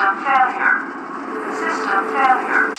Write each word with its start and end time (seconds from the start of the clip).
System 0.00 0.24
failure. 0.24 0.80
System 1.60 2.02
failure. 2.08 2.72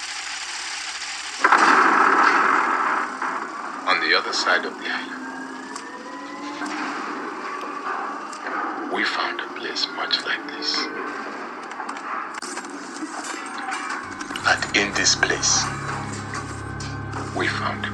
On 3.85 3.97
the 4.01 4.17
other 4.17 4.33
side 4.33 4.65
of 4.65 4.73
the 4.79 4.87
island, 4.89 5.21
we 8.91 9.03
found 9.03 9.39
a 9.39 9.47
place 9.59 9.85
much 9.95 10.25
like 10.25 10.47
this. 10.47 10.75
And 14.47 14.75
in 14.75 14.91
this 14.95 15.15
place, 15.15 15.63
we 17.37 17.47
found, 17.47 17.85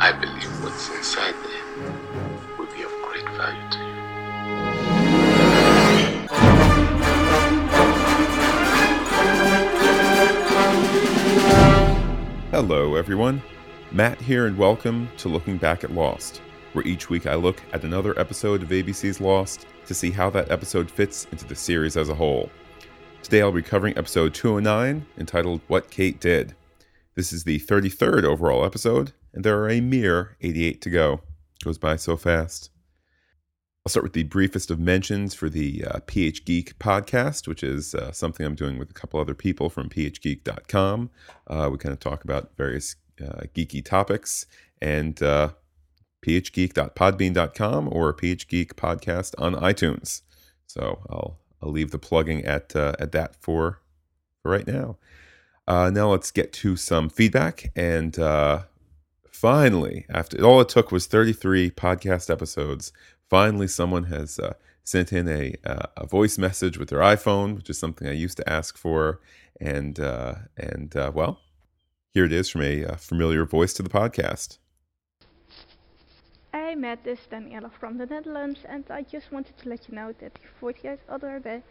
I 0.00 0.12
believe 0.18 0.64
what's 0.64 0.88
inside 0.96 1.34
there 1.44 1.66
will 2.56 2.72
be 2.74 2.84
of 2.84 2.92
great 3.02 3.28
value 3.36 3.68
to 3.70 3.78
you. 4.90 4.95
Hello, 12.68 12.96
everyone. 12.96 13.40
Matt 13.92 14.20
here, 14.20 14.46
and 14.46 14.58
welcome 14.58 15.08
to 15.18 15.28
Looking 15.28 15.56
Back 15.56 15.84
at 15.84 15.92
Lost, 15.92 16.42
where 16.72 16.84
each 16.84 17.08
week 17.08 17.28
I 17.28 17.36
look 17.36 17.62
at 17.72 17.84
another 17.84 18.18
episode 18.18 18.60
of 18.60 18.70
ABC's 18.70 19.20
Lost 19.20 19.68
to 19.86 19.94
see 19.94 20.10
how 20.10 20.30
that 20.30 20.50
episode 20.50 20.90
fits 20.90 21.28
into 21.30 21.46
the 21.46 21.54
series 21.54 21.96
as 21.96 22.08
a 22.08 22.14
whole. 22.16 22.50
Today 23.22 23.40
I'll 23.40 23.52
be 23.52 23.62
covering 23.62 23.96
episode 23.96 24.34
209, 24.34 25.06
entitled 25.16 25.60
What 25.68 25.92
Kate 25.92 26.18
Did. 26.18 26.56
This 27.14 27.32
is 27.32 27.44
the 27.44 27.60
33rd 27.60 28.24
overall 28.24 28.64
episode, 28.64 29.12
and 29.32 29.44
there 29.44 29.60
are 29.60 29.70
a 29.70 29.80
mere 29.80 30.36
88 30.40 30.80
to 30.80 30.90
go. 30.90 31.20
It 31.60 31.64
goes 31.64 31.78
by 31.78 31.94
so 31.94 32.16
fast. 32.16 32.72
I'll 33.86 33.90
start 33.90 34.02
with 34.02 34.14
the 34.14 34.24
briefest 34.24 34.72
of 34.72 34.80
mentions 34.80 35.32
for 35.32 35.48
the 35.48 35.84
uh, 35.84 36.00
PH 36.08 36.44
Geek 36.44 36.76
podcast, 36.80 37.46
which 37.46 37.62
is 37.62 37.94
uh, 37.94 38.10
something 38.10 38.44
I'm 38.44 38.56
doing 38.56 38.78
with 38.78 38.90
a 38.90 38.92
couple 38.92 39.20
other 39.20 39.32
people 39.32 39.70
from 39.70 39.90
phgeek.com. 39.90 41.08
Uh, 41.46 41.68
we 41.70 41.78
kind 41.78 41.92
of 41.92 42.00
talk 42.00 42.24
about 42.24 42.50
various 42.56 42.96
uh, 43.22 43.42
geeky 43.54 43.84
topics 43.84 44.46
and 44.82 45.22
uh, 45.22 45.50
phgeek.podbean.com 46.20 47.88
or 47.92 48.12
PH 48.12 48.48
Geek 48.48 48.74
podcast 48.74 49.36
on 49.38 49.54
iTunes. 49.54 50.22
So 50.66 50.98
I'll 51.08 51.38
I'll 51.62 51.70
leave 51.70 51.92
the 51.92 52.00
plugging 52.00 52.44
at 52.44 52.74
uh, 52.74 52.94
at 52.98 53.12
that 53.12 53.36
for 53.36 53.82
for 54.42 54.50
right 54.50 54.66
now. 54.66 54.96
now 55.68 56.10
let's 56.10 56.32
get 56.32 56.52
to 56.54 56.74
some 56.74 57.08
feedback 57.08 57.70
and 57.76 58.18
finally, 59.36 60.06
after 60.08 60.42
all 60.42 60.60
it 60.62 60.68
took 60.68 60.90
was 60.90 61.06
33 61.06 61.70
podcast 61.70 62.30
episodes, 62.30 62.90
finally 63.28 63.68
someone 63.68 64.04
has 64.04 64.38
uh, 64.38 64.54
sent 64.84 65.12
in 65.12 65.28
a, 65.28 65.54
uh, 65.64 65.86
a 65.96 66.06
voice 66.06 66.38
message 66.38 66.78
with 66.78 66.88
their 66.90 67.00
iPhone, 67.00 67.56
which 67.56 67.68
is 67.68 67.78
something 67.78 68.06
I 68.06 68.12
used 68.12 68.36
to 68.38 68.48
ask 68.48 68.76
for. 68.78 69.20
And, 69.60 69.98
uh, 69.98 70.34
and 70.56 70.94
uh, 70.96 71.12
well, 71.14 71.40
here 72.12 72.24
it 72.24 72.32
is 72.32 72.48
from 72.48 72.62
a 72.62 72.84
uh, 72.84 72.96
familiar 72.96 73.44
voice 73.44 73.72
to 73.74 73.82
the 73.82 73.90
podcast. 73.90 74.58
I 76.52 76.74
met 76.74 77.04
this 77.04 77.20
Daniela 77.30 77.70
from 77.78 77.98
the 77.98 78.06
Netherlands, 78.06 78.60
and 78.68 78.84
I 78.90 79.02
just 79.02 79.30
wanted 79.30 79.58
to 79.58 79.68
let 79.68 79.88
you 79.88 79.94
know 79.94 80.12
that 80.20 80.34
the 80.34 80.40
48 80.60 80.98
Other 81.08 81.38
day, 81.38 81.62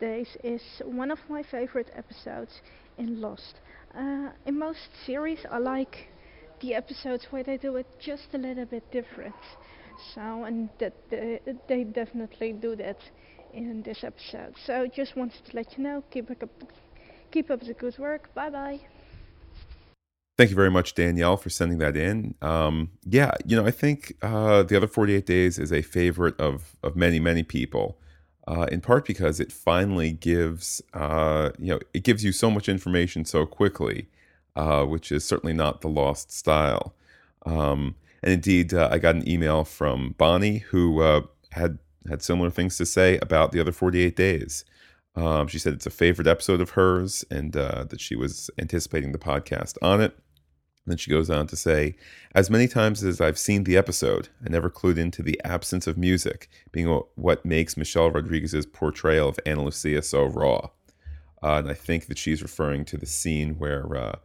Days 0.00 0.36
is 0.42 0.82
one 0.84 1.12
of 1.12 1.20
my 1.28 1.42
favorite 1.42 1.90
episodes 1.94 2.60
in 2.98 3.20
Lost. 3.20 3.60
Uh, 3.96 4.30
in 4.44 4.58
most 4.58 4.88
series, 5.06 5.46
I 5.48 5.58
like 5.58 6.08
the 6.60 6.74
episodes 6.74 7.28
where 7.30 7.44
they 7.44 7.56
do 7.56 7.76
it 7.76 7.86
just 8.00 8.34
a 8.34 8.38
little 8.38 8.64
bit 8.64 8.90
different. 8.90 9.36
So, 10.14 10.44
and 10.44 10.68
that 10.78 10.94
they, 11.10 11.40
they 11.68 11.84
definitely 11.84 12.52
do 12.52 12.76
that 12.76 12.98
in 13.52 13.82
this 13.82 14.04
episode. 14.04 14.54
So, 14.66 14.86
just 14.86 15.16
wanted 15.16 15.44
to 15.44 15.56
let 15.56 15.76
you 15.76 15.84
know. 15.84 16.04
Keep 16.10 16.30
up, 16.30 16.48
keep 17.30 17.50
up 17.50 17.60
the 17.60 17.74
good 17.74 17.98
work. 17.98 18.34
Bye 18.34 18.50
bye. 18.50 18.80
Thank 20.36 20.50
you 20.50 20.56
very 20.56 20.70
much, 20.70 20.94
Danielle, 20.94 21.36
for 21.36 21.48
sending 21.48 21.78
that 21.78 21.96
in. 21.96 22.34
Um, 22.42 22.90
yeah, 23.04 23.32
you 23.46 23.56
know, 23.56 23.64
I 23.64 23.70
think 23.70 24.14
uh, 24.20 24.64
the 24.64 24.76
other 24.76 24.88
48 24.88 25.24
days 25.24 25.58
is 25.58 25.72
a 25.72 25.82
favorite 25.82 26.38
of 26.40 26.76
of 26.82 26.96
many 26.96 27.20
many 27.20 27.42
people. 27.42 27.98
Uh, 28.46 28.66
in 28.70 28.80
part 28.80 29.06
because 29.06 29.40
it 29.40 29.50
finally 29.50 30.12
gives, 30.12 30.82
uh, 30.92 31.48
you 31.58 31.72
know, 31.72 31.80
it 31.94 32.04
gives 32.04 32.22
you 32.22 32.30
so 32.30 32.50
much 32.50 32.68
information 32.68 33.24
so 33.24 33.46
quickly, 33.46 34.06
uh, 34.54 34.84
which 34.84 35.10
is 35.10 35.24
certainly 35.24 35.54
not 35.54 35.80
the 35.80 35.88
Lost 35.88 36.30
style. 36.30 36.94
Um, 37.46 37.94
and 38.24 38.32
indeed, 38.32 38.72
uh, 38.72 38.88
I 38.90 38.96
got 38.96 39.16
an 39.16 39.28
email 39.28 39.64
from 39.64 40.14
Bonnie 40.16 40.58
who 40.58 41.02
uh, 41.02 41.20
had 41.52 41.78
had 42.08 42.22
similar 42.22 42.48
things 42.48 42.78
to 42.78 42.86
say 42.86 43.18
about 43.18 43.52
the 43.52 43.60
other 43.60 43.70
48 43.70 44.16
days. 44.16 44.64
Um, 45.14 45.46
she 45.46 45.58
said 45.58 45.74
it's 45.74 45.86
a 45.86 45.90
favorite 45.90 46.26
episode 46.26 46.62
of 46.62 46.70
hers 46.70 47.22
and 47.30 47.54
uh, 47.54 47.84
that 47.84 48.00
she 48.00 48.16
was 48.16 48.50
anticipating 48.58 49.12
the 49.12 49.18
podcast 49.18 49.76
on 49.82 50.00
it. 50.00 50.12
And 50.12 50.92
then 50.92 50.96
she 50.96 51.10
goes 51.10 51.28
on 51.28 51.46
to 51.48 51.56
say, 51.56 51.96
as 52.34 52.48
many 52.48 52.66
times 52.66 53.04
as 53.04 53.20
I've 53.20 53.38
seen 53.38 53.64
the 53.64 53.76
episode, 53.76 54.30
I 54.42 54.48
never 54.48 54.70
clued 54.70 54.96
into 54.96 55.22
the 55.22 55.38
absence 55.44 55.86
of 55.86 55.98
music 55.98 56.48
being 56.72 56.88
what 57.16 57.44
makes 57.44 57.76
Michelle 57.76 58.10
Rodriguez's 58.10 58.64
portrayal 58.64 59.28
of 59.28 59.38
Ana 59.44 59.64
Lucia 59.64 60.00
so 60.00 60.24
raw. 60.24 60.70
Uh, 61.42 61.58
and 61.58 61.68
I 61.68 61.74
think 61.74 62.06
that 62.06 62.16
she's 62.16 62.42
referring 62.42 62.86
to 62.86 62.96
the 62.96 63.06
scene 63.06 63.58
where 63.58 63.94
uh, 63.94 64.16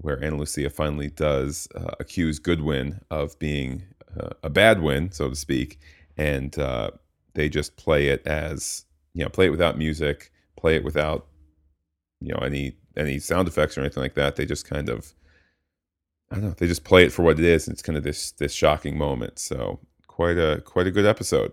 where 0.00 0.22
Ana 0.22 0.36
Lucia 0.36 0.70
finally 0.70 1.10
does 1.10 1.68
uh, 1.74 1.92
accuse 2.00 2.38
Goodwin 2.38 3.00
of 3.10 3.38
being 3.38 3.84
uh, 4.18 4.30
a 4.42 4.50
bad 4.50 4.80
win, 4.82 5.10
so 5.12 5.28
to 5.28 5.36
speak, 5.36 5.78
and 6.16 6.58
uh, 6.58 6.90
they 7.34 7.48
just 7.48 7.76
play 7.76 8.08
it 8.08 8.26
as 8.26 8.84
you 9.14 9.24
know, 9.24 9.30
play 9.30 9.46
it 9.46 9.50
without 9.50 9.78
music, 9.78 10.30
play 10.56 10.76
it 10.76 10.84
without 10.84 11.26
you 12.20 12.32
know 12.32 12.40
any 12.40 12.76
any 12.96 13.18
sound 13.18 13.48
effects 13.48 13.76
or 13.76 13.80
anything 13.80 14.02
like 14.02 14.14
that. 14.14 14.36
They 14.36 14.46
just 14.46 14.68
kind 14.68 14.88
of 14.88 15.14
I 16.30 16.36
don't 16.36 16.44
know, 16.44 16.54
they 16.56 16.66
just 16.66 16.84
play 16.84 17.04
it 17.04 17.12
for 17.12 17.22
what 17.22 17.38
it 17.38 17.44
is, 17.44 17.66
and 17.66 17.74
it's 17.74 17.82
kind 17.82 17.96
of 17.96 18.04
this 18.04 18.32
this 18.32 18.52
shocking 18.52 18.96
moment. 18.96 19.38
So 19.38 19.80
quite 20.06 20.38
a 20.38 20.62
quite 20.64 20.86
a 20.86 20.90
good 20.90 21.06
episode. 21.06 21.52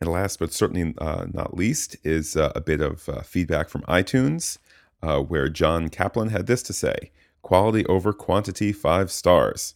And 0.00 0.10
last 0.10 0.38
but 0.38 0.52
certainly 0.52 0.94
uh, 0.98 1.26
not 1.30 1.56
least 1.56 1.96
is 2.04 2.34
uh, 2.34 2.52
a 2.56 2.60
bit 2.60 2.80
of 2.80 3.06
uh, 3.08 3.20
feedback 3.20 3.68
from 3.68 3.82
iTunes, 3.82 4.56
where 5.00 5.50
John 5.50 5.88
Kaplan 5.88 6.30
had 6.30 6.46
this 6.46 6.62
to 6.64 6.72
say 6.72 7.10
quality 7.42 7.84
over 7.86 8.12
quantity, 8.12 8.72
five 8.72 9.10
stars. 9.10 9.74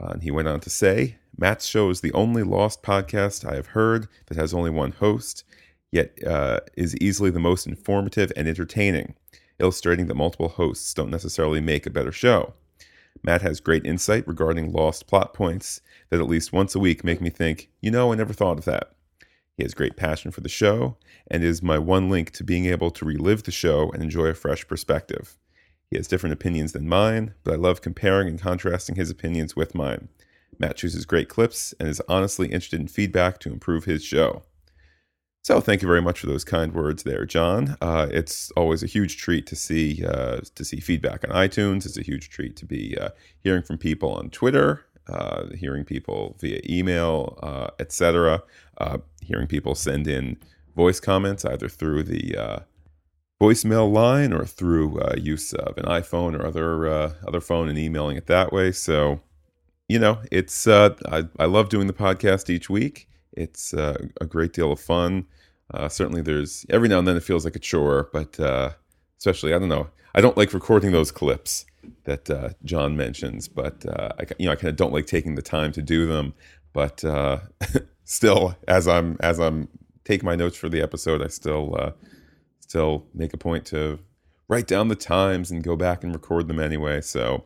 Uh, 0.00 0.08
and 0.08 0.22
he 0.22 0.30
went 0.30 0.48
on 0.48 0.60
to 0.60 0.70
say, 0.70 1.16
Matt's 1.36 1.66
show 1.66 1.90
is 1.90 2.00
the 2.00 2.12
only 2.12 2.42
Lost 2.42 2.82
podcast 2.82 3.48
I 3.48 3.54
have 3.56 3.68
heard 3.68 4.08
that 4.26 4.36
has 4.36 4.54
only 4.54 4.70
one 4.70 4.92
host, 4.92 5.44
yet 5.90 6.16
uh, 6.24 6.60
is 6.76 6.96
easily 6.98 7.30
the 7.30 7.40
most 7.40 7.66
informative 7.66 8.32
and 8.36 8.46
entertaining, 8.46 9.14
illustrating 9.58 10.06
that 10.06 10.14
multiple 10.14 10.48
hosts 10.48 10.94
don't 10.94 11.10
necessarily 11.10 11.60
make 11.60 11.86
a 11.86 11.90
better 11.90 12.12
show. 12.12 12.54
Matt 13.22 13.42
has 13.42 13.60
great 13.60 13.86
insight 13.86 14.26
regarding 14.28 14.72
lost 14.72 15.06
plot 15.06 15.34
points 15.34 15.80
that 16.10 16.20
at 16.20 16.28
least 16.28 16.52
once 16.52 16.74
a 16.74 16.80
week 16.80 17.04
make 17.04 17.20
me 17.20 17.30
think, 17.30 17.70
you 17.80 17.90
know, 17.90 18.12
I 18.12 18.16
never 18.16 18.32
thought 18.32 18.58
of 18.58 18.64
that. 18.66 18.92
He 19.56 19.62
has 19.62 19.72
great 19.72 19.96
passion 19.96 20.30
for 20.30 20.40
the 20.40 20.48
show 20.48 20.96
and 21.30 21.42
is 21.42 21.62
my 21.62 21.78
one 21.78 22.10
link 22.10 22.32
to 22.32 22.44
being 22.44 22.66
able 22.66 22.90
to 22.90 23.04
relive 23.04 23.44
the 23.44 23.52
show 23.52 23.90
and 23.92 24.02
enjoy 24.02 24.26
a 24.26 24.34
fresh 24.34 24.66
perspective. 24.66 25.36
He 25.90 25.96
has 25.96 26.08
different 26.08 26.32
opinions 26.32 26.72
than 26.72 26.88
mine, 26.88 27.34
but 27.44 27.54
I 27.54 27.56
love 27.56 27.82
comparing 27.82 28.28
and 28.28 28.40
contrasting 28.40 28.96
his 28.96 29.10
opinions 29.10 29.54
with 29.54 29.74
mine. 29.74 30.08
Matt 30.58 30.76
chooses 30.76 31.04
great 31.04 31.28
clips 31.28 31.74
and 31.78 31.88
is 31.88 32.02
honestly 32.08 32.46
interested 32.46 32.80
in 32.80 32.88
feedback 32.88 33.38
to 33.40 33.52
improve 33.52 33.84
his 33.84 34.04
show. 34.04 34.42
So 35.42 35.60
thank 35.60 35.82
you 35.82 35.88
very 35.88 36.00
much 36.00 36.20
for 36.20 36.26
those 36.26 36.42
kind 36.42 36.72
words 36.72 37.02
there, 37.02 37.26
John. 37.26 37.76
Uh, 37.82 38.08
it's 38.10 38.50
always 38.52 38.82
a 38.82 38.86
huge 38.86 39.18
treat 39.18 39.46
to 39.48 39.56
see 39.56 40.02
uh, 40.02 40.40
to 40.54 40.64
see 40.64 40.80
feedback 40.80 41.22
on 41.28 41.36
iTunes. 41.36 41.84
It's 41.84 41.98
a 41.98 42.02
huge 42.02 42.30
treat 42.30 42.56
to 42.56 42.64
be 42.64 42.96
uh, 42.98 43.10
hearing 43.40 43.62
from 43.62 43.76
people 43.76 44.14
on 44.14 44.30
Twitter, 44.30 44.86
uh, 45.06 45.48
hearing 45.54 45.84
people 45.84 46.34
via 46.40 46.60
email, 46.66 47.38
uh, 47.42 47.68
etc. 47.78 48.42
Uh, 48.78 48.98
hearing 49.20 49.46
people 49.46 49.74
send 49.74 50.08
in 50.08 50.38
voice 50.74 50.98
comments 50.98 51.44
either 51.44 51.68
through 51.68 52.04
the 52.04 52.64
voicemail 53.40 53.90
line 53.92 54.32
or 54.32 54.44
through 54.44 55.00
uh, 55.00 55.14
use 55.16 55.52
of 55.52 55.76
an 55.76 55.84
iPhone 55.84 56.38
or 56.38 56.46
other 56.46 56.86
uh, 56.86 57.12
other 57.26 57.40
phone 57.40 57.68
and 57.68 57.78
emailing 57.78 58.16
it 58.16 58.26
that 58.26 58.52
way. 58.52 58.72
So, 58.72 59.20
you 59.88 59.98
know, 59.98 60.20
it's 60.30 60.66
uh, 60.66 60.94
I, 61.06 61.24
I 61.38 61.46
love 61.46 61.68
doing 61.68 61.86
the 61.86 61.92
podcast 61.92 62.48
each 62.48 62.70
week. 62.70 63.08
It's 63.32 63.74
uh, 63.74 63.96
a 64.20 64.26
great 64.26 64.52
deal 64.52 64.72
of 64.72 64.80
fun. 64.80 65.26
Uh, 65.72 65.88
certainly, 65.88 66.22
there's 66.22 66.64
every 66.70 66.88
now 66.88 66.98
and 66.98 67.08
then 67.08 67.16
it 67.16 67.22
feels 67.22 67.44
like 67.44 67.56
a 67.56 67.60
chore, 67.60 68.08
but 68.12 68.38
uh, 68.38 68.70
especially 69.18 69.54
I 69.54 69.58
don't 69.58 69.68
know. 69.68 69.88
I 70.14 70.20
don't 70.20 70.36
like 70.36 70.52
recording 70.52 70.92
those 70.92 71.10
clips 71.10 71.66
that 72.04 72.54
John 72.64 72.96
mentions, 72.96 73.48
but 73.48 73.84
I 73.88 74.26
you 74.38 74.46
know 74.46 74.52
I 74.52 74.56
kind 74.56 74.68
of 74.68 74.76
don't 74.76 74.92
like 74.92 75.06
taking 75.06 75.34
the 75.34 75.42
time 75.42 75.72
to 75.72 75.82
do 75.82 76.06
them. 76.06 76.34
But 76.72 77.02
still, 78.04 78.54
as 78.68 78.86
I'm 78.86 79.16
as 79.20 79.40
I'm 79.40 79.68
taking 80.04 80.24
my 80.24 80.36
notes 80.36 80.56
for 80.56 80.68
the 80.68 80.80
episode, 80.80 81.20
I 81.20 81.26
still 81.26 81.94
still 82.64 83.04
make 83.12 83.34
a 83.34 83.36
point 83.36 83.66
to 83.66 83.98
write 84.48 84.66
down 84.66 84.88
the 84.88 84.96
times 84.96 85.50
and 85.50 85.62
go 85.62 85.76
back 85.76 86.02
and 86.02 86.14
record 86.14 86.48
them 86.48 86.58
anyway. 86.58 87.00
So 87.00 87.44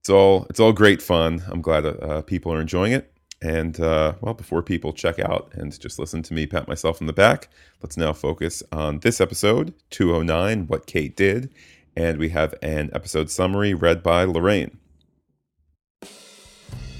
it's 0.00 0.08
all 0.08 0.46
it's 0.48 0.60
all 0.60 0.72
great 0.72 1.02
fun. 1.02 1.42
I'm 1.48 1.60
glad 1.60 1.84
uh, 1.84 2.22
people 2.22 2.52
are 2.52 2.60
enjoying 2.60 2.92
it, 2.92 3.12
And 3.42 3.78
uh, 3.78 4.14
well, 4.22 4.34
before 4.34 4.62
people 4.62 4.92
check 4.92 5.18
out 5.18 5.52
and 5.52 5.78
just 5.78 5.98
listen 5.98 6.22
to 6.22 6.34
me 6.34 6.46
pat 6.46 6.66
myself 6.68 7.02
on 7.02 7.06
the 7.06 7.12
back, 7.12 7.48
let's 7.82 7.96
now 7.98 8.12
focus 8.14 8.62
on 8.72 9.00
this 9.00 9.20
episode 9.20 9.74
209 9.90 10.66
What 10.68 10.86
Kate 10.86 11.14
Did. 11.14 11.52
And 11.94 12.18
we 12.18 12.30
have 12.30 12.54
an 12.62 12.90
episode 12.94 13.30
summary 13.30 13.74
read 13.74 14.02
by 14.02 14.24
Lorraine. 14.24 14.78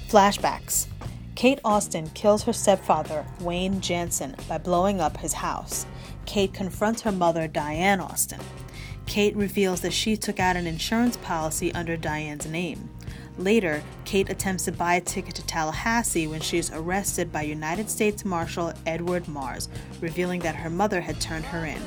Flashbacks. 0.09 0.87
Kate 1.35 1.59
Austin 1.63 2.09
kills 2.15 2.43
her 2.43 2.53
stepfather, 2.53 3.23
Wayne 3.41 3.79
Janssen, 3.79 4.35
by 4.49 4.57
blowing 4.57 4.99
up 4.99 5.17
his 5.17 5.33
house. 5.33 5.85
Kate 6.27 6.53
confronts 6.53 7.01
her 7.01 7.11
mother, 7.11 7.47
Diane 7.47 8.01
Austin. 8.01 8.41
Kate 9.05 9.35
reveals 9.35 9.79
that 9.81 9.93
she 9.93 10.17
took 10.17 10.39
out 10.41 10.57
an 10.57 10.67
insurance 10.67 11.15
policy 11.17 11.73
under 11.73 11.95
Diane's 11.95 12.45
name. 12.45 12.89
Later, 13.37 13.81
Kate 14.03 14.29
attempts 14.29 14.65
to 14.65 14.73
buy 14.73 14.95
a 14.95 15.01
ticket 15.01 15.35
to 15.35 15.45
Tallahassee 15.45 16.27
when 16.27 16.41
she 16.41 16.57
is 16.57 16.69
arrested 16.71 17.31
by 17.31 17.43
United 17.43 17.89
States 17.89 18.25
Marshal 18.25 18.73
Edward 18.85 19.27
Mars, 19.29 19.69
revealing 20.01 20.41
that 20.41 20.55
her 20.55 20.69
mother 20.69 20.99
had 20.99 21.21
turned 21.21 21.45
her 21.45 21.65
in. 21.65 21.81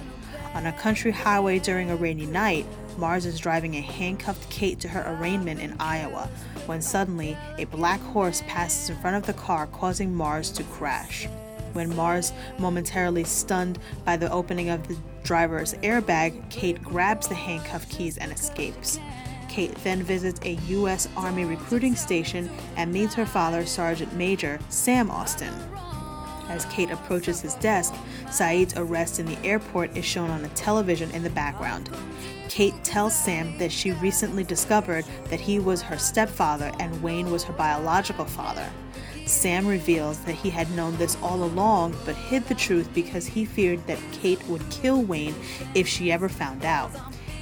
On 0.54 0.66
a 0.66 0.72
country 0.72 1.10
highway 1.10 1.58
during 1.58 1.90
a 1.90 1.96
rainy 1.96 2.26
night, 2.26 2.64
Mars 2.96 3.26
is 3.26 3.38
driving 3.38 3.76
a 3.76 3.81
handcuffed 3.81 4.48
Kate 4.48 4.81
to 4.81 4.88
her 4.88 5.04
arraignment 5.06 5.60
in 5.60 5.76
Iowa, 5.78 6.31
when 6.64 6.81
suddenly 6.81 7.37
a 7.58 7.66
black 7.66 8.00
horse 8.00 8.42
passes 8.48 8.88
in 8.88 8.96
front 8.96 9.16
of 9.16 9.26
the 9.26 9.38
car, 9.40 9.66
causing 9.66 10.14
Mars 10.14 10.50
to 10.52 10.62
crash. 10.64 11.28
When 11.72 11.94
Mars, 11.94 12.32
momentarily 12.58 13.25
stunned 13.25 13.78
by 14.05 14.17
the 14.17 14.31
opening 14.31 14.70
of 14.70 14.87
the 14.88 14.96
driver's 15.22 15.75
airbag, 15.75 16.50
Kate 16.50 16.82
grabs 16.82 17.28
the 17.28 17.34
handcuff 17.34 17.88
keys 17.88 18.19
and 18.19 18.32
escapes. 18.32 18.99
Kate 19.49 19.75
then 19.82 20.02
visits 20.02 20.40
a 20.44 20.52
U.S. 20.69 21.08
Army 21.17 21.44
recruiting 21.44 21.96
station 21.96 22.49
and 22.76 22.93
meets 22.93 23.14
her 23.14 23.26
father, 23.26 23.67
Sergeant 23.67 24.14
Major 24.14 24.58
Sam 24.69 25.11
Austin. 25.11 25.52
As 26.49 26.64
Kate 26.67 26.90
approaches 26.90 27.40
his 27.40 27.55
desk, 27.55 27.94
Sayid's 28.28 28.75
arrest 28.76 29.20
in 29.20 29.26
the 29.26 29.38
airport 29.44 29.96
is 29.96 30.05
shown 30.05 30.31
on 30.31 30.44
a 30.44 30.49
television 30.50 31.11
in 31.12 31.23
the 31.23 31.31
background. 31.31 31.90
Kate 32.49 32.75
tells 32.82 33.14
Sam 33.14 33.56
that 33.58 33.70
she 33.70 33.93
recently 33.93 34.43
discovered 34.43 35.05
that 35.26 35.38
he 35.38 35.61
was 35.61 35.82
her 35.82 35.96
stepfather 35.96 36.73
and 36.81 37.00
Wayne 37.02 37.31
was 37.31 37.44
her 37.44 37.52
biological 37.52 38.25
father. 38.25 38.69
Sam 39.31 39.67
reveals 39.67 40.19
that 40.25 40.35
he 40.35 40.50
had 40.50 40.71
known 40.73 40.97
this 40.97 41.17
all 41.23 41.44
along 41.44 41.97
but 42.05 42.17
hid 42.17 42.44
the 42.47 42.55
truth 42.55 42.88
because 42.93 43.27
he 43.27 43.44
feared 43.44 43.87
that 43.87 43.99
Kate 44.12 44.43
would 44.49 44.69
kill 44.71 45.03
Wayne 45.03 45.35
if 45.75 45.87
she 45.87 46.11
ever 46.12 46.29
found 46.29 46.65
out. 46.65 46.91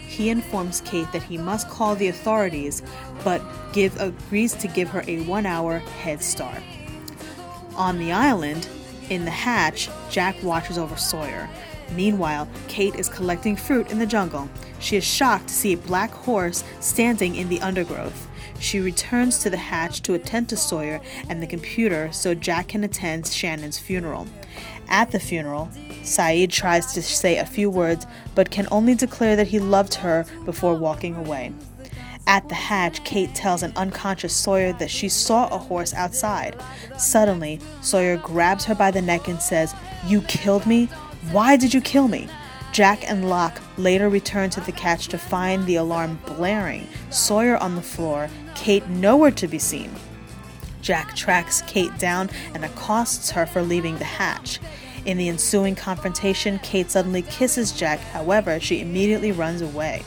He 0.06 0.31
informs 0.31 0.81
Kate 0.82 1.11
that 1.12 1.23
he 1.23 1.38
must 1.38 1.69
call 1.69 1.94
the 1.94 2.08
authorities, 2.08 2.82
but 3.25 3.43
give, 3.73 3.99
agrees 4.00 4.55
to 4.55 4.69
give 4.69 4.88
her 4.88 5.05
a 5.06 5.23
one 5.23 5.46
hour 5.46 5.79
head 5.79 6.23
start. 6.23 6.62
On 7.76 7.99
the 7.99 8.12
island, 8.12 8.69
in 9.11 9.25
the 9.25 9.31
hatch, 9.31 9.88
Jack 10.11 10.43
watches 10.43 10.76
over 10.76 10.96
Sawyer. 10.96 11.49
Meanwhile, 11.94 12.49
Kate 12.69 12.94
is 12.96 13.08
collecting 13.08 13.56
fruit 13.56 13.91
in 13.91 13.99
the 13.99 14.06
jungle. 14.06 14.49
She 14.79 14.96
is 14.96 15.05
shocked 15.05 15.49
to 15.49 15.55
see 15.55 15.73
a 15.73 15.79
black 15.79 16.11
horse 16.11 16.64
standing 16.81 17.37
in 17.37 17.49
the 17.49 17.61
undergrowth. 17.61 18.27
She 18.60 18.81
returns 18.81 19.38
to 19.38 19.50
the 19.50 19.56
hatch 19.56 20.02
to 20.02 20.14
attend 20.14 20.49
to 20.49 20.56
Sawyer 20.56 21.00
and 21.28 21.43
the 21.43 21.46
computer 21.46 22.10
so 22.12 22.34
Jack 22.34 22.69
can 22.69 22.84
attend 22.84 23.26
Shannon's 23.26 23.78
funeral. 23.78 24.26
At 24.88 25.10
the 25.10 25.20
funeral, 25.20 25.69
Sayid 26.02 26.50
tries 26.50 26.93
to 26.94 27.02
say 27.02 27.38
a 27.38 27.46
few 27.46 27.70
words 27.70 28.06
but 28.34 28.50
can 28.50 28.66
only 28.70 28.94
declare 28.94 29.37
that 29.37 29.49
he 29.49 29.58
loved 29.58 29.94
her 29.94 30.25
before 30.44 30.75
walking 30.75 31.14
away. 31.14 31.52
At 32.26 32.49
the 32.49 32.55
hatch, 32.55 33.05
Kate 33.05 33.34
tells 33.34 33.62
an 33.62 33.72
unconscious 33.75 34.37
Sawyer 34.37 34.75
that 34.75 34.90
she 34.90 35.08
saw 35.08 35.49
a 35.49 35.58
horse 35.58 35.94
outside. 35.94 36.60
Suddenly, 36.99 37.58
Sawyer 37.81 38.19
grabs 38.19 38.66
her 38.66 38.75
by 38.75 38.90
the 38.90 39.00
neck 39.00 39.28
and 39.28 39.40
says, 39.40 39.75
You 40.06 40.20
killed 40.22 40.66
me? 40.66 40.87
Why 41.31 41.56
did 41.56 41.72
you 41.72 41.81
kill 41.81 42.06
me? 42.06 42.28
Jack 42.73 43.09
and 43.11 43.29
Locke 43.29 43.61
later 43.76 44.09
return 44.09 44.50
to 44.50 44.61
the 44.61 44.73
catch 44.73 45.09
to 45.09 45.19
find 45.19 45.67
the 45.67 45.76
alarm 45.76 46.19
blaring, 46.26 46.87
Sawyer 47.11 47.56
on 47.56 47.75
the 47.75 47.82
floor, 47.82 48.29
Kate 48.55 48.87
nowhere 48.88 49.31
to 49.32 49.49
be 49.49 49.59
seen. 49.59 49.91
Jack 50.81 51.17
tracks 51.17 51.62
Kate 51.67 51.97
down 51.99 52.31
and 52.55 52.65
accosts 52.65 53.31
her 53.31 53.47
for 53.47 53.62
leaving 53.62 53.99
the 53.99 54.05
hatch. 54.05 54.61
In 55.05 55.17
the 55.17 55.29
ensuing 55.29 55.75
confrontation, 55.75 56.59
Kate 56.61 56.91
suddenly 56.91 57.23
kisses 57.23 57.73
Jack, 57.73 57.99
however, 57.99 58.61
she 58.61 58.81
immediately 58.81 59.32
runs 59.32 59.61
away. 59.61 60.05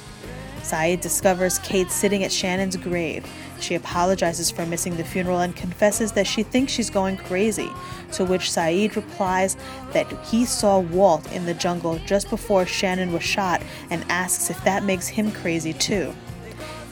Sayid 0.62 1.02
discovers 1.02 1.60
Kate 1.60 1.92
sitting 1.92 2.24
at 2.24 2.32
Shannon's 2.32 2.78
grave. 2.78 3.26
She 3.62 3.76
apologizes 3.76 4.50
for 4.50 4.66
missing 4.66 4.98
the 4.98 5.04
funeral 5.04 5.40
and 5.40 5.56
confesses 5.56 6.12
that 6.14 6.26
she 6.26 6.42
thinks 6.42 6.74
she's 6.74 6.90
going 6.90 7.18
crazy, 7.18 7.70
to 8.14 8.26
which 8.26 8.50
Sayid 8.50 8.96
replies 8.96 9.56
that 9.94 10.12
he 10.26 10.46
saw 10.46 10.80
Walt 10.80 11.32
in 11.32 11.46
the 11.46 11.54
jungle 11.54 12.00
just 12.06 12.30
before 12.30 12.66
Shannon 12.66 13.14
was 13.14 13.24
shot 13.24 13.62
and 13.92 14.04
asks 14.10 14.50
if 14.50 14.62
that 14.64 14.84
makes 14.84 15.08
him 15.08 15.32
crazy 15.32 15.74
too. 15.74 16.14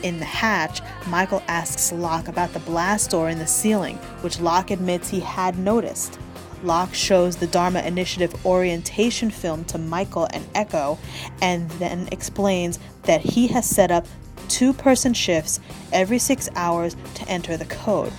In 0.03 0.19
the 0.19 0.25
hatch, 0.25 0.81
Michael 1.07 1.43
asks 1.47 1.91
Locke 1.91 2.27
about 2.27 2.53
the 2.53 2.59
blast 2.59 3.09
door 3.09 3.29
in 3.29 3.39
the 3.39 3.47
ceiling, 3.47 3.97
which 4.21 4.39
Locke 4.39 4.71
admits 4.71 5.09
he 5.09 5.19
had 5.19 5.57
noticed. 5.57 6.19
Locke 6.63 6.93
shows 6.93 7.37
the 7.37 7.47
Dharma 7.47 7.81
Initiative 7.81 8.45
orientation 8.45 9.29
film 9.29 9.65
to 9.65 9.77
Michael 9.77 10.27
and 10.31 10.45
Eko 10.53 10.97
and 11.41 11.69
then 11.71 12.07
explains 12.11 12.79
that 13.03 13.21
he 13.21 13.47
has 13.47 13.65
set 13.65 13.91
up 13.91 14.05
two 14.49 14.73
person 14.73 15.13
shifts 15.13 15.59
every 15.93 16.19
six 16.19 16.49
hours 16.55 16.95
to 17.15 17.27
enter 17.29 17.55
the 17.55 17.65
code. 17.65 18.11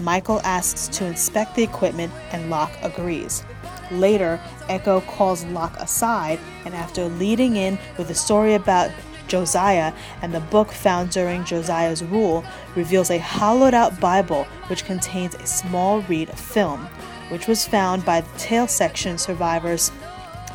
Michael 0.00 0.40
asks 0.42 0.88
to 0.96 1.04
inspect 1.04 1.54
the 1.54 1.62
equipment 1.62 2.12
and 2.32 2.50
Locke 2.50 2.76
agrees. 2.82 3.44
Later, 3.90 4.40
Eko 4.68 5.06
calls 5.06 5.44
Locke 5.44 5.76
aside, 5.78 6.40
and 6.64 6.74
after 6.74 7.04
leading 7.04 7.56
in 7.56 7.78
with 7.98 8.10
a 8.10 8.14
story 8.14 8.54
about 8.54 8.90
Josiah 9.28 9.92
and 10.22 10.34
the 10.34 10.40
book 10.40 10.70
found 10.70 11.10
during 11.10 11.44
Josiah's 11.44 12.02
rule, 12.02 12.44
reveals 12.74 13.10
a 13.10 13.18
hollowed 13.18 13.74
out 13.74 14.00
Bible 14.00 14.44
which 14.68 14.84
contains 14.84 15.34
a 15.34 15.46
small 15.46 16.00
reed 16.02 16.30
film 16.30 16.88
which 17.30 17.46
was 17.46 17.66
found 17.66 18.04
by 18.04 18.20
the 18.20 18.38
tail 18.38 18.68
section 18.68 19.18
survivors 19.18 19.90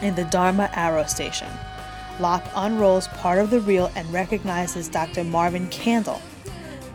in 0.02 0.16
the 0.16 0.24
Dharma 0.26 0.70
Arrow 0.74 1.06
Station. 1.06 1.50
Locke 2.20 2.46
unrolls 2.56 3.08
part 3.08 3.40
of 3.40 3.50
the 3.50 3.62
reel 3.62 3.92
and 3.96 4.12
recognizes 4.12 4.90
Dr. 4.90 5.24
Marvin 5.24 5.68
Candle. 5.70 6.22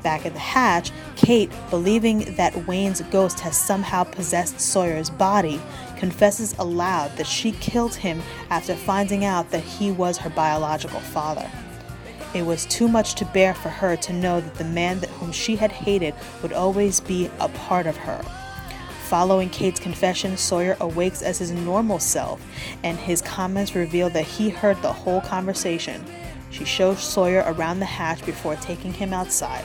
Back 0.02 0.26
at 0.26 0.34
the 0.34 0.38
hatch, 0.38 0.90
Kate, 1.16 1.50
believing 1.70 2.34
that 2.36 2.66
Wayne's 2.66 3.00
ghost 3.10 3.40
has 3.40 3.56
somehow 3.56 4.04
possessed 4.04 4.60
Sawyer's 4.60 5.08
body, 5.08 5.60
confesses 5.96 6.54
aloud 6.58 7.16
that 7.16 7.26
she 7.26 7.52
killed 7.52 7.94
him 7.94 8.22
after 8.50 8.74
finding 8.74 9.24
out 9.24 9.50
that 9.50 9.64
he 9.64 9.90
was 9.90 10.18
her 10.18 10.30
biological 10.30 11.00
father. 11.00 11.50
It 12.34 12.44
was 12.44 12.66
too 12.66 12.88
much 12.88 13.14
to 13.14 13.24
bear 13.24 13.54
for 13.54 13.70
her 13.70 13.96
to 13.96 14.12
know 14.12 14.40
that 14.40 14.56
the 14.56 14.64
man 14.64 15.00
that 15.00 15.10
whom 15.10 15.32
she 15.32 15.56
had 15.56 15.72
hated 15.72 16.14
would 16.42 16.52
always 16.52 17.00
be 17.00 17.30
a 17.40 17.48
part 17.48 17.86
of 17.86 17.96
her. 17.96 18.22
Following 19.08 19.50
Kate's 19.50 19.78
confession, 19.78 20.38
Sawyer 20.38 20.78
awakes 20.80 21.20
as 21.20 21.38
his 21.38 21.50
normal 21.50 21.98
self, 21.98 22.40
and 22.82 22.96
his 22.96 23.20
comments 23.20 23.74
reveal 23.74 24.08
that 24.08 24.24
he 24.24 24.48
heard 24.48 24.80
the 24.80 24.94
whole 24.94 25.20
conversation. 25.20 26.02
She 26.50 26.64
shows 26.64 27.02
Sawyer 27.02 27.44
around 27.46 27.80
the 27.80 27.84
hatch 27.84 28.24
before 28.24 28.56
taking 28.56 28.94
him 28.94 29.12
outside. 29.12 29.64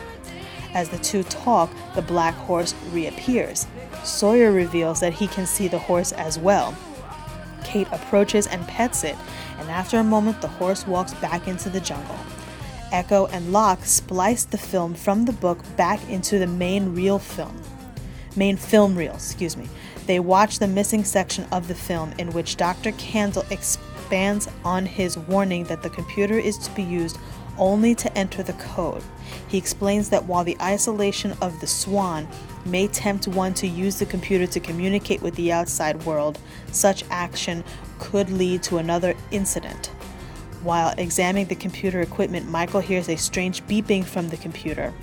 As 0.74 0.89
the 0.89 0.98
two 0.98 1.24
talk, 1.24 1.72
the 1.96 2.01
black 2.01 2.36
horse 2.36 2.75
reappears. 2.91 3.65
Sawyer 4.03 4.51
reveals 4.51 5.00
that 5.00 5.13
he 5.13 5.27
can 5.27 5.46
see 5.46 5.69
the 5.69 5.79
horse 5.79 6.12
as 6.12 6.38
well. 6.38 6.75
Kate 7.63 7.88
approaches 7.93 8.46
and 8.46 8.67
pets 8.67 9.05
it, 9.05 9.15
and 9.58 9.69
after 9.69 10.00
a 10.00 10.03
moment, 10.03 10.41
the 10.41 10.48
horse 10.50 10.86
walks 10.86 11.13
back 11.13 11.48
into 11.48 11.69
the 11.69 11.79
jungle. 11.79 12.19
Eko 12.91 13.29
and 13.31 13.53
Locke 13.53 13.86
splice 13.86 14.43
the 14.43 14.58
film 14.58 14.96
from 14.96 15.24
the 15.24 15.31
book 15.31 15.60
back 15.77 16.08
into 16.10 16.39
the 16.39 16.48
main 16.48 16.93
reel 16.93 17.19
film 17.19 17.55
main 18.39 18.58
film 18.58 18.96
reel, 18.96 19.13
excuse 19.13 19.55
me. 19.55 19.67
They 20.08 20.19
watch 20.19 20.58
the 20.58 20.67
missing 20.67 21.03
section 21.03 21.46
of 21.51 21.67
the 21.67 21.75
film 21.75 22.13
in 22.17 22.31
which 22.31 22.55
Dr. 22.55 22.93
Candle 22.93 23.46
expands 23.51 24.48
on 24.63 24.86
his 24.86 25.17
warning 25.17 25.65
that 25.65 25.84
the 25.84 25.89
computer 25.91 26.39
is 26.39 26.58
to 26.60 26.72
be 26.72 26.81
used 26.81 27.19
only 27.60 27.93
to 27.93 28.17
enter 28.17 28.41
the 28.41 28.53
code. 28.53 29.03
He 29.50 29.58
explains 29.58 30.10
that 30.10 30.24
while 30.24 30.46
the 30.46 30.58
isolation 30.62 31.36
of 31.41 31.60
the 31.60 31.67
swan 31.67 32.27
may 32.65 32.88
tempt 32.88 33.27
one 33.27 33.53
to 33.55 33.67
use 33.67 34.00
the 34.00 34.05
computer 34.05 34.48
to 34.48 34.60
communicate 34.62 35.22
with 35.22 35.36
the 35.36 35.51
outside 35.51 36.03
world, 36.05 36.39
such 36.72 37.03
action 37.12 37.63
could 38.00 38.31
lead 38.31 38.63
to 38.63 38.77
another 38.77 39.13
incident. 39.31 39.88
While 40.63 40.93
examining 40.98 41.48
the 41.48 41.55
computer 41.55 42.01
equipment, 42.01 42.50
Michael 42.50 42.81
hears 42.81 43.10
a 43.10 43.15
strange 43.17 43.63
beeping 43.65 44.05
from 44.05 44.29
the 44.29 44.38
computer. 44.38 44.93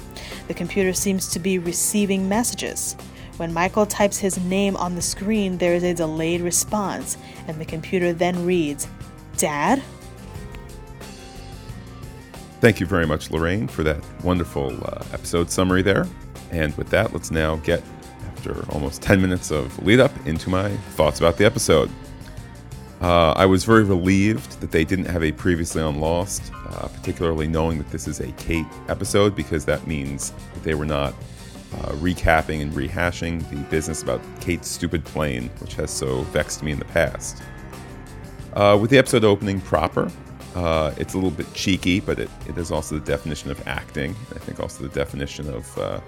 The 0.49 0.55
computer 0.55 0.93
seems 0.93 1.29
to 1.29 1.39
be 1.39 1.59
receiving 1.59 2.29
messages. 2.29 2.97
When 3.37 3.53
Michael 3.53 3.85
types 3.85 4.17
his 4.17 4.39
name 4.39 4.77
on 4.77 4.95
the 4.95 5.03
screen, 5.03 5.59
there 5.59 5.75
is 5.75 5.83
a 5.83 5.93
delayed 5.93 6.41
response, 6.41 7.19
and 7.47 7.61
the 7.61 7.67
computer 7.67 8.15
then 8.15 8.47
reads, 8.47 8.89
Dad? 9.37 9.83
Thank 12.63 12.81
you 12.81 12.87
very 12.87 13.07
much, 13.07 13.31
Lorraine, 13.31 13.69
for 13.69 13.83
that 13.83 14.03
wonderful 14.25 14.73
uh, 14.87 15.05
episode 15.13 15.51
summary 15.51 15.83
there. 15.83 16.07
And 16.51 16.75
with 16.79 16.89
that, 16.89 17.13
let's 17.13 17.31
now 17.31 17.57
get 17.57 17.83
after 18.29 18.65
almost 18.73 19.03
10 19.03 19.21
minutes 19.21 19.51
of 19.51 19.85
lead 19.85 20.01
up 20.01 20.13
into 20.27 20.49
my 20.49 20.71
thoughts 20.95 21.21
about 21.21 21.37
the 21.37 21.45
episode. 21.45 21.91
Uh, 23.03 23.33
I 23.33 23.45
was 23.45 23.65
very 23.65 23.85
relieved 23.85 24.59
that 24.63 24.71
they 24.71 24.85
didn't 24.85 25.05
have 25.05 25.23
a 25.23 25.33
previously 25.33 25.83
on 25.83 26.01
Lost, 26.01 26.51
uh, 26.55 26.89
particularly 26.89 27.47
knowing 27.47 27.77
that 27.77 27.91
this 27.91 28.09
is 28.09 28.21
a 28.21 28.33
Kate 28.33 28.65
episode, 28.89 29.37
because 29.37 29.67
that 29.67 29.87
means 29.87 30.31
that 30.55 30.63
they 30.63 30.75
were 30.75 30.87
not 30.87 31.15
uh, 31.79 31.93
recapping 31.93 32.63
and 32.63 32.73
rehashing 32.73 33.49
the 33.51 33.57
business 33.71 34.03
about 34.03 34.21
Kate's 34.41 34.69
stupid 34.69 35.05
plane, 35.05 35.51
which 35.61 35.75
has 35.75 35.91
so 35.91 36.23
vexed 36.23 36.63
me 36.63 36.73
in 36.73 36.79
the 36.79 36.85
past. 36.87 37.43
Uh, 38.55 38.79
with 38.81 38.91
the 38.91 38.99
episode 38.99 39.25
opening 39.25 39.61
proper, 39.61 40.11
uh, 40.55 40.95
it's 40.97 41.13
a 41.13 41.17
little 41.17 41.31
bit 41.31 41.53
cheeky, 41.53 42.01
but 42.01 42.19
it, 42.19 42.31
it 42.49 42.57
is 42.57 42.71
also 42.71 42.99
the 42.99 43.05
definition 43.05 43.51
of 43.51 43.67
acting. 43.69 44.17
I 44.35 44.39
think 44.39 44.61
also 44.61 44.83
the 44.83 44.95
definition 44.95 45.53
of, 45.53 45.79
uh, 45.79 46.01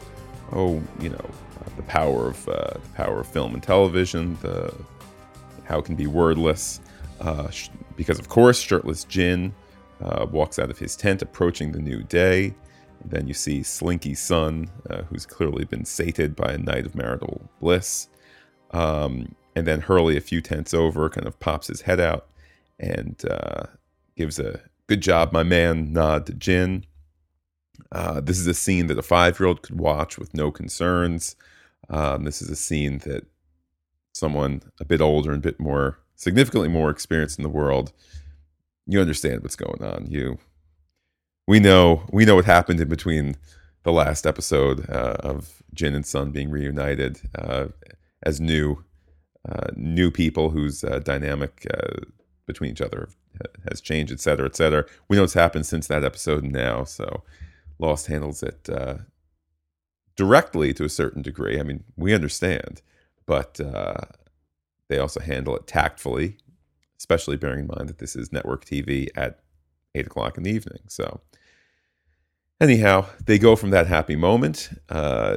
oh, 0.52 0.82
you 1.00 1.10
know, 1.10 1.30
the 1.76 1.82
power 1.82 2.28
of 2.28 2.44
the 2.46 2.80
power 2.94 3.20
of 3.20 3.26
film 3.26 3.54
and 3.54 3.62
television, 3.62 4.38
the 4.40 4.74
how 5.64 5.78
it 5.78 5.84
can 5.84 5.94
be 5.94 6.06
wordless. 6.06 6.80
Uh, 7.20 7.50
sh- 7.50 7.68
because, 7.96 8.18
of 8.18 8.28
course, 8.28 8.58
shirtless 8.58 9.04
Jin 9.04 9.54
uh, 10.00 10.26
walks 10.30 10.58
out 10.58 10.70
of 10.70 10.78
his 10.78 10.96
tent 10.96 11.20
approaching 11.20 11.72
the 11.72 11.78
new 11.78 12.02
day. 12.04 12.54
Then 13.04 13.26
you 13.26 13.34
see 13.34 13.62
Slinky 13.62 14.14
Sun, 14.14 14.70
uh, 14.90 15.02
who's 15.02 15.26
clearly 15.26 15.64
been 15.64 15.84
sated 15.84 16.36
by 16.36 16.52
a 16.52 16.58
night 16.58 16.86
of 16.86 16.94
marital 16.94 17.48
bliss. 17.60 18.08
Um, 18.72 19.34
and 19.54 19.66
then 19.66 19.80
Hurley, 19.80 20.16
a 20.16 20.20
few 20.20 20.40
tents 20.40 20.74
over, 20.74 21.08
kind 21.08 21.26
of 21.26 21.38
pops 21.40 21.68
his 21.68 21.82
head 21.82 22.00
out 22.00 22.28
and 22.78 23.20
uh, 23.28 23.64
gives 24.16 24.38
a 24.38 24.60
good 24.86 25.00
job, 25.00 25.32
my 25.32 25.42
man 25.42 25.92
nod 25.92 26.26
to 26.26 26.34
Jin. 26.34 26.84
Uh, 27.90 28.20
this 28.20 28.38
is 28.38 28.46
a 28.46 28.54
scene 28.54 28.86
that 28.88 28.98
a 28.98 29.02
five 29.02 29.38
year 29.40 29.48
old 29.48 29.62
could 29.62 29.78
watch 29.78 30.18
with 30.18 30.34
no 30.34 30.50
concerns. 30.50 31.36
Um, 31.88 32.24
this 32.24 32.42
is 32.42 32.50
a 32.50 32.56
scene 32.56 32.98
that 32.98 33.26
someone 34.12 34.62
a 34.80 34.84
bit 34.84 35.00
older 35.00 35.30
and 35.30 35.38
a 35.38 35.48
bit 35.48 35.60
more 35.60 35.98
significantly 36.16 36.68
more 36.68 36.90
experienced 36.90 37.38
in 37.38 37.44
the 37.44 37.48
world 37.48 37.92
you 38.86 39.00
understand 39.00 39.42
what's 39.42 39.56
going 39.56 39.82
on 39.82 40.06
you 40.10 40.38
we 41.48 41.58
know 41.58 42.02
we 42.12 42.26
know 42.26 42.36
what 42.36 42.44
happened 42.44 42.78
in 42.78 42.88
between 42.88 43.34
the 43.82 43.90
last 43.90 44.26
episode 44.26 44.88
uh, 44.90 45.16
of 45.20 45.62
Jin 45.72 45.94
and 45.94 46.04
Sun 46.04 46.30
being 46.30 46.50
reunited 46.50 47.22
uh, 47.36 47.68
as 48.22 48.38
new 48.38 48.84
uh, 49.48 49.68
new 49.74 50.10
people 50.10 50.50
whose 50.50 50.84
uh, 50.84 50.98
dynamic 50.98 51.66
uh, 51.72 52.04
between 52.46 52.70
each 52.70 52.82
other 52.82 53.08
has 53.70 53.80
changed, 53.80 54.12
et 54.12 54.20
cetera, 54.20 54.44
et 54.44 54.56
cetera. 54.56 54.84
We 55.08 55.16
know 55.16 55.22
what's 55.22 55.32
happened 55.32 55.64
since 55.64 55.86
that 55.86 56.04
episode 56.04 56.44
now, 56.44 56.84
so 56.84 57.22
Lost 57.78 58.08
handles 58.08 58.42
it 58.42 58.68
directly 60.16 60.74
to 60.74 60.84
a 60.84 60.88
certain 60.88 61.22
degree. 61.22 61.58
I 61.58 61.62
mean, 61.62 61.84
we 61.96 62.12
understand, 62.12 62.82
but 63.24 63.60
they 64.88 64.98
also 64.98 65.20
handle 65.20 65.56
it 65.56 65.66
tactfully, 65.66 66.36
especially 66.98 67.36
bearing 67.36 67.60
in 67.60 67.66
mind 67.68 67.88
that 67.88 67.98
this 67.98 68.16
is 68.16 68.32
network 68.32 68.64
TV 68.66 69.08
at 69.16 69.38
eight 69.98 70.06
o'clock 70.06 70.36
in 70.36 70.44
the 70.44 70.50
evening. 70.50 70.80
So, 70.86 71.20
anyhow, 72.60 73.06
they 73.24 73.38
go 73.38 73.56
from 73.56 73.70
that 73.70 73.86
happy 73.86 74.16
moment. 74.16 74.70
Uh, 74.88 75.36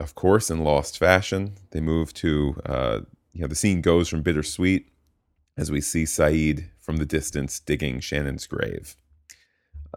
of 0.00 0.14
course, 0.14 0.50
in 0.50 0.64
lost 0.64 0.98
fashion, 0.98 1.54
they 1.70 1.80
move 1.80 2.12
to 2.14 2.60
uh, 2.66 3.00
you 3.32 3.42
know 3.42 3.46
the 3.46 3.54
scene 3.54 3.80
goes 3.80 4.08
from 4.08 4.22
bittersweet 4.22 4.90
as 5.56 5.70
we 5.70 5.80
see 5.80 6.04
Sayid 6.04 6.66
from 6.78 6.98
the 6.98 7.06
distance 7.06 7.58
digging 7.58 8.00
Shannon's 8.00 8.46
grave. 8.46 8.96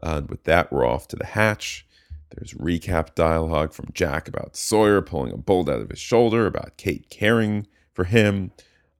Uh, 0.01 0.21
with 0.27 0.43
that, 0.45 0.71
we're 0.71 0.85
off 0.85 1.07
to 1.09 1.15
the 1.15 1.25
hatch. 1.25 1.85
There's 2.31 2.53
recap 2.53 3.15
dialogue 3.15 3.73
from 3.73 3.89
Jack 3.93 4.27
about 4.27 4.55
Sawyer 4.55 5.01
pulling 5.01 5.33
a 5.33 5.37
bolt 5.37 5.67
out 5.67 5.81
of 5.81 5.89
his 5.89 5.99
shoulder, 5.99 6.45
about 6.45 6.77
Kate 6.77 7.09
caring 7.09 7.67
for 7.93 8.05
him. 8.05 8.51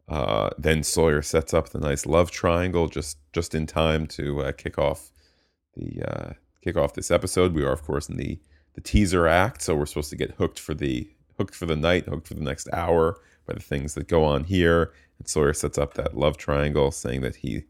Uh, 0.09 0.49
then 0.57 0.81
Sawyer 0.81 1.21
sets 1.21 1.53
up 1.53 1.69
the 1.69 1.79
nice 1.79 2.05
love 2.05 2.31
triangle 2.31 2.87
just 2.87 3.17
just 3.31 3.53
in 3.53 3.67
time 3.67 4.07
to 4.07 4.41
uh, 4.41 4.51
kick 4.51 4.79
off 4.79 5.11
the 5.75 6.01
uh, 6.03 6.33
kick 6.63 6.75
off 6.75 6.95
this 6.95 7.11
episode. 7.11 7.53
We 7.53 7.63
are, 7.63 7.71
of 7.71 7.83
course, 7.83 8.09
in 8.09 8.17
the 8.17 8.39
the 8.73 8.81
teaser 8.81 9.27
act, 9.27 9.61
so 9.61 9.75
we're 9.75 9.85
supposed 9.85 10.09
to 10.09 10.15
get 10.15 10.31
hooked 10.31 10.59
for 10.59 10.73
the 10.73 11.09
hooked 11.37 11.53
for 11.53 11.67
the 11.67 11.75
night, 11.75 12.05
hooked 12.05 12.27
for 12.27 12.33
the 12.33 12.43
next 12.43 12.67
hour 12.73 13.17
by 13.45 13.53
the 13.53 13.59
things 13.59 13.93
that 13.93 14.07
go 14.07 14.23
on 14.23 14.45
here. 14.45 14.91
And 15.19 15.27
Sawyer 15.27 15.53
sets 15.53 15.77
up 15.77 15.93
that 15.93 16.17
love 16.17 16.37
triangle, 16.37 16.91
saying 16.91 17.21
that 17.21 17.37
he 17.37 17.65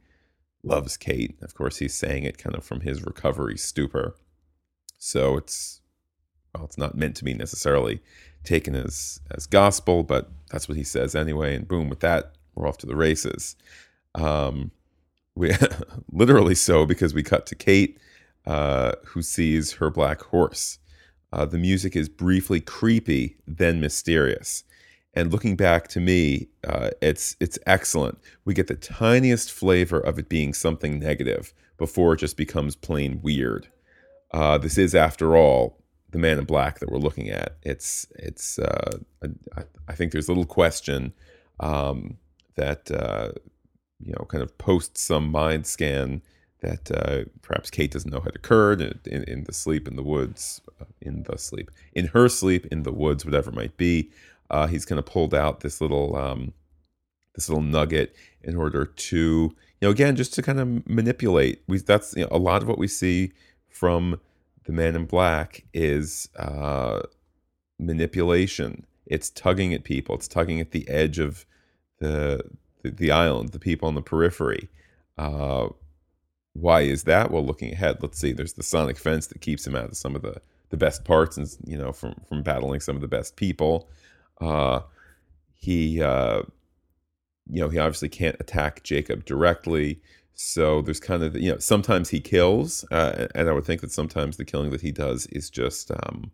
loves 0.64 0.98
Kate. 0.98 1.38
Of 1.42 1.56
course, 1.56 1.78
he's 1.78 1.94
saying 1.94 2.24
it 2.24 2.38
kind 2.38 2.56
of 2.56 2.64
from 2.64 2.82
his 2.82 3.04
recovery 3.04 3.58
stupor. 3.58 4.16
So 4.98 5.38
it's 5.38 5.79
it's 6.70 6.78
not 6.78 6.96
meant 6.96 7.16
to 7.16 7.24
be 7.24 7.34
necessarily 7.34 8.00
taken 8.44 8.76
as 8.76 9.20
as 9.32 9.48
gospel, 9.48 10.04
but 10.04 10.30
that's 10.52 10.70
what 10.70 10.78
he 10.78 10.84
says 10.84 11.16
anyway. 11.16 11.56
And 11.56 11.68
boom, 11.68 11.90
with 11.90 12.00
that, 12.02 12.36
we're 12.54 12.68
off 12.68 12.78
to 12.80 12.86
the 12.86 12.96
races. 12.96 13.56
Um, 14.14 14.70
we 15.34 15.52
literally 16.12 16.54
so 16.54 16.86
because 16.86 17.12
we 17.12 17.24
cut 17.24 17.48
to 17.48 17.56
Kate, 17.56 17.98
uh, 18.46 18.92
who 19.08 19.24
sees 19.24 19.74
her 19.74 19.90
black 19.90 20.22
horse. 20.22 20.78
Uh, 21.34 21.46
the 21.46 21.58
music 21.58 21.96
is 21.96 22.08
briefly 22.08 22.60
creepy, 22.60 23.38
then 23.48 23.82
mysterious. 23.82 24.64
And 25.16 25.32
looking 25.32 25.56
back 25.56 25.88
to 25.90 26.00
me, 26.00 26.50
uh, 26.68 26.92
it's 27.02 27.36
it's 27.40 27.58
excellent. 27.66 28.20
We 28.46 28.54
get 28.54 28.68
the 28.68 28.76
tiniest 28.76 29.52
flavor 29.52 30.00
of 30.00 30.20
it 30.20 30.30
being 30.30 30.54
something 30.54 31.00
negative 31.00 31.52
before 31.80 32.14
it 32.14 32.18
just 32.18 32.38
becomes 32.38 32.76
plain 32.76 33.22
weird. 33.24 33.70
Uh, 34.32 34.60
this 34.60 34.78
is, 34.78 34.94
after 34.94 35.36
all, 35.36 35.79
the 36.12 36.20
Man 36.20 36.40
in 36.40 36.46
Black 36.46 36.80
that 36.80 36.92
we're 36.92 36.98
looking 36.98 37.30
at. 37.30 37.58
It's 37.64 38.08
it's. 38.16 38.60
Uh, 38.60 39.00
I, 39.56 39.64
I 39.88 39.96
think 39.96 40.12
there's 40.12 40.30
little 40.30 40.46
question 40.46 41.14
um, 41.60 42.18
that 42.56 42.90
uh, 42.92 43.32
you 44.04 44.14
know 44.14 44.26
kind 44.26 44.44
of 44.44 44.58
posts 44.58 45.02
some 45.02 45.32
mind 45.32 45.68
scan 45.68 46.22
that 46.62 46.92
uh, 46.92 47.30
perhaps 47.42 47.70
Kate 47.70 47.92
doesn't 47.92 48.12
know 48.12 48.20
had 48.20 48.36
occurred 48.36 48.82
in, 48.82 49.00
in, 49.06 49.24
in, 49.24 49.44
the 49.46 49.54
sleep 49.54 49.88
in 49.88 49.96
the 49.96 50.04
woods, 50.04 50.60
uh, 50.82 50.86
in 51.00 51.24
the 51.24 51.38
sleep 51.38 51.72
in 51.94 52.08
her 52.08 52.28
sleep 52.28 52.66
in 52.68 52.84
the 52.84 52.92
woods, 52.92 53.26
whatever 53.26 53.50
it 53.50 53.56
might 53.56 53.78
be. 53.78 54.12
Uh, 54.50 54.68
he's 54.68 54.86
kind 54.86 55.00
of 55.00 55.06
pulled 55.06 55.34
out 55.34 55.62
this 55.62 55.80
little 55.80 56.16
um, 56.16 56.54
this 57.36 57.48
little 57.50 57.64
nugget 57.64 58.16
in 58.42 58.56
order 58.56 58.86
to 58.86 59.18
you 59.18 59.56
know 59.82 59.90
again 59.90 60.16
just 60.16 60.34
to 60.34 60.42
kind 60.42 60.60
of 60.60 60.88
manipulate. 60.88 61.64
We 61.68 61.78
that's 61.78 62.16
you 62.16 62.24
know, 62.24 62.30
a 62.32 62.40
lot 62.40 62.62
of 62.62 62.68
what 62.68 62.80
we 62.80 62.88
see 62.88 63.32
from 63.70 64.20
the 64.70 64.76
man 64.76 64.96
in 64.96 65.06
black 65.06 65.64
is 65.74 66.30
uh, 66.38 67.02
manipulation. 67.80 68.86
It's 69.08 69.32
tugging 69.32 69.74
at 69.74 69.84
people. 69.84 70.14
It's 70.14 70.28
tugging 70.28 70.60
at 70.60 70.70
the 70.70 70.88
edge 70.88 71.18
of 71.18 71.44
the 71.98 72.44
the, 72.84 72.92
the 72.92 73.10
island, 73.10 73.50
the 73.50 73.58
people 73.58 73.88
on 73.88 73.96
the 73.96 74.04
periphery. 74.04 74.70
Uh, 75.18 75.70
why 76.54 76.82
is 76.82 77.06
that? 77.06 77.32
Well, 77.32 77.44
looking 77.44 77.74
ahead, 77.74 77.98
let's 78.04 78.20
see. 78.20 78.32
There's 78.32 78.54
the 78.54 78.62
sonic 78.62 79.00
fence 79.00 79.26
that 79.26 79.42
keeps 79.42 79.66
him 79.66 79.76
out 79.76 79.86
of 79.86 79.98
some 79.98 80.16
of 80.16 80.22
the 80.22 80.40
the 80.70 80.78
best 80.78 81.04
parts, 81.04 81.36
and 81.36 81.50
you 81.66 81.76
know, 81.76 81.92
from 81.92 82.14
from 82.30 82.44
battling 82.44 82.80
some 82.80 82.96
of 82.96 83.02
the 83.02 83.08
best 83.08 83.38
people. 83.38 83.90
Uh, 84.40 84.82
he, 85.56 86.00
uh, 86.04 86.44
you 87.50 87.60
know, 87.60 87.70
he 87.70 87.80
obviously 87.80 88.10
can't 88.10 88.38
attack 88.40 88.84
Jacob 88.84 89.26
directly. 89.26 90.00
So 90.42 90.82
there's 90.82 91.02
kind 91.02 91.22
of 91.22 91.36
you 91.36 91.52
know 91.52 91.58
sometimes 91.58 92.12
he 92.12 92.22
kills, 92.22 92.86
uh, 92.92 93.28
and 93.36 93.50
I 93.50 93.52
would 93.52 93.66
think 93.66 93.82
that 93.82 93.92
sometimes 93.92 94.38
the 94.38 94.46
killing 94.46 94.70
that 94.70 94.80
he 94.80 94.90
does 94.94 95.26
is 95.28 95.50
just 95.50 95.92
um, 95.92 96.32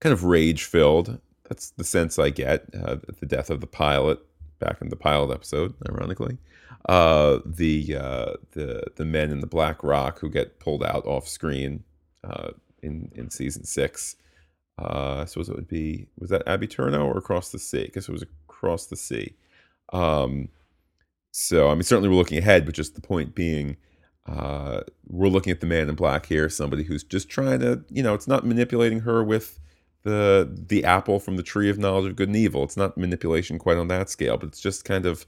kind 0.00 0.12
of 0.12 0.22
rage 0.22 0.62
filled. 0.62 1.18
That's 1.48 1.70
the 1.70 1.82
sense 1.82 2.16
I 2.16 2.30
get. 2.30 2.66
Uh, 2.72 2.98
the 3.18 3.26
death 3.26 3.50
of 3.50 3.60
the 3.60 3.66
pilot 3.66 4.20
back 4.60 4.80
in 4.80 4.88
the 4.88 4.94
pilot 4.94 5.34
episode, 5.34 5.74
ironically, 5.88 6.38
uh, 6.88 7.40
the 7.44 7.96
uh, 7.96 8.34
the 8.52 8.84
the 8.94 9.04
men 9.04 9.32
in 9.32 9.40
the 9.40 9.48
Black 9.48 9.82
Rock 9.82 10.20
who 10.20 10.30
get 10.30 10.60
pulled 10.60 10.84
out 10.84 11.04
off 11.06 11.26
screen 11.26 11.82
uh, 12.22 12.50
in 12.84 13.10
in 13.16 13.30
season 13.30 13.64
six. 13.64 14.14
Uh, 14.78 15.22
I 15.22 15.24
suppose 15.24 15.48
it 15.48 15.56
would 15.56 15.66
be 15.66 16.06
was 16.20 16.30
that 16.30 16.46
Ab 16.46 16.62
Aeterno 16.62 17.04
or 17.04 17.18
Across 17.18 17.50
the 17.50 17.58
Sea? 17.58 17.86
I 17.86 17.90
guess 17.92 18.08
it 18.08 18.12
was 18.12 18.22
Across 18.22 18.86
the 18.86 18.96
Sea. 18.96 19.34
Um, 19.92 20.50
so, 21.32 21.68
I 21.68 21.74
mean, 21.74 21.82
certainly 21.82 22.08
we're 22.08 22.16
looking 22.16 22.38
ahead, 22.38 22.64
but 22.66 22.74
just 22.74 22.94
the 22.94 23.00
point 23.00 23.34
being, 23.34 23.76
uh, 24.26 24.80
we're 25.08 25.28
looking 25.28 25.50
at 25.50 25.60
the 25.60 25.66
man 25.66 25.88
in 25.88 25.94
black 25.94 26.26
here, 26.26 26.48
somebody 26.48 26.84
who's 26.84 27.04
just 27.04 27.28
trying 27.28 27.60
to, 27.60 27.84
you 27.90 28.02
know, 28.02 28.14
it's 28.14 28.28
not 28.28 28.46
manipulating 28.46 29.00
her 29.00 29.22
with 29.22 29.58
the 30.02 30.50
the 30.68 30.84
apple 30.84 31.20
from 31.20 31.36
the 31.36 31.42
tree 31.42 31.68
of 31.68 31.78
knowledge 31.78 32.06
of 32.06 32.16
good 32.16 32.28
and 32.28 32.36
evil. 32.36 32.64
It's 32.64 32.76
not 32.76 32.96
manipulation 32.96 33.58
quite 33.58 33.76
on 33.76 33.88
that 33.88 34.08
scale, 34.08 34.36
but 34.38 34.48
it's 34.48 34.60
just 34.60 34.84
kind 34.84 35.06
of 35.06 35.26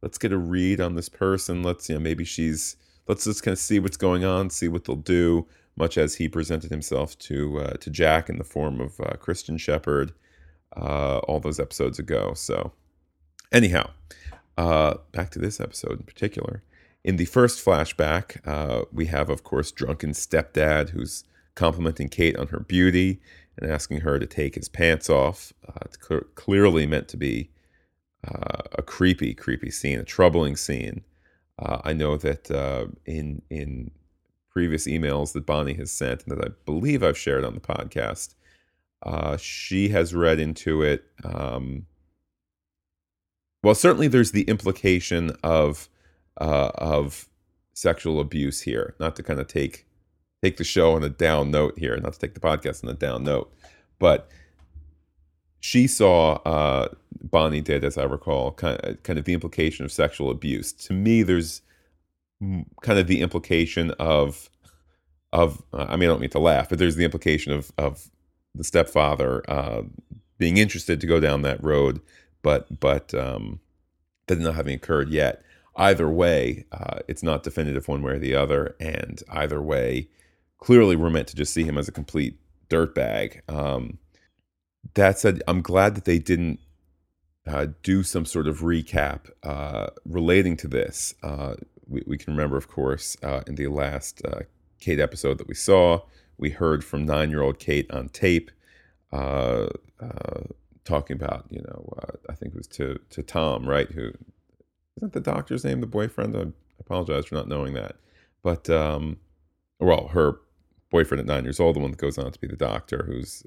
let's 0.00 0.18
get 0.18 0.32
a 0.32 0.38
read 0.38 0.80
on 0.80 0.94
this 0.94 1.08
person. 1.08 1.62
Let's, 1.62 1.88
you 1.88 1.94
know, 1.94 2.00
maybe 2.00 2.24
she's 2.24 2.76
let's 3.08 3.24
just 3.24 3.42
kind 3.42 3.52
of 3.52 3.58
see 3.58 3.78
what's 3.78 3.96
going 3.96 4.24
on, 4.24 4.50
see 4.50 4.68
what 4.68 4.84
they'll 4.84 4.96
do. 4.96 5.46
Much 5.74 5.96
as 5.96 6.14
he 6.14 6.28
presented 6.28 6.70
himself 6.70 7.18
to 7.20 7.60
uh, 7.60 7.72
to 7.78 7.90
Jack 7.90 8.28
in 8.28 8.38
the 8.38 8.44
form 8.44 8.80
of 8.80 9.00
uh, 9.00 9.16
Christian 9.16 9.56
Shepherd 9.56 10.12
uh, 10.76 11.18
all 11.18 11.40
those 11.40 11.58
episodes 11.58 11.98
ago. 11.98 12.34
So, 12.34 12.72
anyhow, 13.50 13.90
uh, 14.56 14.94
back 15.12 15.30
to 15.30 15.38
this 15.38 15.60
episode 15.60 16.00
in 16.00 16.04
particular. 16.04 16.62
In 17.04 17.16
the 17.16 17.24
first 17.24 17.64
flashback, 17.64 18.46
uh, 18.46 18.84
we 18.92 19.06
have, 19.06 19.28
of 19.28 19.42
course, 19.42 19.72
drunken 19.72 20.12
stepdad 20.12 20.90
who's 20.90 21.24
complimenting 21.54 22.08
Kate 22.08 22.36
on 22.36 22.48
her 22.48 22.60
beauty 22.60 23.20
and 23.58 23.70
asking 23.70 24.00
her 24.00 24.18
to 24.18 24.26
take 24.26 24.54
his 24.54 24.68
pants 24.68 25.10
off. 25.10 25.52
Uh, 25.68 25.80
it's 25.84 25.98
cl- 26.06 26.24
clearly 26.34 26.86
meant 26.86 27.08
to 27.08 27.16
be 27.16 27.50
uh, 28.26 28.62
a 28.72 28.82
creepy, 28.82 29.34
creepy 29.34 29.70
scene, 29.70 29.98
a 29.98 30.04
troubling 30.04 30.56
scene. 30.56 31.02
Uh, 31.58 31.78
I 31.84 31.92
know 31.92 32.16
that 32.16 32.50
uh, 32.50 32.86
in 33.04 33.42
in 33.50 33.90
previous 34.50 34.86
emails 34.86 35.32
that 35.32 35.46
Bonnie 35.46 35.74
has 35.74 35.90
sent 35.90 36.24
and 36.26 36.36
that 36.36 36.44
I 36.44 36.50
believe 36.66 37.02
I've 37.02 37.18
shared 37.18 37.44
on 37.44 37.54
the 37.54 37.60
podcast, 37.60 38.34
she 39.40 39.88
has 39.88 40.14
read 40.14 40.38
into 40.38 40.82
it. 40.82 41.04
Um, 41.24 41.86
well, 43.62 43.74
certainly 43.74 44.08
there's 44.08 44.32
the 44.32 44.42
implication 44.42 45.32
of 45.42 45.88
uh, 46.40 46.70
of 46.74 47.28
sexual 47.74 48.20
abuse 48.20 48.62
here. 48.62 48.94
Not 48.98 49.16
to 49.16 49.22
kind 49.22 49.40
of 49.40 49.46
take 49.46 49.86
take 50.42 50.56
the 50.56 50.64
show 50.64 50.94
on 50.94 51.04
a 51.04 51.08
down 51.08 51.50
note 51.50 51.78
here, 51.78 51.96
not 51.96 52.14
to 52.14 52.18
take 52.18 52.34
the 52.34 52.40
podcast 52.40 52.82
on 52.84 52.90
a 52.90 52.94
down 52.94 53.22
note, 53.24 53.52
but 53.98 54.28
she 55.60 55.86
saw 55.86 56.34
uh, 56.44 56.88
Bonnie 57.22 57.60
did, 57.60 57.84
as 57.84 57.96
I 57.96 58.02
recall, 58.02 58.50
kind 58.50 58.80
of, 58.80 59.02
kind 59.04 59.18
of 59.18 59.24
the 59.24 59.32
implication 59.32 59.84
of 59.84 59.92
sexual 59.92 60.30
abuse. 60.30 60.72
To 60.72 60.92
me, 60.92 61.22
there's 61.22 61.62
kind 62.82 62.98
of 62.98 63.06
the 63.06 63.20
implication 63.20 63.92
of 63.92 64.50
of 65.32 65.62
I 65.72 65.96
mean, 65.96 66.08
I 66.08 66.12
don't 66.12 66.20
mean 66.20 66.30
to 66.30 66.38
laugh, 66.40 66.68
but 66.68 66.78
there's 66.78 66.96
the 66.96 67.04
implication 67.04 67.52
of 67.52 67.72
of 67.78 68.10
the 68.54 68.64
stepfather 68.64 69.48
uh, 69.48 69.82
being 70.38 70.56
interested 70.56 71.00
to 71.00 71.06
go 71.06 71.20
down 71.20 71.42
that 71.42 71.62
road, 71.62 72.00
but 72.42 72.80
but 72.80 73.14
um, 73.14 73.60
that 74.26 74.38
not 74.38 74.54
having 74.54 74.74
occurred 74.74 75.10
yet. 75.10 75.42
Either 75.74 76.08
way, 76.08 76.66
uh, 76.70 76.98
it's 77.08 77.22
not 77.22 77.42
definitive 77.42 77.88
one 77.88 78.02
way 78.02 78.12
or 78.12 78.18
the 78.18 78.34
other, 78.34 78.76
and 78.78 79.22
either 79.30 79.60
way, 79.62 80.08
clearly 80.58 80.96
we're 80.96 81.08
meant 81.10 81.28
to 81.28 81.36
just 81.36 81.54
see 81.54 81.64
him 81.64 81.78
as 81.78 81.88
a 81.88 81.92
complete 81.92 82.38
dirtbag. 82.68 83.40
Um, 83.50 83.98
that 84.94 85.18
said, 85.18 85.42
I'm 85.48 85.62
glad 85.62 85.94
that 85.94 86.04
they 86.04 86.18
didn't 86.18 86.60
uh, 87.46 87.68
do 87.82 88.02
some 88.02 88.26
sort 88.26 88.46
of 88.46 88.60
recap 88.60 89.30
uh, 89.42 89.86
relating 90.04 90.56
to 90.58 90.68
this. 90.68 91.14
Uh, 91.22 91.54
we, 91.88 92.02
we, 92.06 92.18
can 92.18 92.34
remember, 92.34 92.56
of 92.56 92.68
course, 92.68 93.16
uh, 93.22 93.40
in 93.46 93.54
the 93.54 93.68
last 93.68 94.22
uh, 94.24 94.40
Kate 94.78 95.00
episode 95.00 95.38
that 95.38 95.48
we 95.48 95.54
saw, 95.54 96.02
we 96.36 96.50
heard 96.50 96.84
from 96.84 97.06
nine 97.06 97.30
year 97.30 97.42
old 97.42 97.58
Kate 97.58 97.90
on 97.90 98.08
tape 98.10 98.50
uh, 99.10 99.68
talking 100.84 101.16
about, 101.16 101.46
you 101.50 101.62
know, 101.62 101.88
I 102.28 102.34
think 102.34 102.54
it 102.54 102.58
was 102.58 102.66
to, 102.68 102.98
to 103.10 103.22
Tom, 103.22 103.68
right? 103.68 103.90
Who 103.90 104.12
isn't 104.96 105.12
the 105.12 105.20
doctor's 105.20 105.64
name 105.64 105.80
the 105.80 105.86
boyfriend? 105.86 106.36
I 106.36 106.46
apologize 106.80 107.26
for 107.26 107.34
not 107.34 107.48
knowing 107.48 107.74
that. 107.74 107.96
But, 108.42 108.68
um, 108.70 109.18
well, 109.78 110.08
her 110.08 110.40
boyfriend 110.90 111.20
at 111.20 111.26
nine 111.26 111.44
years 111.44 111.60
old, 111.60 111.76
the 111.76 111.80
one 111.80 111.92
that 111.92 112.00
goes 112.00 112.18
on 112.18 112.32
to 112.32 112.40
be 112.40 112.48
the 112.48 112.56
doctor, 112.56 113.04
who's 113.06 113.42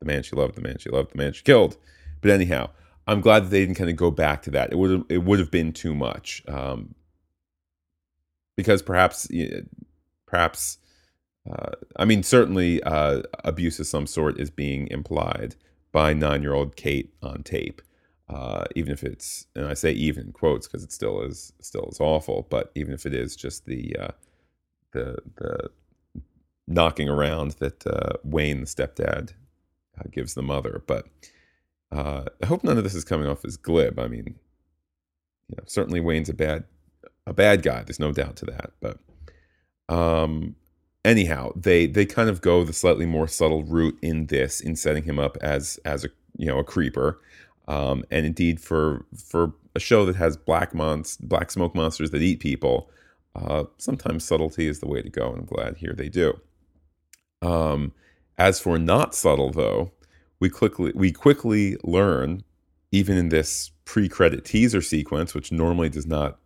the 0.00 0.06
man 0.06 0.22
she 0.22 0.36
loved, 0.36 0.54
the 0.54 0.60
man 0.60 0.78
she 0.78 0.90
loved, 0.90 1.12
the 1.12 1.18
man 1.18 1.32
she 1.32 1.42
killed. 1.42 1.76
But 2.20 2.30
anyhow, 2.30 2.70
I'm 3.06 3.20
glad 3.20 3.44
that 3.44 3.48
they 3.50 3.60
didn't 3.60 3.76
kind 3.76 3.90
of 3.90 3.96
go 3.96 4.10
back 4.10 4.42
to 4.42 4.50
that. 4.52 4.72
It 4.72 4.78
would 4.78 5.04
it 5.08 5.18
would 5.18 5.38
have 5.38 5.50
been 5.50 5.72
too 5.72 5.94
much, 5.94 6.42
um, 6.48 6.94
because 8.56 8.82
perhaps 8.82 9.28
perhaps 10.26 10.78
uh, 11.50 11.72
I 11.96 12.04
mean 12.04 12.22
certainly 12.22 12.82
uh, 12.82 13.22
abuse 13.44 13.78
of 13.78 13.86
some 13.86 14.06
sort 14.06 14.40
is 14.40 14.50
being 14.50 14.88
implied 14.88 15.54
by 15.92 16.12
nine 16.12 16.42
year 16.42 16.54
old 16.54 16.76
Kate 16.76 17.12
on 17.22 17.42
tape. 17.42 17.82
Uh, 18.28 18.64
even 18.74 18.92
if 18.92 19.04
it's 19.04 19.46
and 19.54 19.66
I 19.66 19.74
say 19.74 19.92
even 19.92 20.32
quotes 20.32 20.66
because 20.66 20.82
it 20.82 20.92
still 20.92 21.22
is 21.22 21.52
still 21.60 21.88
is 21.90 22.00
awful, 22.00 22.46
but 22.50 22.72
even 22.74 22.92
if 22.92 23.06
it 23.06 23.14
is 23.14 23.36
just 23.36 23.66
the 23.66 23.96
uh, 23.96 24.08
the 24.92 25.16
the 25.36 25.70
knocking 26.66 27.08
around 27.08 27.52
that 27.52 27.86
uh, 27.86 28.14
Wayne 28.24 28.60
the 28.60 28.66
stepdad 28.66 29.32
uh, 29.98 30.08
gives 30.10 30.34
the 30.34 30.42
mother. 30.42 30.82
But 30.86 31.06
uh, 31.92 32.24
I 32.42 32.46
hope 32.46 32.64
none 32.64 32.78
of 32.78 32.84
this 32.84 32.94
is 32.94 33.04
coming 33.04 33.28
off 33.28 33.44
as 33.44 33.56
glib. 33.56 33.98
I 33.98 34.08
mean, 34.08 34.34
you 35.48 35.56
know, 35.56 35.64
certainly 35.66 36.00
Wayne's 36.00 36.28
a 36.28 36.34
bad 36.34 36.64
a 37.26 37.32
bad 37.32 37.62
guy. 37.62 37.82
There's 37.82 38.00
no 38.00 38.12
doubt 38.12 38.36
to 38.36 38.46
that. 38.46 38.72
But 38.80 38.98
um, 39.88 40.56
anyhow, 41.06 41.52
they 41.56 41.86
they 41.86 42.04
kind 42.04 42.28
of 42.28 42.40
go 42.40 42.64
the 42.64 42.72
slightly 42.72 43.06
more 43.06 43.28
subtle 43.28 43.64
route 43.64 43.98
in 44.02 44.26
this 44.26 44.60
in 44.60 44.76
setting 44.76 45.04
him 45.04 45.18
up 45.18 45.36
as 45.40 45.78
as 45.84 46.04
a 46.04 46.08
you 46.36 46.46
know 46.46 46.58
a 46.58 46.64
creeper. 46.64 47.20
Um, 47.68 48.04
and 48.10 48.26
indeed, 48.26 48.60
for 48.60 49.06
for 49.16 49.54
a 49.74 49.80
show 49.80 50.04
that 50.06 50.16
has 50.16 50.36
black 50.36 50.74
mons 50.74 51.16
black 51.18 51.50
smoke 51.50 51.74
monsters 51.74 52.10
that 52.10 52.22
eat 52.22 52.40
people, 52.40 52.90
uh, 53.34 53.64
sometimes 53.78 54.24
subtlety 54.24 54.66
is 54.66 54.80
the 54.80 54.88
way 54.88 55.02
to 55.02 55.10
go. 55.10 55.30
And 55.30 55.40
I'm 55.40 55.44
glad 55.44 55.76
here 55.78 55.94
they 55.96 56.08
do. 56.08 56.38
Um, 57.42 57.92
as 58.38 58.60
for 58.60 58.78
not 58.78 59.14
subtle, 59.14 59.50
though, 59.50 59.92
we 60.40 60.50
quickly 60.50 60.92
we 60.94 61.12
quickly 61.12 61.76
learn, 61.82 62.42
even 62.92 63.16
in 63.16 63.28
this 63.30 63.70
pre-credit 63.84 64.44
teaser 64.44 64.82
sequence, 64.82 65.34
which 65.34 65.52
normally 65.52 65.88
does 65.88 66.06
not, 66.06 66.38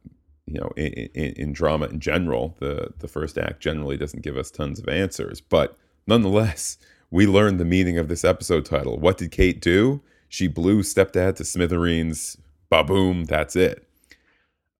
you 0.50 0.60
know, 0.60 0.72
in, 0.76 0.92
in, 1.14 1.32
in 1.34 1.52
drama 1.52 1.86
in 1.86 2.00
general, 2.00 2.56
the 2.58 2.92
the 2.98 3.08
first 3.08 3.38
act 3.38 3.60
generally 3.60 3.96
doesn't 3.96 4.22
give 4.22 4.36
us 4.36 4.50
tons 4.50 4.80
of 4.80 4.88
answers, 4.88 5.40
but 5.40 5.76
nonetheless, 6.06 6.76
we 7.10 7.26
learn 7.26 7.56
the 7.56 7.64
meaning 7.64 7.98
of 7.98 8.08
this 8.08 8.24
episode 8.24 8.64
title. 8.64 8.98
What 8.98 9.18
did 9.18 9.30
Kate 9.30 9.60
do? 9.60 10.02
She 10.28 10.48
blew 10.48 10.82
stepdad 10.82 11.36
to 11.36 11.44
smithereens. 11.44 12.36
Ba-boom, 12.68 13.24
that's 13.24 13.56
it. 13.56 13.86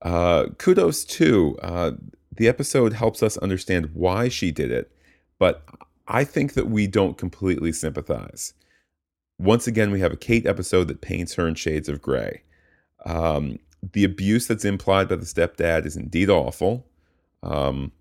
Uh, 0.03 0.47
kudos 0.59 1.05
too. 1.05 1.59
Uh, 1.61 1.93
the 2.37 2.49
episode 2.49 2.93
helps 2.93 3.23
us 3.23 3.37
understand 3.39 3.91
why 3.95 4.29
she 4.29 4.53
did 4.53 4.71
it, 4.71 4.93
but 5.39 5.65
I 6.07 6.25
think 6.25 6.55
that 6.55 6.69
we 6.69 6.87
don't 6.87 7.19
completely 7.19 7.73
sympathize. 7.73 8.55
Once 9.39 9.67
again, 9.67 9.91
we 9.91 10.01
have 10.01 10.13
a 10.13 10.17
Kate 10.17 10.47
episode 10.47 10.87
that 10.89 11.01
paints 11.01 11.35
her 11.35 11.49
in 11.49 11.55
shades 11.55 11.89
of 11.89 12.01
gray. 12.01 12.43
Um, 13.07 13.59
the 13.83 14.05
abuse 14.05 14.47
that's 14.47 14.65
implied 14.65 15.09
by 15.09 15.17
the 15.17 15.25
stepdad 15.25 15.87
is 15.87 15.97
indeed 15.97 16.31
awful. 16.31 16.87
Um, 17.43 17.93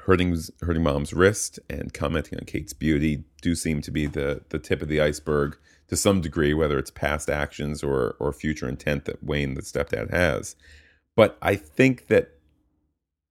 hurting 0.00 0.38
hurting 0.62 0.82
mom's 0.82 1.12
wrist 1.12 1.58
and 1.68 1.92
commenting 1.92 2.38
on 2.38 2.46
Kate's 2.46 2.72
beauty 2.72 3.24
do 3.42 3.54
seem 3.54 3.82
to 3.82 3.90
be 3.90 4.06
the 4.06 4.42
the 4.48 4.58
tip 4.58 4.80
of 4.82 4.88
the 4.88 5.00
iceberg 5.00 5.58
to 5.88 5.96
some 5.96 6.20
degree, 6.20 6.54
whether 6.54 6.78
it's 6.78 6.90
past 6.90 7.28
actions 7.28 7.82
or 7.82 8.16
or 8.18 8.32
future 8.32 8.68
intent 8.68 9.04
that 9.06 9.22
Wayne, 9.22 9.54
the 9.54 9.62
stepdad, 9.62 10.10
has. 10.10 10.56
But 11.16 11.36
I 11.42 11.56
think 11.56 12.06
that 12.06 12.30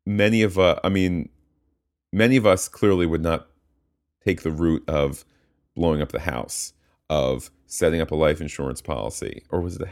many 0.05 0.41
of 0.41 0.59
us, 0.59 0.79
I 0.83 0.89
mean, 0.89 1.29
many 2.11 2.35
of 2.37 2.45
us 2.45 2.67
clearly 2.67 3.05
would 3.05 3.21
not 3.21 3.47
take 4.25 4.41
the 4.41 4.51
route 4.51 4.83
of 4.87 5.23
blowing 5.75 6.01
up 6.01 6.11
the 6.11 6.19
house, 6.19 6.73
of 7.09 7.49
setting 7.65 8.01
up 8.01 8.11
a 8.11 8.15
life 8.15 8.41
insurance 8.41 8.81
policy, 8.81 9.43
or 9.49 9.61
was 9.61 9.77
it 9.77 9.83
a, 9.83 9.89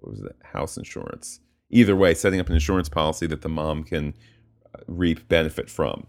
what 0.00 0.12
was 0.12 0.20
it, 0.20 0.36
house 0.52 0.76
insurance? 0.76 1.40
Either 1.70 1.94
way, 1.94 2.14
setting 2.14 2.40
up 2.40 2.48
an 2.48 2.54
insurance 2.54 2.88
policy 2.88 3.26
that 3.26 3.42
the 3.42 3.48
mom 3.48 3.84
can 3.84 4.14
uh, 4.74 4.80
reap 4.86 5.28
benefit 5.28 5.70
from. 5.70 6.06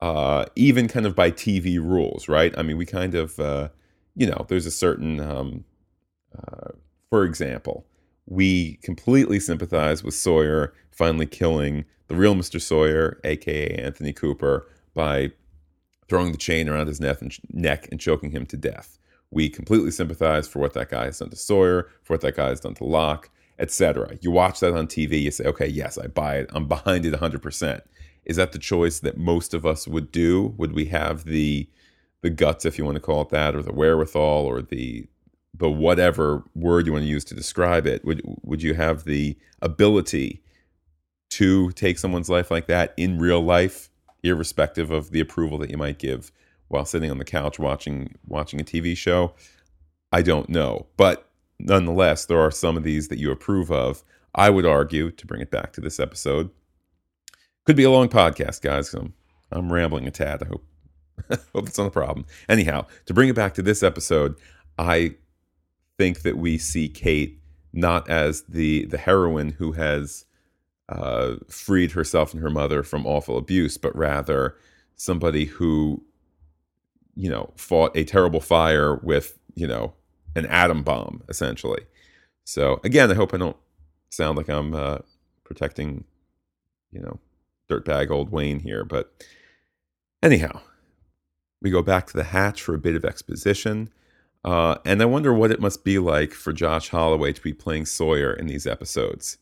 Uh, 0.00 0.46
even 0.56 0.88
kind 0.88 1.06
of 1.06 1.14
by 1.14 1.30
TV 1.30 1.78
rules, 1.78 2.28
right? 2.28 2.56
I 2.56 2.62
mean, 2.62 2.76
we 2.76 2.86
kind 2.86 3.14
of, 3.14 3.38
uh, 3.38 3.68
you 4.14 4.26
know, 4.26 4.46
there's 4.48 4.66
a 4.66 4.70
certain, 4.70 5.20
um, 5.20 5.64
uh, 6.36 6.70
for 7.10 7.24
example, 7.24 7.86
we 8.26 8.76
completely 8.82 9.40
sympathize 9.40 10.04
with 10.04 10.14
Sawyer 10.14 10.72
finally 10.90 11.26
killing 11.26 11.84
the 12.08 12.14
real 12.14 12.34
Mr. 12.34 12.60
Sawyer, 12.60 13.20
aka 13.24 13.68
Anthony 13.74 14.12
Cooper, 14.12 14.68
by 14.94 15.30
throwing 16.08 16.32
the 16.32 16.38
chain 16.38 16.68
around 16.68 16.86
his 16.86 17.00
neck 17.00 17.88
and 17.90 18.00
choking 18.00 18.30
him 18.30 18.46
to 18.46 18.56
death. 18.56 18.97
We 19.30 19.48
completely 19.48 19.90
sympathize 19.90 20.48
for 20.48 20.58
what 20.58 20.72
that 20.74 20.90
guy 20.90 21.04
has 21.06 21.18
done 21.18 21.30
to 21.30 21.36
Sawyer, 21.36 21.88
for 22.02 22.14
what 22.14 22.22
that 22.22 22.36
guy 22.36 22.48
has 22.48 22.60
done 22.60 22.74
to 22.74 22.84
Locke, 22.84 23.30
etc. 23.58 24.16
You 24.20 24.30
watch 24.30 24.60
that 24.60 24.74
on 24.74 24.86
TV, 24.86 25.22
you 25.22 25.30
say, 25.30 25.44
okay, 25.44 25.66
yes, 25.66 25.98
I 25.98 26.06
buy 26.06 26.36
it. 26.36 26.50
I'm 26.52 26.66
behind 26.66 27.04
it 27.04 27.14
100%. 27.14 27.80
Is 28.24 28.36
that 28.36 28.52
the 28.52 28.58
choice 28.58 29.00
that 29.00 29.16
most 29.16 29.54
of 29.54 29.66
us 29.66 29.88
would 29.88 30.12
do? 30.12 30.54
Would 30.56 30.72
we 30.72 30.86
have 30.86 31.24
the 31.24 31.68
the 32.20 32.30
guts, 32.30 32.64
if 32.64 32.76
you 32.78 32.84
want 32.84 32.96
to 32.96 33.00
call 33.00 33.22
it 33.22 33.28
that, 33.28 33.54
or 33.54 33.62
the 33.62 33.72
wherewithal, 33.72 34.44
or 34.44 34.60
the 34.60 35.06
the 35.54 35.70
whatever 35.70 36.44
word 36.54 36.86
you 36.86 36.92
want 36.92 37.04
to 37.04 37.08
use 37.08 37.24
to 37.26 37.34
describe 37.34 37.86
it? 37.86 38.04
Would 38.04 38.22
would 38.42 38.62
you 38.62 38.74
have 38.74 39.04
the 39.04 39.36
ability 39.62 40.42
to 41.30 41.70
take 41.72 41.98
someone's 41.98 42.28
life 42.28 42.50
like 42.50 42.66
that 42.66 42.92
in 42.96 43.18
real 43.18 43.40
life 43.40 43.88
irrespective 44.22 44.90
of 44.90 45.10
the 45.10 45.20
approval 45.20 45.58
that 45.58 45.70
you 45.70 45.76
might 45.76 45.98
give 45.98 46.32
while 46.68 46.84
sitting 46.84 47.10
on 47.10 47.18
the 47.18 47.24
couch 47.24 47.58
watching 47.58 48.14
watching 48.26 48.60
a 48.60 48.64
TV 48.64 48.96
show. 48.96 49.34
I 50.12 50.22
don't 50.22 50.48
know, 50.48 50.86
but 50.96 51.28
nonetheless, 51.58 52.24
there 52.24 52.40
are 52.40 52.50
some 52.50 52.76
of 52.76 52.82
these 52.82 53.08
that 53.08 53.18
you 53.18 53.30
approve 53.30 53.70
of. 53.70 54.02
I 54.34 54.50
would 54.50 54.66
argue 54.66 55.10
to 55.10 55.26
bring 55.26 55.40
it 55.40 55.50
back 55.50 55.72
to 55.74 55.80
this 55.80 55.98
episode. 55.98 56.50
Could 57.66 57.76
be 57.76 57.84
a 57.84 57.90
long 57.90 58.08
podcast, 58.08 58.62
guys. 58.62 58.94
I'm, 58.94 59.12
I'm 59.50 59.72
rambling 59.72 60.06
a 60.06 60.10
tad. 60.10 60.42
I 60.42 60.46
hope 60.46 60.64
hope 61.54 61.66
it's 61.66 61.78
not 61.78 61.88
a 61.88 61.90
problem. 61.90 62.26
Anyhow, 62.48 62.86
to 63.06 63.14
bring 63.14 63.28
it 63.28 63.34
back 63.34 63.54
to 63.54 63.62
this 63.62 63.82
episode, 63.82 64.36
I 64.78 65.16
think 65.98 66.22
that 66.22 66.38
we 66.38 66.58
see 66.58 66.88
Kate 66.88 67.40
not 67.72 68.08
as 68.08 68.42
the 68.42 68.86
the 68.86 68.98
heroine 68.98 69.50
who 69.50 69.72
has 69.72 70.24
uh, 70.88 71.36
freed 71.48 71.92
herself 71.92 72.32
and 72.32 72.42
her 72.42 72.50
mother 72.50 72.82
from 72.82 73.06
awful 73.06 73.36
abuse, 73.36 73.76
but 73.76 73.94
rather 73.96 74.56
somebody 74.96 75.44
who 75.44 76.02
you 77.18 77.28
know, 77.28 77.52
fought 77.56 77.96
a 77.96 78.04
terrible 78.04 78.40
fire 78.40 78.94
with, 78.94 79.36
you 79.56 79.66
know, 79.66 79.92
an 80.36 80.46
atom 80.46 80.84
bomb, 80.84 81.20
essentially. 81.28 81.82
So 82.44 82.80
again, 82.84 83.10
I 83.10 83.14
hope 83.14 83.34
I 83.34 83.38
don't 83.38 83.56
sound 84.08 84.38
like 84.38 84.48
I'm 84.48 84.72
uh, 84.72 84.98
protecting, 85.42 86.04
you 86.92 87.00
know, 87.00 87.18
dirtbag 87.68 88.10
old 88.10 88.30
Wayne 88.30 88.60
here. 88.60 88.84
But 88.84 89.12
anyhow, 90.22 90.60
we 91.60 91.70
go 91.70 91.82
back 91.82 92.06
to 92.06 92.16
the 92.16 92.22
hatch 92.22 92.62
for 92.62 92.72
a 92.72 92.78
bit 92.78 92.94
of 92.94 93.04
exposition. 93.04 93.90
Uh, 94.44 94.76
and 94.84 95.02
I 95.02 95.06
wonder 95.06 95.34
what 95.34 95.50
it 95.50 95.60
must 95.60 95.82
be 95.82 95.98
like 95.98 96.32
for 96.32 96.52
Josh 96.52 96.88
Holloway 96.90 97.32
to 97.32 97.42
be 97.42 97.52
playing 97.52 97.86
Sawyer 97.86 98.32
in 98.32 98.46
these 98.46 98.64
episodes. 98.66 99.38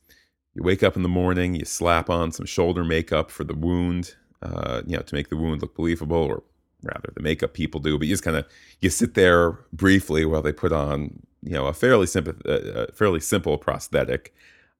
You 0.54 0.62
wake 0.62 0.82
up 0.82 0.96
in 0.96 1.02
the 1.02 1.10
morning, 1.10 1.54
you 1.54 1.66
slap 1.66 2.08
on 2.08 2.32
some 2.32 2.46
shoulder 2.46 2.82
makeup 2.82 3.30
for 3.30 3.44
the 3.44 3.54
wound, 3.54 4.14
uh, 4.40 4.80
you 4.86 4.96
know, 4.96 5.02
to 5.02 5.14
make 5.14 5.28
the 5.28 5.36
wound 5.36 5.60
look 5.60 5.76
believable, 5.76 6.16
or 6.16 6.42
rather, 6.86 7.12
the 7.14 7.22
makeup 7.22 7.54
people 7.54 7.80
do. 7.80 7.98
But 7.98 8.06
you 8.06 8.14
just 8.14 8.22
kind 8.22 8.36
of 8.36 8.46
you 8.80 8.90
sit 8.90 9.14
there 9.14 9.52
briefly 9.72 10.24
while 10.24 10.42
they 10.42 10.52
put 10.52 10.72
on, 10.72 11.22
you 11.42 11.52
know, 11.52 11.66
a 11.66 11.72
fairly 11.72 12.06
simple, 12.06 12.34
uh, 12.46 12.86
fairly 12.94 13.20
simple 13.20 13.58
prosthetic. 13.58 14.34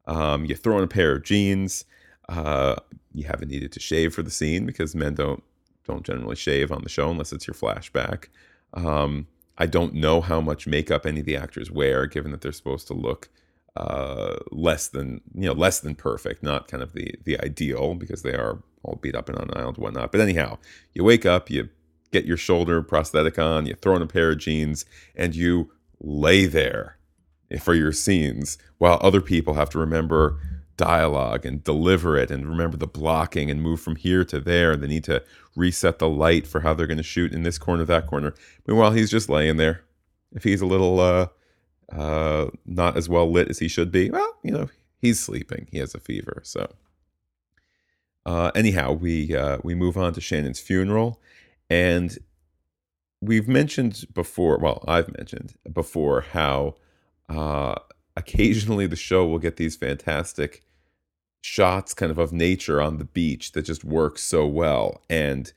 Um, 0.06 0.44
you 0.44 0.54
throw 0.54 0.76
on 0.76 0.82
a 0.82 0.88
pair 0.88 1.12
of 1.16 1.24
jeans. 1.24 1.84
Uh, 2.28 2.76
you 3.14 3.24
haven't 3.24 3.50
needed 3.50 3.72
to 3.72 3.80
shave 3.80 4.14
for 4.14 4.22
the 4.22 4.30
scene 4.30 4.66
because 4.66 4.94
men 4.94 5.14
don't 5.14 5.42
don't 5.86 6.04
generally 6.04 6.36
shave 6.36 6.72
on 6.72 6.82
the 6.82 6.88
show 6.88 7.10
unless 7.10 7.32
it's 7.32 7.46
your 7.46 7.54
flashback. 7.54 8.26
Um, 8.74 9.26
I 9.58 9.66
don't 9.66 9.94
know 9.94 10.20
how 10.20 10.40
much 10.40 10.66
makeup 10.66 11.06
any 11.06 11.20
of 11.20 11.26
the 11.26 11.36
actors 11.36 11.70
wear, 11.70 12.06
given 12.06 12.30
that 12.32 12.40
they're 12.40 12.52
supposed 12.52 12.86
to 12.88 12.94
look 12.94 13.30
uh, 13.76 14.36
less 14.50 14.88
than 14.88 15.20
you 15.34 15.46
know 15.46 15.52
less 15.52 15.80
than 15.80 15.94
perfect, 15.94 16.42
not 16.42 16.68
kind 16.68 16.82
of 16.82 16.92
the 16.92 17.14
the 17.24 17.38
ideal 17.40 17.94
because 17.94 18.22
they 18.22 18.34
are 18.34 18.62
all 18.82 18.98
beat 19.02 19.14
up 19.14 19.28
and 19.28 19.38
on 19.38 19.50
and 19.50 19.76
whatnot. 19.76 20.12
But 20.12 20.20
anyhow, 20.20 20.58
you 20.94 21.04
wake 21.04 21.26
up, 21.26 21.50
you 21.50 21.68
get 22.12 22.24
your 22.24 22.36
shoulder 22.36 22.82
prosthetic 22.82 23.38
on, 23.38 23.66
you 23.66 23.74
throw 23.74 23.94
on 23.94 24.02
a 24.02 24.06
pair 24.06 24.32
of 24.32 24.38
jeans, 24.38 24.84
and 25.14 25.34
you 25.34 25.72
lay 26.00 26.46
there 26.46 26.98
for 27.60 27.74
your 27.74 27.92
scenes 27.92 28.58
while 28.78 28.98
other 29.02 29.20
people 29.20 29.54
have 29.54 29.70
to 29.70 29.78
remember 29.78 30.38
dialogue 30.76 31.46
and 31.46 31.64
deliver 31.64 32.16
it 32.16 32.30
and 32.30 32.46
remember 32.46 32.76
the 32.76 32.86
blocking 32.86 33.50
and 33.50 33.62
move 33.62 33.80
from 33.80 33.96
here 33.96 34.24
to 34.24 34.40
there. 34.40 34.76
They 34.76 34.86
need 34.86 35.04
to 35.04 35.22
reset 35.54 35.98
the 35.98 36.08
light 36.08 36.46
for 36.46 36.60
how 36.60 36.74
they're 36.74 36.86
going 36.86 36.96
to 36.98 37.02
shoot 37.02 37.32
in 37.32 37.44
this 37.44 37.58
corner, 37.58 37.84
that 37.84 38.06
corner. 38.06 38.34
Meanwhile, 38.66 38.92
he's 38.92 39.10
just 39.10 39.28
laying 39.28 39.56
there. 39.56 39.82
If 40.32 40.44
he's 40.44 40.60
a 40.60 40.66
little 40.66 41.00
uh, 41.00 41.28
uh, 41.92 42.50
not 42.64 42.96
as 42.96 43.08
well 43.08 43.30
lit 43.30 43.48
as 43.48 43.58
he 43.58 43.68
should 43.68 43.90
be. 43.90 44.10
Well, 44.10 44.36
you 44.42 44.50
know, 44.50 44.68
he's 45.00 45.20
sleeping. 45.20 45.68
He 45.70 45.78
has 45.78 45.94
a 45.94 46.00
fever. 46.00 46.42
So, 46.44 46.72
uh, 48.24 48.50
anyhow, 48.54 48.92
we 48.92 49.34
uh, 49.34 49.58
we 49.62 49.74
move 49.74 49.96
on 49.96 50.12
to 50.14 50.20
Shannon's 50.20 50.60
funeral, 50.60 51.20
and 51.68 52.18
we've 53.20 53.48
mentioned 53.48 54.04
before. 54.12 54.58
Well, 54.58 54.84
I've 54.86 55.16
mentioned 55.16 55.54
before 55.72 56.22
how 56.22 56.76
uh, 57.28 57.76
occasionally 58.16 58.86
the 58.86 58.96
show 58.96 59.26
will 59.26 59.38
get 59.38 59.56
these 59.56 59.76
fantastic 59.76 60.62
shots, 61.40 61.94
kind 61.94 62.10
of 62.10 62.18
of 62.18 62.32
nature 62.32 62.80
on 62.80 62.98
the 62.98 63.04
beach 63.04 63.52
that 63.52 63.62
just 63.62 63.84
work 63.84 64.18
so 64.18 64.46
well, 64.46 65.02
and 65.08 65.52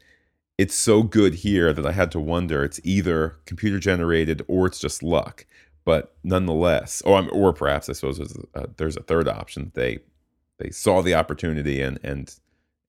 it's 0.58 0.76
so 0.76 1.04
good 1.04 1.36
here 1.36 1.72
that 1.72 1.86
I 1.86 1.94
had 1.94 2.12
to 2.12 2.20
wonder 2.20 2.64
it's 2.64 2.82
either 2.84 3.38
computer 3.46 3.80
generated 3.80 4.44
or 4.48 4.66
it's 4.66 4.80
just 4.80 5.02
luck 5.02 5.46
but 5.90 6.16
nonetheless, 6.24 7.02
or 7.02 7.28
or 7.30 7.52
perhaps 7.52 7.90
I 7.90 7.94
suppose 7.94 8.18
there's 8.18 8.38
a, 8.54 8.68
there's 8.78 8.96
a 8.96 9.02
third 9.02 9.28
option. 9.28 9.72
They 9.74 9.98
they 10.60 10.70
saw 10.70 11.02
the 11.02 11.16
opportunity 11.16 11.82
and 11.82 11.98
and 12.04 12.32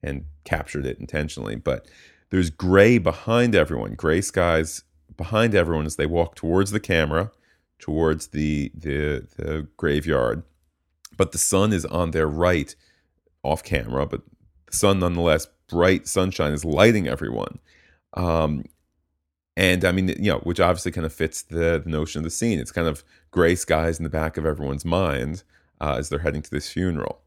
and 0.02 0.26
captured 0.44 0.84
it 0.84 0.98
intentionally. 0.98 1.56
But 1.56 1.88
there's 2.30 2.50
gray 2.50 2.98
behind 2.98 3.54
everyone, 3.54 3.94
gray 3.94 4.20
skies 4.20 4.84
behind 5.16 5.54
everyone 5.54 5.84
as 5.84 5.96
they 5.96 6.06
walk 6.06 6.34
towards 6.34 6.70
the 6.70 6.80
camera, 6.80 7.30
towards 7.78 8.28
the 8.28 8.70
the 8.74 9.26
the 9.36 9.68
graveyard. 9.76 10.42
But 11.16 11.32
the 11.32 11.38
sun 11.38 11.72
is 11.72 11.84
on 11.84 12.12
their 12.12 12.28
right, 12.28 12.74
off 13.42 13.62
camera. 13.62 14.06
But 14.06 14.22
the 14.66 14.76
sun, 14.76 15.00
nonetheless, 15.00 15.48
bright 15.68 16.08
sunshine 16.08 16.52
is 16.52 16.64
lighting 16.64 17.08
everyone. 17.08 17.58
Um, 18.14 18.64
and 19.56 19.84
I 19.84 19.92
mean, 19.92 20.08
you 20.08 20.32
know, 20.32 20.38
which 20.38 20.60
obviously 20.60 20.92
kind 20.92 21.04
of 21.04 21.12
fits 21.12 21.42
the, 21.42 21.82
the 21.84 21.90
notion 21.90 22.20
of 22.20 22.24
the 22.24 22.30
scene. 22.30 22.58
It's 22.58 22.72
kind 22.72 22.88
of 22.88 23.04
gray 23.30 23.54
skies 23.54 23.98
in 23.98 24.04
the 24.04 24.10
back 24.10 24.36
of 24.36 24.46
everyone's 24.46 24.84
mind 24.84 25.42
uh, 25.80 25.96
as 25.98 26.08
they're 26.08 26.20
heading 26.20 26.42
to 26.42 26.50
this 26.50 26.70
funeral, 26.70 27.20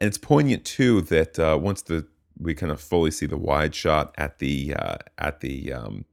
and 0.00 0.08
it's 0.08 0.18
poignant 0.18 0.64
too 0.64 1.00
that 1.02 1.38
uh, 1.38 1.58
once 1.60 1.80
the 1.82 2.06
we 2.42 2.54
kind 2.54 2.72
of 2.72 2.80
fully 2.80 3.10
see 3.10 3.26
the 3.26 3.36
wide 3.36 3.74
shot 3.74 4.14
at 4.18 4.38
the 4.38 4.74
uh, 4.74 4.98
at 5.18 5.40
the 5.40 5.72
um, 5.72 6.04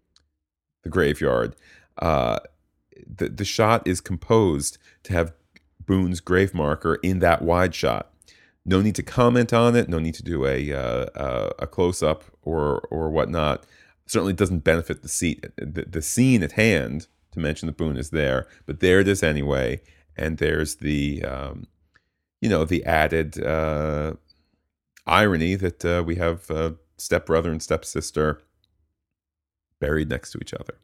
the 0.84 0.90
graveyard, 0.90 1.56
uh, 2.00 2.40
the 3.08 3.30
the 3.30 3.46
shot 3.46 3.86
is 3.88 4.02
composed 4.02 4.78
to 5.04 5.14
have 5.14 5.34
Boone's 5.86 6.20
grave 6.20 6.54
marker 6.54 6.96
in 6.96 7.20
that 7.20 7.42
wide 7.42 7.74
shot. 7.74 8.14
No 8.66 8.82
need 8.82 8.96
to 8.96 9.04
comment 9.04 9.54
on 9.54 9.76
it. 9.76 9.90
No 9.90 10.00
need 10.00 10.14
to 10.16 10.24
do 10.24 10.46
a 10.46 10.74
uh, 10.74 11.50
a 11.60 11.68
close 11.68 12.04
up 12.04 12.24
or 12.42 12.82
or 12.92 13.10
whatnot 13.10 13.66
certainly 14.06 14.34
doesn't 14.34 14.64
benefit 14.64 15.04
the 15.04 15.10
seat 15.10 15.46
the, 15.56 15.86
the 15.88 16.02
scene 16.02 16.42
at 16.42 16.54
hand 16.54 17.08
to 17.32 17.40
mention 17.40 17.68
that 17.68 17.78
Boone 17.78 17.98
is 17.98 18.10
there, 18.10 18.48
but 18.66 18.80
there 18.80 19.00
it 19.00 19.08
is 19.08 19.22
anyway. 19.22 19.82
And 20.18 20.38
there's 20.38 20.76
the 20.76 21.24
um, 21.24 21.68
you 22.42 22.50
know 22.50 22.66
the 22.66 22.84
added 22.86 23.42
uh, 23.42 24.14
irony 25.10 25.56
that 25.56 25.84
uh, 25.84 26.04
we 26.06 26.16
have 26.16 26.50
uh, 26.52 26.72
stepbrother 26.98 27.52
and 27.52 27.62
stepsister 27.62 28.42
buried 29.80 30.10
next 30.10 30.32
to 30.32 30.40
each 30.40 30.54
other, 30.54 30.76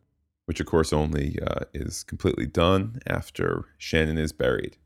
which 0.45 0.59
of 0.59 0.65
course 0.65 0.91
only 0.91 1.37
uh, 1.45 1.65
is 1.73 2.03
completely 2.03 2.45
done 2.45 2.99
after 3.05 3.65
Shannon 3.77 4.17
is 4.17 4.31
buried. 4.31 4.77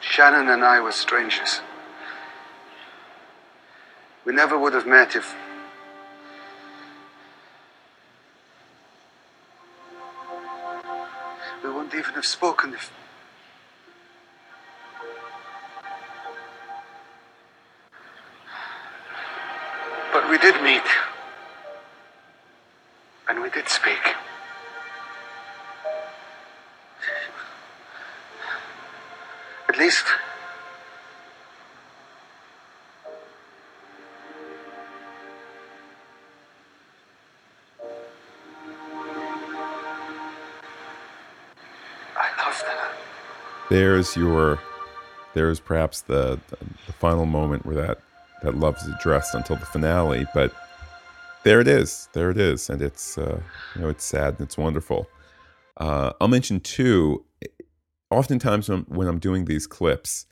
Shannon 0.00 0.48
and 0.48 0.64
I 0.64 0.80
were 0.80 0.92
strangers. 0.92 1.60
We 4.24 4.32
never 4.32 4.58
would 4.58 4.74
have 4.74 4.86
met 4.86 5.16
if 5.16 5.34
We 11.62 11.70
wouldn't 11.70 11.94
even 11.94 12.14
have 12.14 12.26
spoken 12.26 12.74
if. 12.74 12.90
We 20.32 20.38
did 20.38 20.62
meet. 20.62 20.80
And 23.28 23.42
we 23.42 23.50
did 23.50 23.68
speak. 23.68 24.00
At 29.68 29.76
least. 29.76 30.06
There's 43.68 44.16
your 44.16 44.58
there's 45.34 45.60
perhaps 45.60 46.00
the, 46.00 46.40
the 46.48 46.56
the 46.86 46.92
final 46.94 47.26
moment 47.26 47.66
where 47.66 47.76
that 47.76 48.01
that 48.42 48.56
love 48.56 48.76
is 48.76 48.88
addressed 48.88 49.34
until 49.34 49.56
the 49.56 49.66
finale, 49.66 50.26
but 50.34 50.52
there 51.44 51.60
it 51.60 51.68
is, 51.68 52.08
there 52.12 52.30
it 52.30 52.38
is, 52.38 52.70
and 52.70 52.80
it's 52.80 53.18
uh, 53.18 53.40
you 53.74 53.82
know 53.82 53.88
it's 53.88 54.04
sad 54.04 54.34
and 54.34 54.42
it's 54.42 54.58
wonderful. 54.58 55.08
Uh, 55.76 56.12
I'll 56.20 56.28
mention 56.28 56.60
too. 56.60 57.24
Oftentimes 58.10 58.68
when, 58.68 58.80
when 58.82 59.08
I'm 59.08 59.18
doing 59.18 59.46
these 59.46 59.66
clips, 59.66 60.26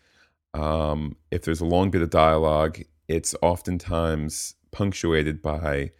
um, 0.55 1.17
if 1.31 1.43
there's 1.43 1.61
a 1.61 1.67
long 1.67 1.91
bit 1.91 2.03
of 2.03 2.11
dialogue, 2.11 2.81
it's 3.09 3.35
oftentimes 3.43 4.55
punctuated 4.71 5.41
by 5.43 5.91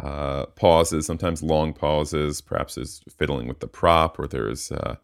uh, 0.00 0.46
pauses, 0.46 1.06
sometimes 1.06 1.42
long 1.42 1.72
pauses. 1.72 2.40
Perhaps 2.40 2.76
there's 2.76 3.02
fiddling 3.10 3.48
with 3.48 3.60
the 3.60 3.66
prop, 3.66 4.18
or 4.18 4.26
there's 4.26 4.70
uh, 4.70 4.96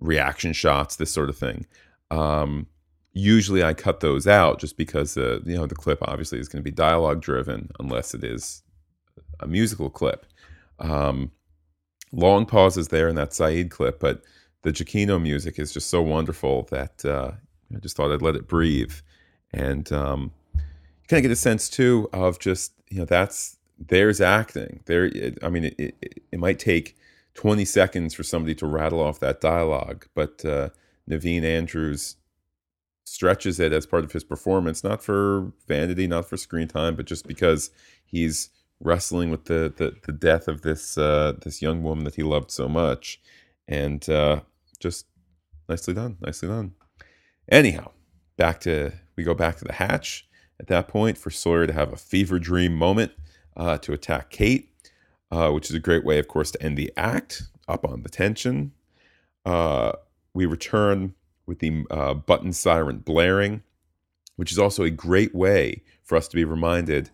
reaction 0.00 0.52
shots, 0.52 0.96
this 0.96 1.12
sort 1.12 1.28
of 1.28 1.36
thing. 1.36 1.66
Um, 2.10 2.66
usually, 3.12 3.62
I 3.62 3.74
cut 3.74 4.00
those 4.00 4.26
out 4.26 4.58
just 4.58 4.76
because 4.76 5.16
uh, 5.16 5.40
you 5.44 5.56
know 5.56 5.66
the 5.66 5.74
clip 5.74 5.98
obviously 6.02 6.38
is 6.38 6.48
going 6.48 6.62
to 6.62 6.70
be 6.70 6.74
dialogue 6.74 7.20
driven, 7.20 7.70
unless 7.78 8.14
it 8.14 8.24
is 8.24 8.62
a 9.40 9.46
musical 9.46 9.90
clip. 9.90 10.26
Um, 10.78 11.30
long 12.12 12.46
pauses 12.46 12.88
there 12.88 13.08
in 13.08 13.14
that 13.16 13.30
Sayid 13.30 13.70
clip, 13.70 14.00
but 14.00 14.22
the 14.62 14.72
Giacchino 14.72 15.20
music 15.20 15.58
is 15.58 15.72
just 15.72 15.90
so 15.90 16.00
wonderful 16.02 16.68
that 16.70 17.04
uh, 17.04 17.32
I 17.74 17.78
just 17.78 17.96
thought 17.96 18.12
I'd 18.12 18.22
let 18.22 18.36
it 18.36 18.48
breathe. 18.48 18.94
And 19.52 19.90
um, 19.92 20.32
you 20.54 20.60
kind 21.08 21.18
of 21.18 21.22
get 21.22 21.30
a 21.30 21.36
sense 21.36 21.68
too 21.68 22.08
of 22.12 22.38
just 22.38 22.72
you 22.88 22.98
know 22.98 23.04
that's 23.04 23.58
there's 23.78 24.20
acting 24.20 24.80
there. 24.86 25.06
It, 25.06 25.38
I 25.42 25.48
mean, 25.48 25.64
it, 25.64 25.74
it, 25.78 26.22
it 26.32 26.38
might 26.38 26.58
take 26.58 26.96
20 27.34 27.64
seconds 27.64 28.14
for 28.14 28.22
somebody 28.22 28.54
to 28.56 28.66
rattle 28.66 29.00
off 29.00 29.20
that 29.20 29.40
dialogue, 29.40 30.06
but 30.14 30.44
uh, 30.44 30.68
Naveen 31.08 31.42
Andrews 31.42 32.16
stretches 33.04 33.60
it 33.60 33.72
as 33.72 33.86
part 33.86 34.04
of 34.04 34.12
his 34.12 34.24
performance, 34.24 34.84
not 34.84 35.02
for 35.02 35.52
vanity, 35.66 36.06
not 36.06 36.28
for 36.28 36.36
screen 36.36 36.68
time, 36.68 36.94
but 36.94 37.06
just 37.06 37.26
because 37.26 37.70
he's 38.04 38.50
wrestling 38.80 39.30
with 39.30 39.44
the 39.44 39.72
the, 39.76 39.94
the 40.06 40.12
death 40.12 40.48
of 40.48 40.62
this 40.62 40.98
uh, 40.98 41.32
this 41.42 41.62
young 41.62 41.82
woman 41.82 42.04
that 42.04 42.14
he 42.14 42.22
loved 42.22 42.50
so 42.50 42.68
much, 42.68 43.20
and 43.68 44.08
uh, 44.08 44.40
just 44.80 45.06
nicely 45.68 45.94
done, 45.94 46.16
nicely 46.20 46.48
done. 46.48 46.72
Anyhow, 47.50 47.90
back 48.36 48.60
to 48.60 48.92
we 49.16 49.24
go 49.24 49.34
back 49.34 49.56
to 49.58 49.64
the 49.64 49.74
hatch 49.74 50.28
at 50.60 50.68
that 50.68 50.88
point 50.88 51.18
for 51.18 51.30
Sawyer 51.30 51.66
to 51.66 51.72
have 51.72 51.92
a 51.92 51.96
fever 51.96 52.38
dream 52.38 52.74
moment 52.74 53.12
uh, 53.56 53.78
to 53.78 53.92
attack 53.92 54.30
Kate, 54.30 54.70
uh, 55.30 55.50
which 55.50 55.68
is 55.68 55.76
a 55.76 55.80
great 55.80 56.04
way, 56.04 56.18
of 56.18 56.28
course, 56.28 56.50
to 56.52 56.62
end 56.62 56.76
the 56.76 56.92
act 56.96 57.42
up 57.68 57.84
on 57.84 58.02
the 58.02 58.08
tension. 58.08 58.72
Uh, 59.44 59.92
we 60.34 60.46
return 60.46 61.14
with 61.46 61.58
the 61.58 61.84
uh, 61.90 62.14
button 62.14 62.52
siren 62.52 62.98
blaring, 62.98 63.62
which 64.36 64.52
is 64.52 64.58
also 64.58 64.82
a 64.84 64.90
great 64.90 65.34
way 65.34 65.82
for 66.02 66.16
us 66.16 66.28
to 66.28 66.36
be 66.36 66.44
reminded 66.44 67.10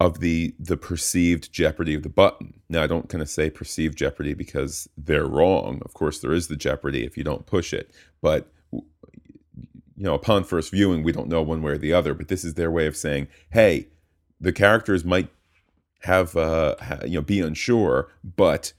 of 0.00 0.18
the 0.18 0.54
the 0.58 0.76
perceived 0.76 1.52
jeopardy 1.52 1.94
of 1.94 2.02
the 2.02 2.08
button. 2.08 2.60
Now, 2.68 2.82
I 2.82 2.86
don't 2.88 3.08
kind 3.08 3.22
of 3.22 3.30
say 3.30 3.50
perceived 3.50 3.96
jeopardy 3.96 4.34
because 4.34 4.88
they're 4.96 5.26
wrong. 5.26 5.80
Of 5.84 5.94
course, 5.94 6.18
there 6.18 6.32
is 6.32 6.48
the 6.48 6.56
jeopardy 6.56 7.04
if 7.04 7.16
you 7.16 7.22
don't 7.22 7.46
push 7.46 7.72
it, 7.72 7.92
but 8.20 8.50
you 8.72 10.08
know, 10.08 10.14
upon 10.14 10.42
first 10.42 10.72
viewing, 10.72 11.04
we 11.04 11.12
don't 11.12 11.28
know 11.28 11.42
one 11.42 11.62
way 11.62 11.72
or 11.72 11.78
the 11.78 11.92
other. 11.92 12.14
But 12.14 12.26
this 12.26 12.44
is 12.44 12.54
their 12.54 12.70
way 12.70 12.86
of 12.86 12.96
saying, 12.96 13.28
hey, 13.50 13.86
the 14.40 14.52
characters 14.52 15.04
might 15.04 15.28
have 16.00 16.36
uh, 16.36 16.74
you 17.04 17.14
know 17.14 17.22
be 17.22 17.40
unsure, 17.40 18.08
but 18.24 18.72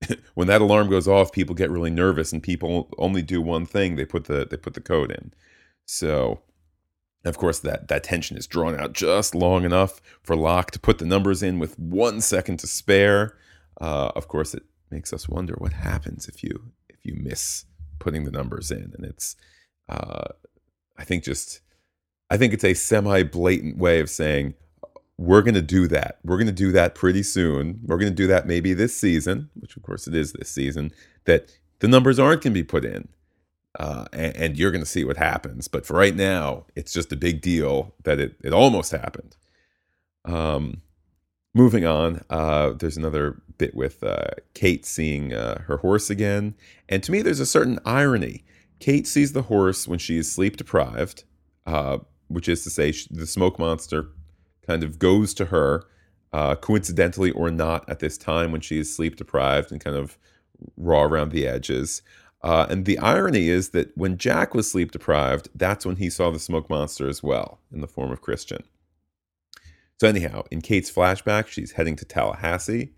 when 0.34 0.48
that 0.48 0.60
alarm 0.60 0.88
goes 0.88 1.08
off, 1.08 1.32
people 1.32 1.54
get 1.54 1.70
really 1.70 1.90
nervous, 1.90 2.32
and 2.32 2.42
people 2.42 2.88
only 2.98 3.22
do 3.22 3.40
one 3.40 3.66
thing: 3.66 3.96
they 3.96 4.04
put 4.04 4.24
the 4.24 4.46
they 4.48 4.56
put 4.56 4.74
the 4.74 4.80
code 4.80 5.10
in. 5.10 5.32
So, 5.84 6.42
of 7.24 7.38
course, 7.38 7.58
that 7.60 7.88
that 7.88 8.04
tension 8.04 8.36
is 8.36 8.46
drawn 8.46 8.78
out 8.78 8.92
just 8.92 9.34
long 9.34 9.64
enough 9.64 10.00
for 10.22 10.36
Locke 10.36 10.70
to 10.72 10.78
put 10.78 10.98
the 10.98 11.06
numbers 11.06 11.42
in 11.42 11.58
with 11.58 11.78
one 11.78 12.20
second 12.20 12.58
to 12.58 12.66
spare. 12.66 13.36
Uh, 13.80 14.10
of 14.14 14.28
course, 14.28 14.54
it 14.54 14.64
makes 14.90 15.12
us 15.12 15.28
wonder 15.28 15.54
what 15.58 15.72
happens 15.72 16.28
if 16.28 16.42
you 16.42 16.72
if 16.88 17.04
you 17.04 17.14
miss 17.14 17.64
putting 17.98 18.24
the 18.24 18.30
numbers 18.30 18.70
in, 18.70 18.92
and 18.96 19.04
it's 19.04 19.36
uh, 19.88 20.28
I 20.96 21.04
think 21.04 21.24
just 21.24 21.60
I 22.30 22.36
think 22.36 22.52
it's 22.52 22.64
a 22.64 22.74
semi 22.74 23.22
blatant 23.22 23.78
way 23.78 24.00
of 24.00 24.10
saying 24.10 24.54
we're 25.18 25.42
going 25.42 25.54
to 25.54 25.62
do 25.62 25.88
that. 25.88 26.18
We're 26.24 26.36
going 26.36 26.46
to 26.46 26.52
do 26.52 26.72
that 26.72 26.94
pretty 26.94 27.24
soon. 27.24 27.80
We're 27.84 27.98
going 27.98 28.12
to 28.12 28.16
do 28.16 28.28
that 28.28 28.46
maybe 28.46 28.72
this 28.72 28.96
season, 28.96 29.50
which 29.54 29.76
of 29.76 29.82
course 29.82 30.06
it 30.06 30.14
is 30.14 30.32
this 30.32 30.48
season, 30.48 30.92
that 31.24 31.50
the 31.80 31.88
numbers 31.88 32.18
aren't 32.20 32.42
going 32.42 32.54
to 32.54 32.60
be 32.60 32.64
put 32.64 32.84
in. 32.84 33.08
Uh, 33.78 34.06
and, 34.12 34.36
and, 34.36 34.56
you're 34.56 34.70
going 34.70 34.82
to 34.82 34.88
see 34.88 35.04
what 35.04 35.18
happens. 35.18 35.68
But 35.68 35.84
for 35.84 35.94
right 35.94 36.16
now, 36.16 36.64
it's 36.74 36.92
just 36.92 37.12
a 37.12 37.16
big 37.16 37.42
deal 37.42 37.94
that 38.02 38.18
it, 38.18 38.34
it 38.42 38.52
almost 38.52 38.90
happened. 38.90 39.36
Um, 40.24 40.80
moving 41.54 41.84
on, 41.84 42.24
uh, 42.30 42.70
there's 42.70 42.96
another 42.96 43.40
bit 43.58 43.74
with 43.74 44.02
uh, 44.02 44.28
Kate 44.54 44.86
seeing 44.86 45.32
uh, 45.32 45.60
her 45.66 45.76
horse 45.76 46.10
again. 46.10 46.54
And 46.88 47.02
to 47.04 47.12
me, 47.12 47.20
there's 47.22 47.40
a 47.40 47.46
certain 47.46 47.78
irony. 47.84 48.44
Kate 48.80 49.06
sees 49.06 49.32
the 49.32 49.42
horse 49.42 49.86
when 49.86 49.98
she 49.98 50.16
is 50.16 50.32
sleep 50.32 50.56
deprived, 50.56 51.24
uh, 51.66 51.98
which 52.28 52.48
is 52.48 52.64
to 52.64 52.70
say, 52.70 52.92
the 53.10 53.26
smoke 53.26 53.58
monster 53.58 54.08
kind 54.68 54.84
of 54.84 54.98
goes 54.98 55.34
to 55.34 55.46
her, 55.46 55.84
uh, 56.32 56.54
coincidentally 56.54 57.30
or 57.32 57.50
not, 57.50 57.88
at 57.88 57.98
this 57.98 58.18
time 58.18 58.52
when 58.52 58.60
she 58.60 58.78
is 58.78 58.94
sleep 58.94 59.16
deprived 59.16 59.72
and 59.72 59.80
kind 59.80 59.96
of 59.96 60.18
raw 60.76 61.02
around 61.02 61.32
the 61.32 61.46
edges. 61.46 62.02
Uh, 62.42 62.66
and 62.70 62.84
the 62.84 62.98
irony 62.98 63.48
is 63.48 63.70
that 63.70 63.96
when 63.96 64.16
Jack 64.16 64.54
was 64.54 64.70
sleep 64.70 64.92
deprived, 64.92 65.48
that's 65.54 65.86
when 65.86 65.96
he 65.96 66.10
saw 66.10 66.30
the 66.30 66.38
smoke 66.38 66.70
monster 66.70 67.08
as 67.08 67.22
well, 67.22 67.58
in 67.72 67.80
the 67.80 67.88
form 67.88 68.12
of 68.12 68.20
Christian. 68.20 68.62
So, 70.00 70.06
anyhow, 70.06 70.44
in 70.50 70.60
Kate's 70.60 70.92
flashback, 70.92 71.48
she's 71.48 71.72
heading 71.72 71.96
to 71.96 72.04
Tallahassee, 72.04 72.92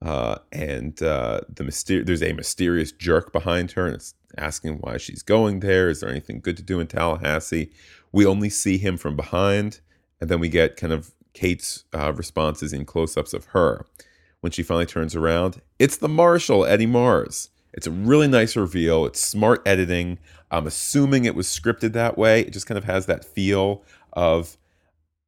uh, 0.00 0.38
and 0.50 1.02
uh, 1.02 1.42
the 1.54 1.64
myster- 1.64 2.06
there's 2.06 2.22
a 2.22 2.32
mysterious 2.32 2.92
jerk 2.92 3.32
behind 3.32 3.72
her, 3.72 3.84
and 3.84 3.96
it's 3.96 4.14
asking 4.38 4.76
why 4.76 4.96
she's 4.96 5.22
going 5.22 5.60
there. 5.60 5.90
Is 5.90 6.00
there 6.00 6.08
anything 6.08 6.40
good 6.40 6.56
to 6.56 6.62
do 6.62 6.80
in 6.80 6.86
Tallahassee? 6.86 7.70
We 8.12 8.24
only 8.24 8.48
see 8.48 8.78
him 8.78 8.96
from 8.96 9.16
behind, 9.16 9.80
and 10.20 10.28
then 10.28 10.40
we 10.40 10.48
get 10.48 10.76
kind 10.76 10.92
of 10.92 11.12
Kate's 11.32 11.84
uh, 11.94 12.12
responses 12.12 12.72
in 12.72 12.84
close 12.84 13.16
ups 13.16 13.32
of 13.32 13.46
her. 13.46 13.86
When 14.40 14.52
she 14.52 14.62
finally 14.62 14.86
turns 14.86 15.14
around, 15.14 15.60
it's 15.78 15.98
the 15.98 16.08
Marshal, 16.08 16.64
Eddie 16.64 16.86
Mars. 16.86 17.50
It's 17.74 17.86
a 17.86 17.90
really 17.90 18.26
nice 18.26 18.56
reveal. 18.56 19.04
It's 19.04 19.20
smart 19.20 19.62
editing. 19.66 20.18
I'm 20.50 20.66
assuming 20.66 21.24
it 21.24 21.34
was 21.34 21.46
scripted 21.46 21.92
that 21.92 22.16
way. 22.16 22.40
It 22.40 22.52
just 22.52 22.66
kind 22.66 22.78
of 22.78 22.84
has 22.84 23.06
that 23.06 23.24
feel 23.24 23.84
of 24.14 24.56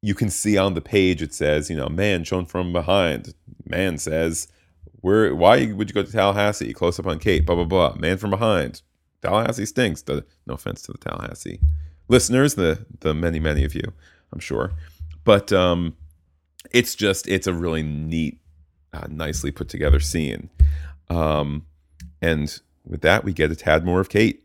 you 0.01 0.15
can 0.15 0.29
see 0.29 0.57
on 0.57 0.73
the 0.73 0.81
page 0.81 1.21
it 1.21 1.33
says, 1.33 1.69
you 1.69 1.77
know, 1.77 1.87
man 1.87 2.23
shown 2.23 2.45
from 2.45 2.73
behind. 2.73 3.33
Man 3.65 3.97
says, 3.97 4.47
where 5.01 5.33
why 5.35 5.71
would 5.71 5.89
you 5.89 5.93
go 5.93 6.03
to 6.03 6.11
Tallahassee? 6.11 6.73
Close 6.73 6.99
up 6.99 7.07
on 7.07 7.19
Kate, 7.19 7.45
blah 7.45 7.55
blah 7.55 7.65
blah. 7.65 7.95
Man 7.95 8.17
from 8.17 8.31
behind. 8.31 8.81
Tallahassee 9.21 9.65
stinks. 9.65 10.01
The, 10.01 10.25
no 10.47 10.55
offense 10.55 10.81
to 10.83 10.91
the 10.91 10.97
Tallahassee 10.97 11.59
listeners, 12.07 12.55
the 12.55 12.85
the 12.99 13.13
many 13.13 13.39
many 13.39 13.63
of 13.63 13.75
you. 13.75 13.93
I'm 14.33 14.39
sure. 14.39 14.71
But 15.23 15.53
um, 15.53 15.95
it's 16.71 16.95
just 16.95 17.27
it's 17.27 17.47
a 17.47 17.53
really 17.53 17.83
neat, 17.83 18.39
uh, 18.91 19.07
nicely 19.09 19.51
put 19.51 19.69
together 19.69 19.99
scene. 19.99 20.49
Um, 21.09 21.65
and 22.21 22.59
with 22.85 23.01
that, 23.01 23.23
we 23.23 23.31
get 23.33 23.51
a 23.51 23.55
tad 23.55 23.85
more 23.85 24.01
of 24.01 24.09
Kate. 24.09 24.42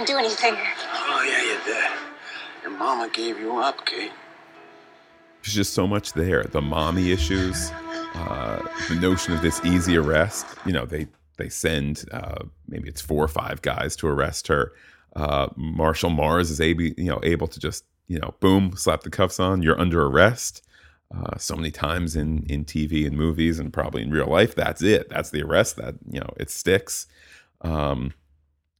Didn't 0.00 0.14
do 0.14 0.18
anything. 0.18 0.54
Oh, 0.54 1.22
yeah, 1.26 1.42
you 1.42 1.58
did. 1.64 1.90
Your 2.62 2.78
mama 2.78 3.10
gave 3.12 3.38
you 3.38 3.58
up, 3.58 3.84
Kate. 3.84 4.12
There's 5.42 5.54
just 5.54 5.74
so 5.74 5.86
much 5.86 6.12
there. 6.12 6.44
The 6.44 6.62
mommy 6.62 7.12
issues, 7.12 7.70
uh, 8.14 8.62
the 8.88 8.94
notion 8.96 9.34
of 9.34 9.42
this 9.42 9.62
easy 9.64 9.96
arrest. 9.96 10.46
You 10.66 10.72
know, 10.72 10.86
they 10.86 11.06
they 11.38 11.48
send 11.48 12.04
uh, 12.12 12.44
maybe 12.68 12.88
it's 12.88 13.00
four 13.00 13.24
or 13.24 13.28
five 13.28 13.62
guys 13.62 13.96
to 13.96 14.06
arrest 14.06 14.48
her. 14.48 14.72
Uh, 15.16 15.48
Marshal 15.56 16.10
Mars 16.10 16.50
is 16.50 16.60
able, 16.60 16.82
you 16.82 17.04
know, 17.04 17.20
able 17.22 17.46
to 17.48 17.58
just 17.58 17.84
you 18.06 18.18
know, 18.18 18.34
boom, 18.40 18.72
slap 18.76 19.02
the 19.02 19.10
cuffs 19.10 19.40
on. 19.40 19.62
You're 19.62 19.80
under 19.80 20.04
arrest. 20.04 20.62
Uh, 21.14 21.36
so 21.38 21.56
many 21.56 21.70
times 21.70 22.16
in 22.16 22.44
in 22.44 22.64
TV 22.64 23.06
and 23.06 23.16
movies 23.16 23.58
and 23.58 23.72
probably 23.72 24.02
in 24.02 24.10
real 24.10 24.28
life, 24.28 24.54
that's 24.54 24.82
it. 24.82 25.08
That's 25.08 25.30
the 25.30 25.42
arrest. 25.42 25.76
That 25.76 25.94
you 26.10 26.20
know, 26.20 26.32
it 26.38 26.50
sticks. 26.50 27.06
Um, 27.62 28.12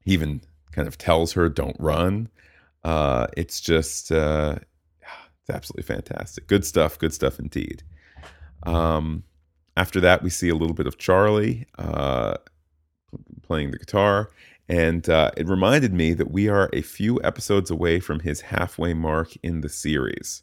he 0.02 0.12
even 0.12 0.42
kind 0.72 0.88
of 0.88 0.98
tells 0.98 1.32
her, 1.32 1.48
"Don't 1.48 1.76
run." 1.78 2.28
Uh, 2.84 3.26
it's 3.36 3.60
just 3.60 4.10
uh, 4.10 4.56
it's 5.40 5.50
absolutely 5.50 5.82
fantastic. 5.82 6.46
Good 6.46 6.64
stuff. 6.64 6.98
Good 6.98 7.12
stuff 7.12 7.38
indeed. 7.38 7.82
Um, 8.64 9.24
after 9.76 10.00
that, 10.00 10.22
we 10.22 10.30
see 10.30 10.48
a 10.48 10.54
little 10.54 10.74
bit 10.74 10.86
of 10.86 10.98
Charlie 10.98 11.66
uh, 11.78 12.34
playing 13.42 13.70
the 13.70 13.78
guitar, 13.78 14.30
and 14.68 15.08
uh, 15.08 15.30
it 15.36 15.48
reminded 15.48 15.92
me 15.92 16.14
that 16.14 16.30
we 16.30 16.48
are 16.48 16.70
a 16.72 16.82
few 16.82 17.20
episodes 17.22 17.70
away 17.70 18.00
from 18.00 18.20
his 18.20 18.42
halfway 18.42 18.94
mark 18.94 19.32
in 19.42 19.60
the 19.60 19.68
series. 19.68 20.42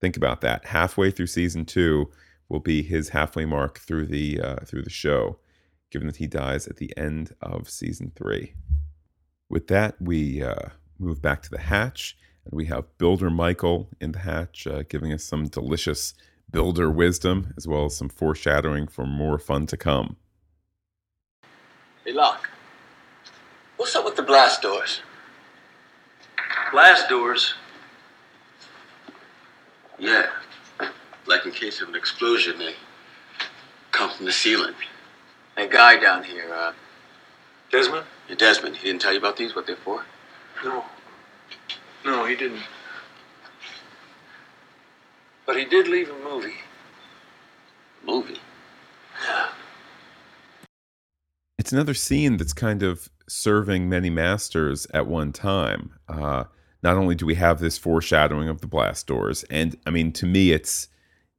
Think 0.00 0.16
about 0.16 0.40
that. 0.42 0.66
Halfway 0.66 1.10
through 1.10 1.26
season 1.26 1.64
two 1.64 2.10
will 2.48 2.60
be 2.60 2.82
his 2.82 3.10
halfway 3.10 3.44
mark 3.44 3.78
through 3.78 4.06
the 4.06 4.40
uh, 4.40 4.56
through 4.64 4.82
the 4.82 4.90
show, 4.90 5.38
given 5.90 6.06
that 6.06 6.16
he 6.16 6.26
dies 6.26 6.66
at 6.66 6.76
the 6.76 6.96
end 6.96 7.34
of 7.42 7.68
season 7.68 8.12
three. 8.14 8.54
With 9.50 9.68
that, 9.68 10.00
we 10.00 10.42
uh, 10.42 10.70
move 10.98 11.22
back 11.22 11.42
to 11.42 11.50
the 11.50 11.58
hatch, 11.60 12.16
and 12.44 12.52
we 12.54 12.66
have 12.66 12.98
Builder 12.98 13.30
Michael 13.30 13.88
in 14.00 14.12
the 14.12 14.18
hatch, 14.20 14.66
uh, 14.66 14.82
giving 14.88 15.12
us 15.12 15.24
some 15.24 15.48
delicious 15.48 16.14
builder 16.50 16.90
wisdom 16.90 17.52
as 17.56 17.66
well 17.66 17.86
as 17.86 17.96
some 17.96 18.08
foreshadowing 18.08 18.88
for 18.88 19.06
more 19.06 19.38
fun 19.38 19.66
to 19.66 19.76
come. 19.76 20.16
Hey, 22.04 22.12
Locke. 22.12 22.48
What's 23.76 23.94
up 23.96 24.04
with 24.04 24.16
the 24.16 24.22
blast 24.22 24.60
doors? 24.60 25.00
Blast 26.72 27.08
doors? 27.08 27.54
Yeah. 29.98 30.26
Like 31.26 31.46
in 31.46 31.52
case 31.52 31.80
of 31.80 31.88
an 31.88 31.94
explosion, 31.94 32.58
they 32.58 32.74
come 33.92 34.10
from 34.10 34.26
the 34.26 34.32
ceiling. 34.32 34.74
That 35.56 35.70
guy 35.70 35.98
down 35.98 36.24
here, 36.24 36.52
uh, 36.52 36.72
Desmond? 37.70 38.04
Yeah, 38.28 38.34
Desmond, 38.36 38.76
he 38.76 38.88
didn't 38.88 39.00
tell 39.00 39.12
you 39.12 39.18
about 39.18 39.36
these, 39.36 39.54
what 39.54 39.66
they're 39.66 39.76
for? 39.76 40.04
No. 40.64 40.84
No, 42.04 42.24
he 42.26 42.36
didn't. 42.36 42.62
But 45.46 45.56
he 45.56 45.64
did 45.64 45.88
leave 45.88 46.10
a 46.10 46.18
movie. 46.24 46.54
Movie. 48.04 48.38
Yeah. 49.26 49.48
it's 51.58 51.72
another 51.72 51.94
scene 51.94 52.38
that's 52.38 52.54
kind 52.54 52.82
of 52.82 53.10
serving 53.28 53.88
many 53.88 54.08
masters 54.08 54.86
at 54.94 55.06
one 55.06 55.32
time. 55.32 55.92
Uh, 56.08 56.44
not 56.82 56.96
only 56.96 57.14
do 57.14 57.26
we 57.26 57.34
have 57.34 57.60
this 57.60 57.76
foreshadowing 57.76 58.48
of 58.48 58.60
the 58.62 58.66
blast 58.66 59.06
doors, 59.06 59.44
and 59.50 59.76
I 59.86 59.90
mean, 59.90 60.12
to 60.12 60.26
me, 60.26 60.52
it's 60.52 60.88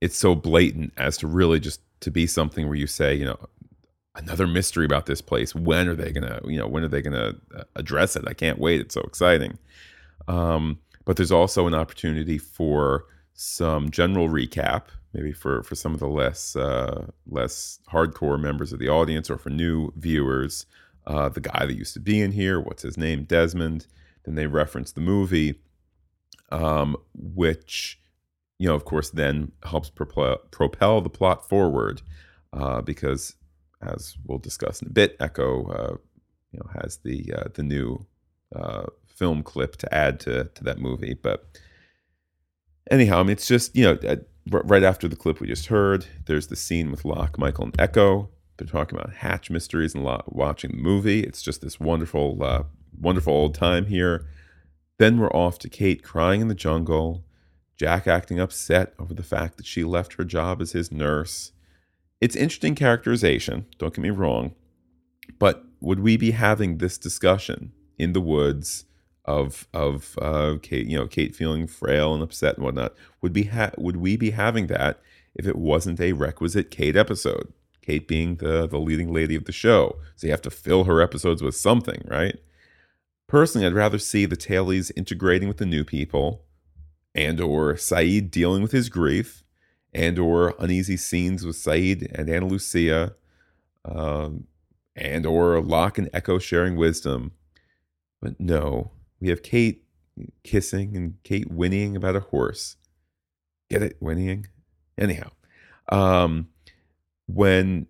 it's 0.02 0.18
so 0.18 0.36
blatant 0.36 0.94
as 0.98 1.18
to 1.18 1.28
really 1.28 1.60
just 1.60 1.82
to 2.02 2.12
be 2.12 2.28
something 2.28 2.68
where 2.68 2.76
you 2.76 2.88
say, 2.88 3.16
you 3.16 3.26
know, 3.26 3.40
another 4.20 4.48
mystery 4.48 4.86
about 4.86 5.06
this 5.06 5.22
place. 5.22 5.56
When 5.56 5.88
are 5.88 5.96
they 5.96 6.12
gonna, 6.12 6.40
you 6.46 6.58
know, 6.58 6.68
when 6.68 6.84
are 6.84 6.90
they 6.90 7.02
gonna 7.02 7.36
uh, 7.56 7.64
address 7.76 8.16
it? 8.16 8.28
I 8.28 8.34
can't 8.34 8.60
wait. 8.60 8.82
It's 8.82 8.94
so 8.94 9.02
exciting. 9.02 9.58
Um, 10.28 10.80
but 11.06 11.18
there's 11.18 11.32
also 11.32 11.68
an 11.68 11.74
opportunity 11.74 12.38
for 12.38 13.06
some 13.34 13.90
general 13.90 14.30
recap, 14.30 14.86
maybe 15.14 15.32
for 15.32 15.64
for 15.64 15.76
some 15.76 15.94
of 15.94 16.00
the 16.00 16.08
less 16.08 16.56
uh, 16.56 17.08
less 17.28 17.80
hardcore 17.92 18.40
members 18.40 18.74
of 18.74 18.80
the 18.80 18.90
audience 18.90 19.30
or 19.30 19.38
for 19.38 19.50
new 19.50 19.92
viewers. 19.96 20.66
Uh, 21.08 21.30
the 21.30 21.42
guy 21.42 21.66
that 21.66 21.74
used 21.74 21.94
to 21.94 22.00
be 22.00 22.22
in 22.22 22.32
here, 22.32 22.60
what's 22.60 22.84
his 22.84 22.98
name, 22.98 23.24
Desmond. 23.24 23.88
Then 24.26 24.36
they 24.36 24.48
reference 24.48 24.92
the 24.92 25.02
movie, 25.02 25.56
um, 26.52 26.96
which 27.16 28.00
you 28.60 28.68
know, 28.68 28.76
of 28.76 28.86
course, 28.86 29.10
then 29.10 29.54
helps 29.64 29.90
propel, 29.90 30.38
propel 30.52 31.02
the 31.02 31.10
plot 31.10 31.48
forward 31.48 32.02
uh, 32.54 32.82
because, 32.82 33.36
as 33.82 34.18
we'll 34.26 34.40
discuss 34.40 34.82
in 34.82 34.88
a 34.88 34.92
bit, 34.92 35.18
Eko, 35.20 35.70
uh, 35.70 35.98
you 36.52 36.60
know, 36.60 36.70
has 36.82 36.98
the 36.98 37.34
uh, 37.36 37.44
the 37.54 37.64
new 37.64 38.06
uh, 38.56 38.86
film 39.08 39.44
clip 39.44 39.76
to 39.78 39.94
add 39.94 40.20
to 40.22 40.46
to 40.46 40.64
that 40.64 40.80
movie. 40.80 41.14
But 41.14 41.46
anyhow, 42.90 43.20
I 43.20 43.24
mean, 43.24 43.32
it's 43.32 43.48
just 43.48 43.76
you 43.76 43.84
know, 43.84 44.18
right 44.48 44.84
after 44.84 45.08
the 45.08 45.16
clip 45.16 45.40
we 45.40 45.48
just 45.48 45.68
heard, 45.68 46.06
there's 46.26 46.48
the 46.48 46.56
scene 46.56 46.92
with 46.92 47.06
Locke, 47.06 47.38
Michael, 47.38 47.66
and 47.66 47.78
Eko. 47.78 48.30
They're 48.58 48.68
talking 48.68 49.00
about 49.00 49.14
hatch 49.14 49.50
mysteries 49.50 49.96
and 49.96 50.04
watching 50.28 50.72
the 50.72 50.78
movie. 50.78 51.22
It's 51.22 51.42
just 51.42 51.62
this 51.62 51.80
wonderful, 51.80 52.44
uh, 52.44 52.64
wonderful 53.00 53.34
old 53.34 53.56
time 53.56 53.86
here. 53.86 54.26
Then 54.98 55.18
we're 55.18 55.32
off 55.32 55.60
to 55.60 55.70
Kate 55.70 56.04
crying 56.04 56.42
in 56.42 56.50
the 56.50 56.56
jungle 56.56 57.24
Jack 57.80 58.08
acting 58.08 58.42
upset 58.42 58.94
over 59.00 59.14
the 59.14 59.24
fact 59.24 59.56
that 59.56 59.66
she 59.66 59.86
left 59.86 60.16
her 60.16 60.26
job 60.26 60.62
as 60.62 60.74
his 60.74 60.92
nurse. 60.92 61.54
It's 62.22 62.36
interesting 62.36 62.76
characterization, 62.76 63.66
don't 63.78 63.94
get 63.94 64.02
me 64.02 64.10
wrong, 64.10 64.54
but 65.38 65.64
would 65.80 66.02
we 66.02 66.18
be 66.18 66.32
having 66.32 66.78
this 66.78 66.98
discussion 66.98 67.72
in 67.98 68.14
the 68.14 68.22
woods 68.22 68.86
of 69.26 69.68
of 69.74 70.18
uh, 70.22 70.56
Kate, 70.62 70.88
you 70.88 70.98
know, 70.98 71.08
Kate 71.08 71.36
feeling 71.36 71.68
frail 71.68 72.14
and 72.14 72.22
upset 72.24 72.56
and 72.56 72.66
whatnot? 72.66 72.94
Would 73.22 73.34
be 73.34 73.44
ha- 73.44 73.72
would 73.78 73.98
we 73.98 74.18
be 74.18 74.32
having 74.32 74.68
that 74.68 75.02
if 75.34 75.48
it 75.48 75.56
wasn't 75.56 76.02
a 76.02 76.14
requisite 76.14 76.72
Kate 76.72 76.98
episode? 76.98 77.54
Kate 77.82 78.08
being 78.08 78.36
the 78.36 78.68
the 78.68 78.80
leading 78.80 79.14
lady 79.14 79.36
of 79.36 79.46
the 79.46 79.52
show, 79.52 79.98
so 80.16 80.28
you 80.28 80.32
have 80.32 80.42
to 80.42 80.52
fill 80.52 80.84
her 80.84 81.02
episodes 81.02 81.42
with 81.42 81.56
something, 81.56 82.04
right? 82.06 82.38
Personally, 83.28 83.66
I'd 83.66 83.74
rather 83.74 84.00
see 84.00 84.26
the 84.26 84.36
tailies 84.36 84.92
integrating 84.96 85.48
with 85.48 85.58
the 85.58 85.66
new 85.66 85.84
people 85.84 86.44
and 87.16 87.40
or 87.40 87.76
Sayid 87.76 88.32
dealing 88.32 88.62
with 88.62 88.72
his 88.72 88.90
grief, 88.90 89.44
and 89.94 90.20
or 90.20 90.56
uneasy 90.60 90.98
scenes 90.98 91.46
with 91.46 91.56
Sayid 91.56 92.12
and 92.14 92.30
Ana 92.30 92.48
Lucia, 92.48 93.16
um, 93.86 94.46
and 94.96 95.26
or 95.26 95.62
Locke 95.62 95.98
and 95.98 96.12
Eko 96.12 96.42
sharing 96.42 96.76
wisdom. 96.76 97.32
But 98.22 98.40
no, 98.40 98.92
we 99.20 99.30
have 99.30 99.44
Kate 99.44 99.84
kissing 100.44 100.96
and 100.96 101.16
Kate 101.24 101.50
whinnying 101.50 101.96
about 101.96 102.16
a 102.16 102.22
horse. 102.22 102.76
Get 103.70 103.82
it? 103.82 104.00
Whinnying? 104.02 104.48
Anyhow, 104.98 105.32
um, 105.90 106.50
when 107.28 107.88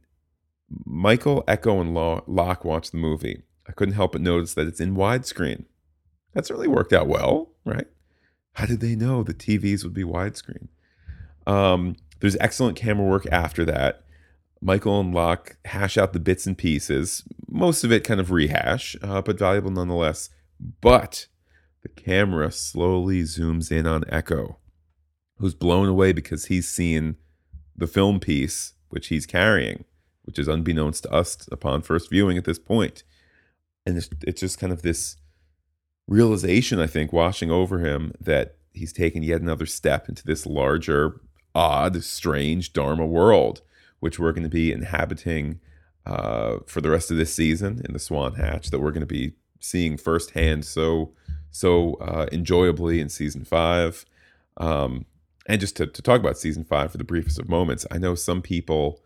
Michael, 0.85 1.43
Eko, 1.47 1.81
and 1.81 1.93
Locke 2.27 2.63
watch 2.63 2.91
the 2.91 2.97
movie, 2.97 3.43
I 3.67 3.71
couldn't 3.71 3.95
help 3.95 4.11
but 4.11 4.21
notice 4.21 4.53
that 4.53 4.67
it's 4.67 4.79
in 4.79 4.95
widescreen. 4.95 5.65
That's 6.33 6.51
really 6.51 6.67
worked 6.67 6.93
out 6.93 7.07
well, 7.07 7.51
right? 7.65 7.87
How 8.53 8.65
did 8.65 8.79
they 8.79 8.95
know 8.95 9.23
the 9.23 9.33
TVs 9.33 9.83
would 9.83 9.93
be 9.93 10.03
widescreen? 10.03 10.67
Um, 11.49 11.95
there's 12.19 12.37
excellent 12.39 12.77
camera 12.77 13.07
work 13.07 13.25
after 13.31 13.65
that. 13.65 14.03
Michael 14.61 14.99
and 14.99 15.13
Locke 15.13 15.57
hash 15.65 15.97
out 15.97 16.13
the 16.13 16.19
bits 16.19 16.45
and 16.45 16.57
pieces, 16.57 17.23
most 17.47 17.83
of 17.83 17.91
it 17.91 18.03
kind 18.03 18.19
of 18.19 18.29
rehash, 18.29 18.95
uh, 19.01 19.21
but 19.21 19.39
valuable 19.39 19.71
nonetheless. 19.71 20.29
But 20.81 21.27
the 21.81 21.89
camera 21.89 22.51
slowly 22.51 23.23
zooms 23.23 23.71
in 23.71 23.87
on 23.87 24.03
Eko, 24.03 24.57
who's 25.37 25.55
blown 25.55 25.87
away 25.87 26.11
because 26.11 26.45
he's 26.45 26.69
seen 26.69 27.15
the 27.75 27.87
film 27.87 28.19
piece 28.19 28.73
which 28.89 29.07
he's 29.07 29.25
carrying, 29.25 29.85
which 30.23 30.37
is 30.37 30.47
unbeknownst 30.47 31.03
to 31.03 31.11
us 31.11 31.47
upon 31.51 31.81
first 31.81 32.09
viewing 32.09 32.37
at 32.37 32.45
this 32.45 32.59
point. 32.59 33.03
And 33.85 33.97
it's, 33.97 34.09
it's 34.27 34.41
just 34.41 34.59
kind 34.59 34.73
of 34.73 34.81
this 34.81 35.15
realization, 36.07 36.79
I 36.79 36.87
think, 36.87 37.13
washing 37.13 37.49
over 37.49 37.79
him 37.79 38.13
that 38.19 38.57
he's 38.73 38.93
taken 38.93 39.23
yet 39.23 39.41
another 39.41 39.65
step 39.65 40.09
into 40.09 40.25
this 40.25 40.45
larger, 40.45 41.21
odd, 41.55 42.03
strange 42.03 42.73
Dharma 42.73 43.05
world, 43.05 43.61
which 43.99 44.19
we're 44.19 44.31
going 44.31 44.43
to 44.43 44.49
be 44.49 44.71
inhabiting 44.71 45.59
uh, 46.05 46.57
for 46.65 46.81
the 46.81 46.89
rest 46.89 47.11
of 47.11 47.17
this 47.17 47.33
season 47.33 47.81
in 47.85 47.93
the 47.93 47.99
Swan 47.99 48.35
Hatch, 48.35 48.69
that 48.69 48.79
we're 48.79 48.91
going 48.91 49.01
to 49.01 49.05
be 49.05 49.33
seeing 49.59 49.97
firsthand 49.97 50.65
so 50.65 51.13
so 51.51 51.95
uh, 51.95 52.27
enjoyably 52.31 52.99
in 52.99 53.09
season 53.09 53.43
five. 53.43 54.05
Um, 54.57 55.05
and 55.47 55.59
just 55.59 55.75
to, 55.77 55.87
to 55.87 56.01
talk 56.01 56.19
about 56.19 56.37
season 56.37 56.63
five 56.63 56.91
for 56.91 56.97
the 56.97 57.03
briefest 57.03 57.39
of 57.39 57.49
moments, 57.49 57.85
I 57.89 57.97
know 57.97 58.15
some 58.15 58.41
people 58.41 59.01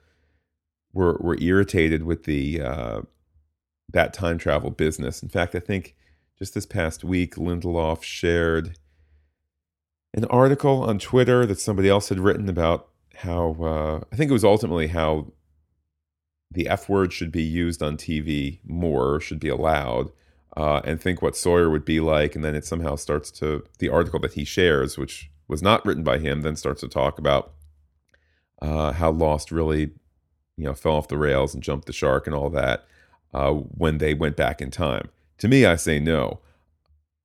were 0.93 1.17
were 1.19 1.38
irritated 1.39 2.03
with 2.03 2.23
the 2.23 2.62
uh, 2.62 3.01
that 3.91 4.13
time 4.13 4.38
travel 4.38 4.69
business. 4.69 5.23
In 5.23 5.29
fact, 5.29 5.56
I 5.56 5.60
think 5.60 5.95
just 6.38 6.53
this 6.53 6.65
past 6.65 7.03
week, 7.03 7.36
Lindelof 7.36 8.03
shared 8.03 8.77
an 10.13 10.26
article 10.26 10.84
on 10.84 10.99
Twitter 10.99 11.45
that 11.45 11.60
somebody 11.60 11.89
else 11.89 12.10
had 12.10 12.19
written 12.19 12.49
about 12.49 12.89
how 13.15 13.56
uh, 13.62 14.04
I 14.12 14.15
think 14.15 14.30
it 14.30 14.34
was 14.34 14.43
ultimately 14.43 14.88
how 14.88 15.32
the 16.52 16.67
F 16.67 16.88
word 16.88 17.12
should 17.12 17.32
be 17.32 17.43
used 17.43 17.82
on 17.82 17.97
TV 17.97 18.60
more, 18.63 19.19
should 19.19 19.39
be 19.39 19.49
allowed, 19.49 20.12
uh, 20.56 20.82
and 20.84 21.02
think 21.02 21.21
what 21.21 21.36
Sawyer 21.36 21.69
would 21.69 21.86
be 21.86 21.99
like. 21.99 22.36
And 22.36 22.43
then 22.43 22.56
it 22.56 22.65
somehow 22.65 22.95
starts 22.95 23.32
to, 23.32 23.63
the 23.80 23.89
article 23.89 24.19
that 24.19 24.34
he 24.34 24.43
shares, 24.43 24.97
which 24.97 25.32
was 25.47 25.63
not 25.63 25.86
written 25.86 26.04
by 26.04 26.19
him, 26.19 26.41
then 26.41 26.56
starts 26.56 26.82
to 26.82 26.88
talk 26.88 27.17
about 27.17 27.54
uh, 28.62 28.93
how 28.93 29.12
Lost 29.12 29.52
really, 29.52 29.91
you 30.58 30.65
know, 30.65 30.73
fell 30.73 30.93
off 30.93 31.08
the 31.08 31.17
rails 31.17 31.54
and 31.54 31.63
jumped 31.63 31.88
the 31.88 31.93
shark 31.93 32.28
and 32.28 32.36
all 32.36 32.49
that 32.52 32.86
uh, 33.34 33.52
when 33.52 33.97
they 33.97 34.13
went 34.13 34.36
back 34.36 34.62
in 34.62 34.69
time. 34.69 35.10
To 35.39 35.47
me, 35.47 35.65
I 35.65 35.76
say 35.76 35.99
no. 35.99 36.39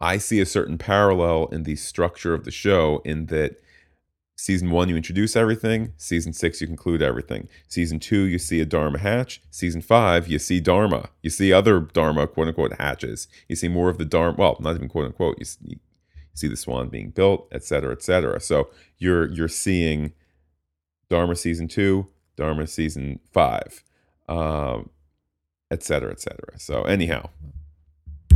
I 0.01 0.19
see 0.19 0.41
a 0.41 0.47
certain 0.47 0.79
parallel 0.79 1.47
in 1.47 1.65
the 1.65 1.77
structure 1.77 2.35
of 2.35 2.45
the 2.45 2.51
show 2.51 3.03
in 3.05 3.27
that 3.27 3.61
season 4.37 4.71
one, 4.71 4.89
you 4.89 4.97
introduce 4.97 5.35
everything. 5.35 5.93
Season 5.97 6.33
six, 6.33 6.61
you 6.61 6.69
conclude 6.69 7.03
everything. 7.03 7.49
Season 7.67 7.99
two, 7.99 8.23
you 8.23 8.39
see 8.39 8.61
a 8.61 8.65
Dharma 8.65 8.99
hatch. 8.99 9.43
Season 9.51 9.81
five, 9.81 10.29
you 10.29 10.39
see 10.39 10.61
Dharma. 10.61 11.11
You 11.23 11.31
see 11.31 11.53
other 11.53 11.81
Dharma, 11.81 12.29
quote 12.29 12.47
unquote, 12.47 12.75
hatches. 12.75 13.27
You 13.49 13.57
see 13.57 13.69
more 13.69 13.89
of 13.89 13.99
the 13.99 14.05
Dharma, 14.05 14.37
well, 14.39 14.57
not 14.61 14.77
even 14.77 14.89
quote 14.89 15.07
unquote. 15.07 15.39
You, 15.41 15.47
you 15.65 15.77
see 16.35 16.47
the 16.47 16.57
swan 16.57 16.89
being 16.89 17.11
built, 17.11 17.49
et 17.51 17.65
cetera, 17.65 17.91
et 17.91 18.03
cetera. 18.03 18.41
So 18.41 18.71
you're, 18.99 19.27
you're 19.27 19.49
seeing 19.49 20.13
Dharma 21.11 21.35
season 21.35 21.67
two, 21.67 22.07
Dharma 22.37 22.69
season 22.69 23.19
five, 23.33 23.83
um, 24.29 24.91
et 25.71 25.83
cetera, 25.83 26.13
et 26.13 26.21
cetera. 26.21 26.59
So, 26.59 26.83
anyhow, 26.83 27.31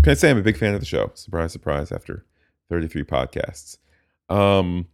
can 0.02 0.10
I 0.10 0.14
say 0.14 0.30
I'm 0.30 0.38
a 0.38 0.42
big 0.42 0.56
fan 0.56 0.74
of 0.74 0.80
the 0.80 0.86
show? 0.86 1.12
Surprise, 1.14 1.52
surprise, 1.52 1.92
after 1.92 2.24
33 2.70 3.04
podcasts. 3.04 3.78
Um, 4.28 4.88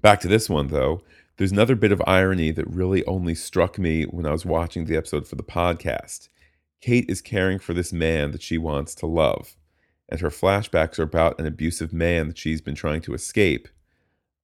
back 0.00 0.20
to 0.20 0.28
this 0.28 0.48
one, 0.48 0.68
though. 0.68 1.02
There's 1.36 1.52
another 1.52 1.74
bit 1.74 1.92
of 1.92 2.02
irony 2.06 2.50
that 2.52 2.66
really 2.68 3.04
only 3.06 3.34
struck 3.34 3.78
me 3.78 4.04
when 4.04 4.24
I 4.24 4.30
was 4.30 4.46
watching 4.46 4.84
the 4.84 4.96
episode 4.96 5.26
for 5.26 5.34
the 5.34 5.42
podcast. 5.42 6.28
Kate 6.80 7.04
is 7.08 7.20
caring 7.20 7.58
for 7.58 7.74
this 7.74 7.92
man 7.92 8.30
that 8.30 8.42
she 8.42 8.56
wants 8.56 8.94
to 8.96 9.06
love, 9.06 9.56
and 10.08 10.20
her 10.20 10.30
flashbacks 10.30 10.98
are 10.98 11.04
about 11.04 11.38
an 11.40 11.46
abusive 11.46 11.92
man 11.92 12.28
that 12.28 12.38
she's 12.38 12.60
been 12.60 12.74
trying 12.74 13.00
to 13.02 13.14
escape. 13.14 13.68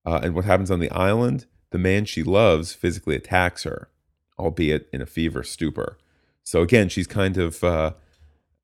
Uh, 0.05 0.21
and 0.23 0.35
what 0.35 0.45
happens 0.45 0.71
on 0.71 0.81
the 0.81 0.91
island? 0.91 1.47
The 1.71 1.79
man 1.79 2.05
she 2.05 2.23
loves 2.23 2.75
physically 2.75 3.15
attacks 3.15 3.63
her, 3.63 3.89
albeit 4.39 4.89
in 4.93 5.01
a 5.01 5.07
fever 5.07 5.43
stupor. 5.43 5.97
So 6.43 6.61
again, 6.61 6.89
she's 6.89 7.07
kind 7.07 7.39
of 7.39 7.63
uh, 7.63 7.93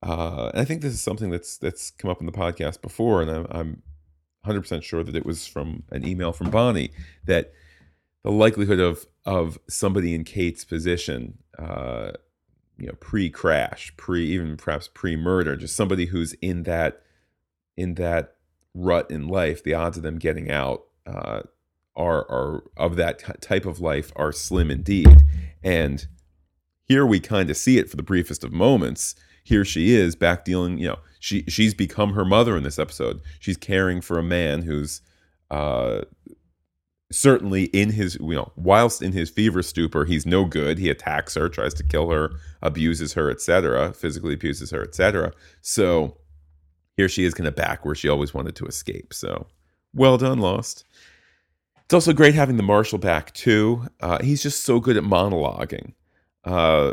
uh, 0.03 0.51
I 0.55 0.65
think 0.65 0.83
this 0.83 0.93
is 0.93 1.01
something 1.01 1.31
that's 1.31 1.57
that's 1.57 1.91
come 1.91 2.11
up 2.11 2.21
in 2.21 2.27
the 2.27 2.33
podcast 2.33 2.83
before, 2.83 3.23
and 3.23 3.31
I'm, 3.31 3.47
I'm 3.51 3.83
100% 4.47 4.83
sure 4.83 5.03
that 5.03 5.17
it 5.17 5.27
was 5.27 5.47
from 5.47 5.83
an 5.91 6.07
email 6.07 6.33
from 6.33 6.51
Bonnie 6.51 6.91
that 7.25 7.53
the 8.25 8.31
likelihood 8.31 8.81
of 8.81 9.07
of 9.25 9.59
somebody 9.69 10.15
in 10.15 10.25
Kate's 10.25 10.65
position, 10.65 11.39
uh, 11.59 12.13
you 12.79 12.87
know, 12.87 12.95
pre-crash, 13.01 13.93
pre 13.97 14.27
even 14.27 14.57
perhaps 14.57 14.89
pre-murder, 14.93 15.57
just 15.57 15.77
somebody 15.77 16.07
who's 16.07 16.33
in 16.35 16.63
that 16.65 17.03
in 17.77 17.95
that 17.95 18.37
rut 18.75 19.11
in 19.11 19.29
life, 19.29 19.63
the 19.65 19.75
odds 19.75 19.97
of 19.97 20.03
them 20.03 20.19
getting 20.19 20.51
out 20.51 20.85
uh, 21.07 21.43
are 21.97 22.31
are 22.31 22.63
of 22.77 22.97
that 22.97 23.41
type 23.43 23.67
of 23.67 23.81
life 23.81 24.13
are 24.17 24.33
slim 24.33 24.71
indeed, 24.71 25.23
and 25.63 26.07
Here 26.85 27.05
we 27.05 27.21
kind 27.21 27.51
of 27.51 27.57
see 27.57 27.79
it 27.79 27.91
for 27.91 27.97
the 27.97 28.03
briefest 28.03 28.45
of 28.45 28.53
moments. 28.53 29.15
Here 29.49 29.65
she 29.65 29.95
is 29.95 30.15
back 30.15 30.45
dealing, 30.45 30.77
you 30.79 30.89
know, 30.89 30.99
she 31.21 31.43
she's 31.49 31.73
become 31.73 32.13
her 32.13 32.25
mother 32.25 32.55
in 32.57 32.65
this 32.65 32.79
episode. 32.79 33.21
She's 33.41 33.57
caring 33.57 34.03
for 34.03 34.19
a 34.19 34.23
man 34.23 34.63
who's 34.63 35.01
uh 35.51 36.03
certainly 37.11 37.65
in 37.65 37.91
his 37.91 38.19
you 38.21 38.35
know 38.35 38.53
whilst 38.55 39.01
in 39.01 39.13
his 39.13 39.31
fever 39.31 39.63
stupor 39.63 40.05
he's 40.05 40.27
no 40.27 40.45
good. 40.45 40.79
He 40.79 40.91
attacks 40.91 41.35
her 41.35 41.49
tries 41.49 41.73
to 41.75 41.83
kill 41.83 42.11
her 42.11 42.33
abuses 42.61 43.15
her 43.15 43.31
etc 43.31 43.95
physically 43.95 44.35
abuses 44.35 44.71
her 44.71 44.83
etc 44.83 45.33
so 45.63 46.19
here 46.99 47.09
she 47.09 47.25
is 47.25 47.33
kind 47.33 47.49
of 47.49 47.57
back 47.57 47.87
where 47.87 47.95
she 47.95 48.09
always 48.09 48.35
wanted 48.35 48.57
to 48.57 48.67
escape. 48.67 49.15
So 49.15 49.47
well 49.95 50.19
done 50.19 50.41
lost. 50.41 50.85
It's 51.85 51.95
also 51.95 52.13
great 52.13 52.35
having 52.35 52.59
the 52.59 52.63
marshal 52.63 52.99
back 52.99 53.33
too. 53.33 53.87
Uh, 53.99 54.23
he's 54.23 54.43
just 54.43 54.65
so 54.65 54.79
good 54.79 54.99
at 54.99 55.05
monologuing. 55.05 55.95
Uh, 56.45 56.93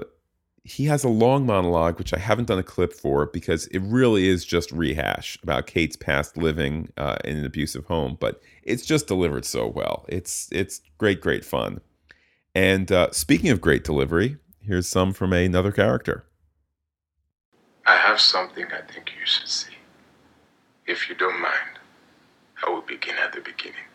he 0.66 0.86
has 0.86 1.04
a 1.04 1.10
long 1.10 1.46
monologue, 1.46 2.00
which 2.00 2.12
I 2.12 2.18
haven't 2.18 2.46
done 2.46 2.58
a 2.58 2.64
clip 2.64 2.92
for 2.92 3.28
because 3.28 3.68
it 3.68 3.80
really 3.84 4.28
is 4.28 4.44
just 4.44 4.72
rehash 4.72 5.38
about 5.44 5.68
Kate's 5.68 5.96
past 5.96 6.38
living 6.38 6.92
uh, 6.98 7.18
in 7.24 7.38
an 7.38 7.46
abusive 7.46 7.86
home. 7.86 8.18
But 8.20 8.42
it's 8.64 8.84
just 8.84 9.06
delivered 9.06 9.46
so 9.46 9.68
well. 9.68 10.06
It's 10.10 10.50
it's 10.52 10.82
great, 10.98 11.22
great 11.22 11.46
fun. 11.46 11.82
And 12.56 12.92
uh, 12.92 13.12
speaking 13.12 13.52
of 13.52 13.62
great 13.62 13.84
delivery, 13.84 14.38
here's 14.60 14.88
some 14.88 15.14
from 15.14 15.34
another 15.34 15.72
character. 15.72 16.26
I 17.86 17.98
have 17.98 18.20
something 18.20 18.66
I 18.66 18.82
think 18.92 19.12
you 19.20 19.26
should 19.26 19.48
see. 19.48 19.76
If 20.88 21.08
you 21.08 21.14
don't 21.14 21.40
mind, 21.40 21.78
I 22.66 22.72
will 22.72 22.82
begin 22.82 23.16
at 23.24 23.34
the 23.34 23.42
beginning. 23.42 23.86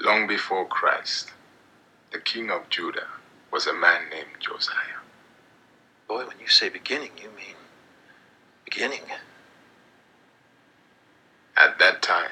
Long 0.00 0.26
before 0.26 0.66
Christ, 0.66 1.30
the 2.12 2.18
king 2.18 2.50
of 2.50 2.68
Judah 2.68 3.06
was 3.52 3.68
a 3.68 3.72
man 3.72 4.08
named 4.10 4.40
Josiah. 4.40 5.05
Boy, 6.08 6.26
when 6.26 6.38
you 6.40 6.48
say 6.48 6.68
beginning, 6.68 7.10
you 7.20 7.28
mean 7.30 7.56
beginning. 8.64 9.02
At 11.56 11.78
that 11.78 12.02
time, 12.02 12.30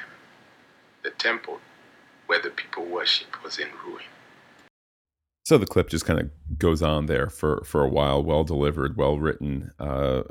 the 1.03 1.11
temple 1.11 1.61
where 2.27 2.41
the 2.41 2.51
people 2.51 2.85
worship 2.85 3.43
was 3.43 3.59
in 3.59 3.69
ruin. 3.85 4.05
So 5.45 5.59
the 5.59 5.67
clip 5.67 5.89
just 5.91 6.07
kind 6.07 6.21
of 6.21 6.31
goes 6.59 6.83
on 6.83 7.07
there 7.07 7.29
for, 7.29 7.63
for 7.65 7.83
a 7.83 7.89
while, 7.89 8.23
well 8.23 8.45
delivered, 8.45 8.97
well 8.97 9.19
written, 9.19 9.73
uh, 9.79 10.23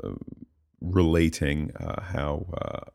relating 0.80 1.70
uh, 1.76 2.02
how 2.02 2.46
uh, 2.60 2.90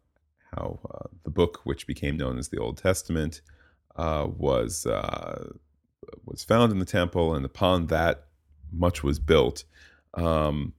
how 0.56 0.80
uh, 0.94 1.08
the 1.24 1.30
book, 1.30 1.62
which 1.64 1.88
became 1.88 2.18
known 2.18 2.38
as 2.38 2.50
the 2.50 2.58
Old 2.58 2.78
Testament, 2.78 3.42
uh, 3.96 4.28
was 4.28 4.86
uh, 4.86 5.50
was 6.26 6.44
found 6.44 6.72
in 6.72 6.80
the 6.80 6.86
temple, 6.86 7.34
and 7.34 7.46
upon 7.46 7.88
that, 7.88 8.26
much 8.72 9.04
was 9.04 9.20
built. 9.20 9.64
Um, 10.14 10.74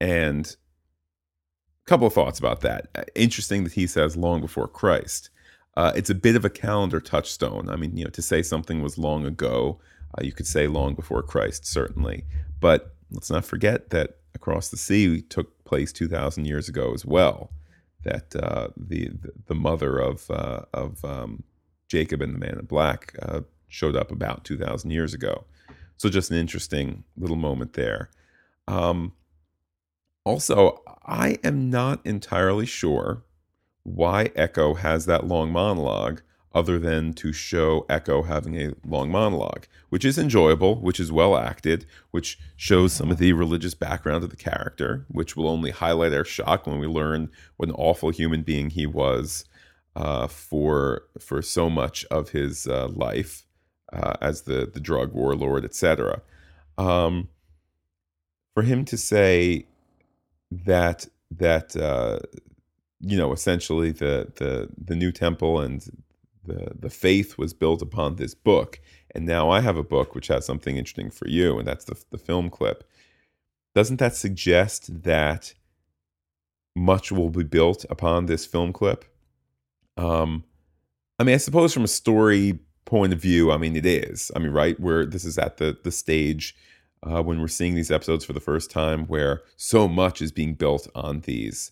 and 0.00 0.46
a 0.46 1.88
couple 1.88 2.06
of 2.06 2.12
thoughts 2.12 2.38
about 2.38 2.60
that. 2.62 3.10
Interesting 3.14 3.64
that 3.64 3.72
he 3.72 3.86
says 3.86 4.16
long 4.16 4.40
before 4.40 4.68
Christ. 4.68 5.30
Uh, 5.76 5.92
it's 5.94 6.10
a 6.10 6.14
bit 6.14 6.36
of 6.36 6.44
a 6.44 6.50
calendar 6.50 7.00
touchstone. 7.00 7.68
I 7.68 7.76
mean, 7.76 7.96
you 7.96 8.04
know, 8.04 8.10
to 8.10 8.22
say 8.22 8.42
something 8.42 8.82
was 8.82 8.96
long 8.96 9.26
ago, 9.26 9.78
uh, 10.16 10.22
you 10.24 10.32
could 10.32 10.46
say 10.46 10.66
long 10.66 10.94
before 10.94 11.22
Christ, 11.22 11.66
certainly. 11.66 12.24
But 12.60 12.94
let's 13.10 13.30
not 13.30 13.44
forget 13.44 13.90
that 13.90 14.16
across 14.34 14.68
the 14.68 14.76
sea 14.76 15.20
took 15.20 15.64
place 15.64 15.92
2,000 15.92 16.46
years 16.46 16.68
ago 16.68 16.94
as 16.94 17.04
well. 17.04 17.50
That 18.04 18.34
uh, 18.36 18.68
the, 18.76 19.10
the 19.46 19.54
mother 19.54 19.98
of 19.98 20.30
uh, 20.30 20.60
of 20.72 21.04
um, 21.04 21.42
Jacob 21.88 22.22
and 22.22 22.34
the 22.34 22.38
man 22.38 22.58
in 22.58 22.64
black 22.64 23.14
uh, 23.20 23.40
showed 23.68 23.96
up 23.96 24.12
about 24.12 24.44
2,000 24.44 24.90
years 24.90 25.12
ago. 25.12 25.44
So 25.96 26.08
just 26.08 26.30
an 26.30 26.36
interesting 26.36 27.04
little 27.16 27.36
moment 27.36 27.72
there. 27.72 28.10
Um, 28.68 29.12
also, 30.24 30.82
I 31.04 31.38
am 31.44 31.70
not 31.70 32.04
entirely 32.04 32.66
sure 32.66 33.22
why 33.84 34.28
Eko 34.36 34.78
has 34.78 35.06
that 35.06 35.26
long 35.26 35.52
monologue 35.52 36.22
other 36.52 36.78
than 36.78 37.12
to 37.12 37.32
show 37.34 37.84
Eko 37.90 38.26
having 38.26 38.58
a 38.58 38.72
long 38.84 39.10
monologue, 39.10 39.66
which 39.90 40.06
is 40.06 40.16
enjoyable, 40.16 40.80
which 40.80 40.98
is 40.98 41.12
well 41.12 41.36
acted, 41.36 41.84
which 42.12 42.38
shows 42.56 42.94
some 42.94 43.10
of 43.10 43.18
the 43.18 43.34
religious 43.34 43.74
background 43.74 44.24
of 44.24 44.30
the 44.30 44.36
character, 44.36 45.04
which 45.08 45.36
will 45.36 45.48
only 45.48 45.70
highlight 45.70 46.14
our 46.14 46.24
shock 46.24 46.66
when 46.66 46.78
we 46.78 46.86
learn 46.86 47.30
what 47.58 47.68
an 47.68 47.74
awful 47.74 48.08
human 48.08 48.42
being 48.42 48.70
he 48.70 48.86
was 48.86 49.44
uh, 49.94 50.26
for 50.26 51.02
for 51.20 51.42
so 51.42 51.68
much 51.68 52.06
of 52.06 52.30
his 52.30 52.66
uh, 52.66 52.88
life 52.88 53.44
uh, 53.92 54.14
as 54.22 54.42
the 54.42 54.68
the 54.72 54.80
drug 54.80 55.12
warlord, 55.12 55.64
etc. 55.64 56.22
Um, 56.78 57.28
for 58.56 58.62
him 58.62 58.86
to 58.86 58.96
say 58.96 59.66
that 60.50 61.06
that 61.30 61.76
uh, 61.76 62.18
you 63.00 63.18
know 63.18 63.34
essentially 63.34 63.92
the 63.92 64.32
the 64.36 64.70
the 64.82 64.96
new 64.96 65.12
temple 65.12 65.60
and 65.60 65.84
the 66.44 66.72
the 66.74 66.88
faith 66.88 67.36
was 67.36 67.52
built 67.52 67.82
upon 67.82 68.16
this 68.16 68.34
book, 68.34 68.80
and 69.14 69.26
now 69.26 69.50
I 69.50 69.60
have 69.60 69.76
a 69.76 69.82
book 69.82 70.14
which 70.14 70.28
has 70.28 70.46
something 70.46 70.78
interesting 70.78 71.10
for 71.10 71.28
you, 71.28 71.58
and 71.58 71.68
that's 71.68 71.84
the 71.84 72.02
the 72.10 72.16
film 72.16 72.48
clip. 72.48 72.90
Doesn't 73.74 73.98
that 73.98 74.16
suggest 74.16 75.02
that 75.02 75.52
much 76.74 77.12
will 77.12 77.28
be 77.28 77.44
built 77.44 77.84
upon 77.90 78.24
this 78.24 78.46
film 78.46 78.72
clip? 78.72 79.04
Um, 79.98 80.44
I 81.18 81.24
mean, 81.24 81.34
I 81.34 81.38
suppose 81.38 81.74
from 81.74 81.84
a 81.84 81.88
story 81.88 82.58
point 82.86 83.12
of 83.12 83.20
view, 83.20 83.52
I 83.52 83.58
mean, 83.58 83.76
it 83.76 83.84
is. 83.84 84.30
I 84.34 84.38
mean, 84.38 84.52
right 84.52 84.80
where 84.80 85.04
this 85.04 85.26
is 85.26 85.36
at 85.36 85.58
the 85.58 85.76
the 85.84 85.92
stage 85.92 86.56
uh, 87.06 87.22
when 87.22 87.40
we're 87.40 87.48
seeing 87.48 87.74
these 87.74 87.90
episodes 87.90 88.24
for 88.24 88.32
the 88.32 88.40
first 88.40 88.70
time, 88.70 89.06
where 89.06 89.42
so 89.56 89.88
much 89.88 90.20
is 90.20 90.32
being 90.32 90.54
built 90.54 90.88
on 90.94 91.20
these 91.20 91.70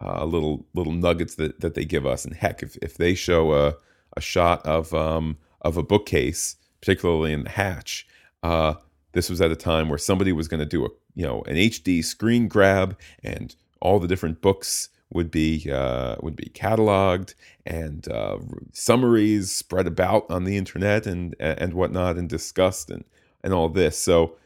uh, 0.00 0.24
little 0.24 0.66
little 0.74 0.92
nuggets 0.92 1.34
that, 1.36 1.60
that 1.60 1.74
they 1.74 1.84
give 1.84 2.06
us. 2.06 2.24
And 2.24 2.34
heck, 2.34 2.62
if, 2.62 2.76
if 2.82 2.96
they 2.96 3.14
show 3.14 3.52
a, 3.52 3.74
a 4.16 4.20
shot 4.20 4.64
of 4.66 4.94
um, 4.94 5.38
of 5.62 5.76
a 5.76 5.82
bookcase, 5.82 6.56
particularly 6.80 7.32
in 7.32 7.44
the 7.44 7.50
hatch, 7.50 8.06
uh, 8.42 8.74
this 9.12 9.28
was 9.28 9.40
at 9.40 9.50
a 9.50 9.56
time 9.56 9.88
where 9.88 9.98
somebody 9.98 10.32
was 10.32 10.48
going 10.48 10.60
to 10.60 10.66
do 10.66 10.84
a 10.84 10.88
you 11.14 11.26
know 11.26 11.42
an 11.42 11.56
HD 11.56 12.04
screen 12.04 12.48
grab, 12.48 12.96
and 13.24 13.56
all 13.80 13.98
the 13.98 14.08
different 14.08 14.40
books 14.40 14.90
would 15.10 15.30
be 15.30 15.70
uh, 15.70 16.16
would 16.20 16.36
be 16.36 16.50
cataloged 16.54 17.34
and 17.64 18.08
uh, 18.08 18.38
summaries 18.72 19.50
spread 19.50 19.86
about 19.86 20.30
on 20.30 20.44
the 20.44 20.56
internet 20.56 21.06
and 21.06 21.34
and 21.40 21.74
whatnot 21.74 22.16
and 22.16 22.28
discussed 22.28 22.90
and 22.90 23.04
and 23.42 23.52
all 23.52 23.68
this. 23.68 23.98
So 23.98 24.36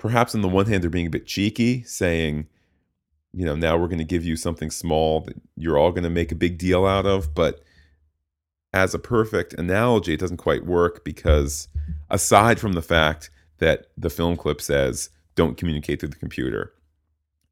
perhaps 0.00 0.34
on 0.34 0.40
the 0.40 0.48
one 0.48 0.66
hand 0.66 0.82
they're 0.82 0.90
being 0.90 1.06
a 1.06 1.10
bit 1.10 1.26
cheeky 1.26 1.82
saying 1.84 2.46
you 3.32 3.44
know 3.44 3.54
now 3.54 3.76
we're 3.76 3.86
going 3.86 3.98
to 3.98 4.04
give 4.04 4.24
you 4.24 4.34
something 4.34 4.70
small 4.70 5.20
that 5.20 5.40
you're 5.56 5.78
all 5.78 5.92
going 5.92 6.02
to 6.02 6.10
make 6.10 6.32
a 6.32 6.36
big 6.36 6.58
deal 6.58 6.84
out 6.84 7.06
of. 7.06 7.34
But 7.34 7.62
as 8.72 8.94
a 8.94 8.98
perfect 8.98 9.52
analogy 9.54 10.14
it 10.14 10.20
doesn't 10.20 10.36
quite 10.36 10.66
work 10.66 11.04
because 11.04 11.68
aside 12.08 12.60
from 12.60 12.72
the 12.72 12.82
fact 12.82 13.30
that 13.58 13.86
the 13.96 14.10
film 14.10 14.36
clip 14.36 14.60
says 14.60 15.10
don't 15.34 15.56
communicate 15.56 16.00
through 16.00 16.08
the 16.08 16.16
computer 16.16 16.72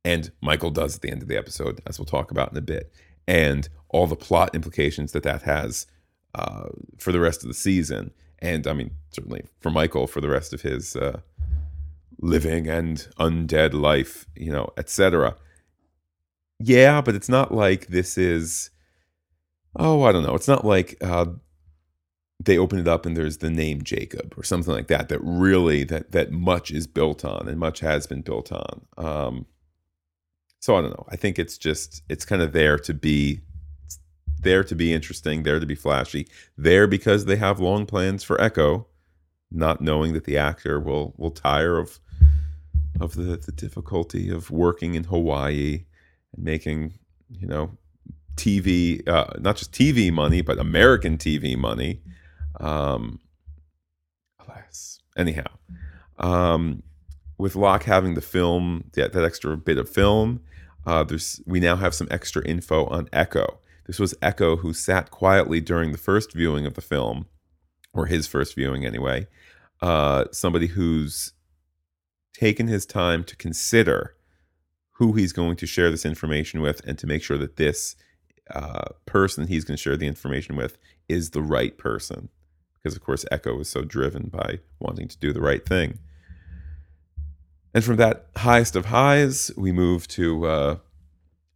and 0.04 0.30
michael 0.40 0.70
does 0.70 0.96
at 0.96 1.02
the 1.02 1.10
end 1.10 1.22
of 1.22 1.28
the 1.28 1.36
episode 1.36 1.80
as 1.86 1.98
we'll 1.98 2.06
talk 2.06 2.30
about 2.30 2.52
in 2.52 2.56
a 2.56 2.62
bit 2.62 2.92
and 3.26 3.68
all 3.88 4.06
the 4.06 4.16
plot 4.16 4.54
implications 4.54 5.12
that 5.12 5.22
that 5.22 5.42
has 5.42 5.86
uh, 6.34 6.68
for 6.98 7.10
the 7.10 7.20
rest 7.20 7.42
of 7.42 7.48
the 7.48 7.54
season 7.54 8.12
and 8.38 8.66
i 8.66 8.72
mean 8.72 8.90
certainly 9.10 9.44
for 9.60 9.70
michael 9.70 10.06
for 10.06 10.20
the 10.20 10.28
rest 10.28 10.52
of 10.52 10.62
his 10.62 10.94
uh, 10.94 11.18
living 12.20 12.66
and 12.68 13.08
undead 13.18 13.72
life, 13.74 14.26
you 14.34 14.52
know, 14.52 14.70
etc. 14.76 15.36
Yeah, 16.58 17.00
but 17.00 17.14
it's 17.14 17.28
not 17.28 17.52
like 17.52 17.88
this 17.88 18.18
is 18.18 18.70
oh, 19.76 20.02
I 20.02 20.12
don't 20.12 20.24
know. 20.24 20.34
It's 20.34 20.48
not 20.48 20.64
like 20.64 20.96
uh, 21.00 21.26
they 22.40 22.58
open 22.58 22.78
it 22.78 22.88
up 22.88 23.06
and 23.06 23.16
there's 23.16 23.38
the 23.38 23.50
name 23.50 23.82
Jacob 23.82 24.34
or 24.36 24.42
something 24.42 24.72
like 24.72 24.88
that 24.88 25.08
that 25.08 25.20
really 25.22 25.84
that 25.84 26.12
that 26.12 26.32
much 26.32 26.70
is 26.70 26.86
built 26.86 27.24
on 27.24 27.48
and 27.48 27.58
much 27.58 27.80
has 27.80 28.06
been 28.06 28.22
built 28.22 28.52
on. 28.52 28.82
Um, 28.96 29.46
so 30.60 30.76
I 30.76 30.80
don't 30.80 30.90
know. 30.90 31.06
I 31.08 31.16
think 31.16 31.38
it's 31.38 31.58
just 31.58 32.02
it's 32.08 32.24
kind 32.24 32.42
of 32.42 32.52
there 32.52 32.78
to 32.78 32.94
be 32.94 33.40
there 34.40 34.62
to 34.62 34.74
be 34.74 34.92
interesting, 34.92 35.42
there 35.42 35.58
to 35.58 35.66
be 35.66 35.74
flashy, 35.74 36.28
there 36.56 36.86
because 36.86 37.24
they 37.24 37.36
have 37.36 37.58
long 37.58 37.86
plans 37.86 38.22
for 38.22 38.36
Eko, 38.36 38.86
not 39.50 39.80
knowing 39.80 40.12
that 40.12 40.24
the 40.24 40.38
actor 40.38 40.78
will 40.78 41.14
will 41.16 41.30
tire 41.30 41.78
of 41.78 41.98
of 43.00 43.14
the, 43.14 43.36
the 43.36 43.52
difficulty 43.52 44.30
of 44.30 44.50
working 44.50 44.94
in 44.94 45.04
Hawaii 45.04 45.84
and 46.34 46.44
making, 46.44 46.98
you 47.30 47.46
know, 47.46 47.76
TV, 48.36 49.06
uh, 49.08 49.32
not 49.40 49.56
just 49.56 49.72
TV 49.72 50.12
money, 50.12 50.40
but 50.40 50.58
American 50.58 51.18
TV 51.18 51.56
money. 51.56 52.00
Um, 52.60 53.20
alas, 54.40 55.00
anyhow, 55.16 55.46
um, 56.18 56.82
with 57.36 57.56
Locke 57.56 57.84
having 57.84 58.14
the 58.14 58.20
film, 58.20 58.84
that, 58.92 59.12
that 59.12 59.24
extra 59.24 59.56
bit 59.56 59.78
of 59.78 59.88
film, 59.88 60.40
uh, 60.86 61.04
there's 61.04 61.40
we 61.46 61.60
now 61.60 61.76
have 61.76 61.94
some 61.94 62.08
extra 62.10 62.42
info 62.46 62.86
on 62.86 63.06
Eko. 63.06 63.58
This 63.86 63.98
was 63.98 64.14
Eko 64.14 64.58
who 64.60 64.72
sat 64.72 65.10
quietly 65.10 65.60
during 65.60 65.92
the 65.92 65.98
first 65.98 66.32
viewing 66.32 66.66
of 66.66 66.74
the 66.74 66.80
film, 66.80 67.26
or 67.92 68.06
his 68.06 68.26
first 68.26 68.54
viewing 68.54 68.86
anyway. 68.86 69.26
Uh, 69.80 70.24
somebody 70.32 70.68
who's 70.68 71.32
taken 72.38 72.68
his 72.68 72.86
time 72.86 73.24
to 73.24 73.36
consider 73.36 74.14
who 74.92 75.12
he's 75.12 75.32
going 75.32 75.56
to 75.56 75.66
share 75.66 75.90
this 75.90 76.04
information 76.04 76.60
with 76.60 76.80
and 76.86 76.98
to 76.98 77.06
make 77.06 77.22
sure 77.22 77.38
that 77.38 77.56
this 77.56 77.96
uh, 78.54 78.84
person 79.06 79.46
he's 79.46 79.64
going 79.64 79.76
to 79.76 79.82
share 79.82 79.96
the 79.96 80.06
information 80.06 80.56
with 80.56 80.78
is 81.08 81.30
the 81.30 81.42
right 81.42 81.76
person. 81.78 82.28
Because, 82.74 82.96
of 82.96 83.02
course, 83.02 83.24
Eko 83.32 83.60
is 83.60 83.68
so 83.68 83.82
driven 83.82 84.28
by 84.28 84.60
wanting 84.78 85.08
to 85.08 85.18
do 85.18 85.32
the 85.32 85.40
right 85.40 85.66
thing. 85.66 85.98
And 87.74 87.84
from 87.84 87.96
that 87.96 88.26
highest 88.36 88.76
of 88.76 88.86
highs, 88.86 89.50
we 89.56 89.72
move 89.72 90.08
to 90.08 90.46
uh, 90.46 90.76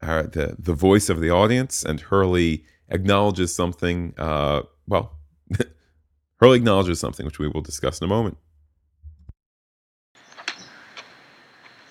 our, 0.02 0.24
the, 0.24 0.56
the 0.58 0.74
voice 0.74 1.08
of 1.08 1.20
the 1.20 1.30
audience, 1.30 1.84
and 1.84 2.00
Hurley 2.00 2.64
acknowledges 2.88 3.54
something. 3.54 4.14
Uh, 4.18 4.62
well, 4.86 5.16
Hurley 6.40 6.58
acknowledges 6.58 7.00
something, 7.00 7.24
which 7.24 7.38
we 7.38 7.48
will 7.48 7.60
discuss 7.60 8.00
in 8.00 8.04
a 8.04 8.08
moment. 8.08 8.36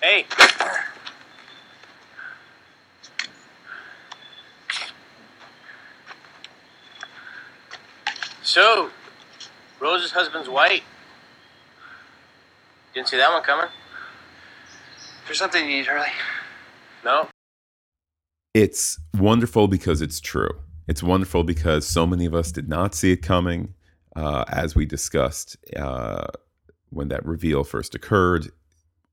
Hey. 0.02 0.26
So, 8.52 8.90
Rose's 9.80 10.10
husband's 10.10 10.46
white. 10.46 10.82
Didn't 12.92 13.08
see 13.08 13.16
that 13.16 13.32
one 13.32 13.42
coming. 13.42 13.70
There's 15.24 15.38
something 15.38 15.64
you 15.64 15.78
need, 15.78 15.86
Hurley. 15.86 16.08
No. 17.02 17.28
It's 18.52 18.98
wonderful 19.14 19.68
because 19.68 20.02
it's 20.02 20.20
true. 20.20 20.50
It's 20.86 21.02
wonderful 21.02 21.44
because 21.44 21.86
so 21.86 22.06
many 22.06 22.26
of 22.26 22.34
us 22.34 22.52
did 22.52 22.68
not 22.68 22.94
see 22.94 23.12
it 23.12 23.22
coming, 23.22 23.72
uh, 24.16 24.44
as 24.48 24.74
we 24.74 24.84
discussed 24.84 25.56
uh, 25.74 26.26
when 26.90 27.08
that 27.08 27.24
reveal 27.24 27.64
first 27.64 27.94
occurred. 27.94 28.50